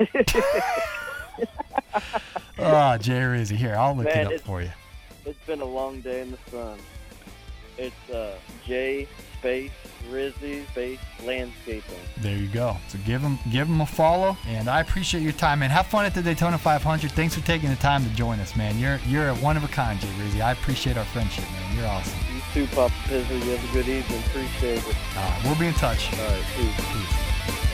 Oh, 2.60 2.98
Jay 3.00 3.22
Rizzy. 3.22 3.56
Here, 3.56 3.76
I'll 3.76 3.96
look 3.96 4.06
Man, 4.06 4.28
it 4.32 4.36
up 4.36 4.42
for 4.42 4.62
you. 4.62 4.70
it's 5.26 5.44
been 5.48 5.62
a 5.62 5.66
long 5.66 6.00
day 6.02 6.22
in 6.22 6.30
the 6.30 6.38
sun. 6.52 6.78
It's 7.80 8.10
uh, 8.10 8.36
J 8.66 9.08
space 9.40 9.72
Rizzy 10.12 10.68
space 10.72 11.00
landscaping. 11.24 11.96
There 12.18 12.36
you 12.36 12.48
go. 12.48 12.76
So 12.90 13.00
give 13.06 13.22
them 13.22 13.40
give 13.52 13.68
them 13.70 13.80
a 13.80 13.86
follow, 13.86 14.36
and 14.48 14.68
I 14.68 14.82
appreciate 14.82 15.22
your 15.22 15.32
time, 15.32 15.60
man. 15.60 15.70
Have 15.70 15.88
fun 15.88 16.06
at 16.06 16.14
the 16.14 16.22
Daytona 16.22 16.58
500. 16.58 17.12
Thanks 17.12 17.36
for 17.36 17.46
taking 17.46 17.70
the 17.70 17.78
time 17.78 18.04
to 18.04 18.10
join 18.16 18.40
us, 18.42 18.56
man. 18.58 18.78
You're 18.78 19.00
you're 19.08 19.30
a 19.30 19.36
one 19.36 19.56
of 19.56 19.64
a 19.64 19.70
kind, 19.70 20.00
Jay 20.00 20.08
Rizzy. 20.08 20.42
I 20.42 20.52
appreciate 20.52 20.98
our 20.98 21.06
friendship, 21.06 21.46
man. 21.46 21.78
You're 21.78 21.88
awesome. 21.88 22.20
You 22.34 22.42
too, 22.54 22.76
Papa 22.76 22.94
Pizzle. 23.06 23.46
You 23.46 23.52
have 23.52 23.70
a 23.70 23.74
good 23.74 23.88
evening. 23.88 24.20
Appreciate 24.28 24.84
it. 24.86 24.96
We'll 25.46 25.56
be 25.56 25.68
in 25.68 25.74
touch. 25.76 26.12
All 26.20 26.28
right, 26.28 26.44
peace. 26.56 26.76
Peace. 26.76 27.69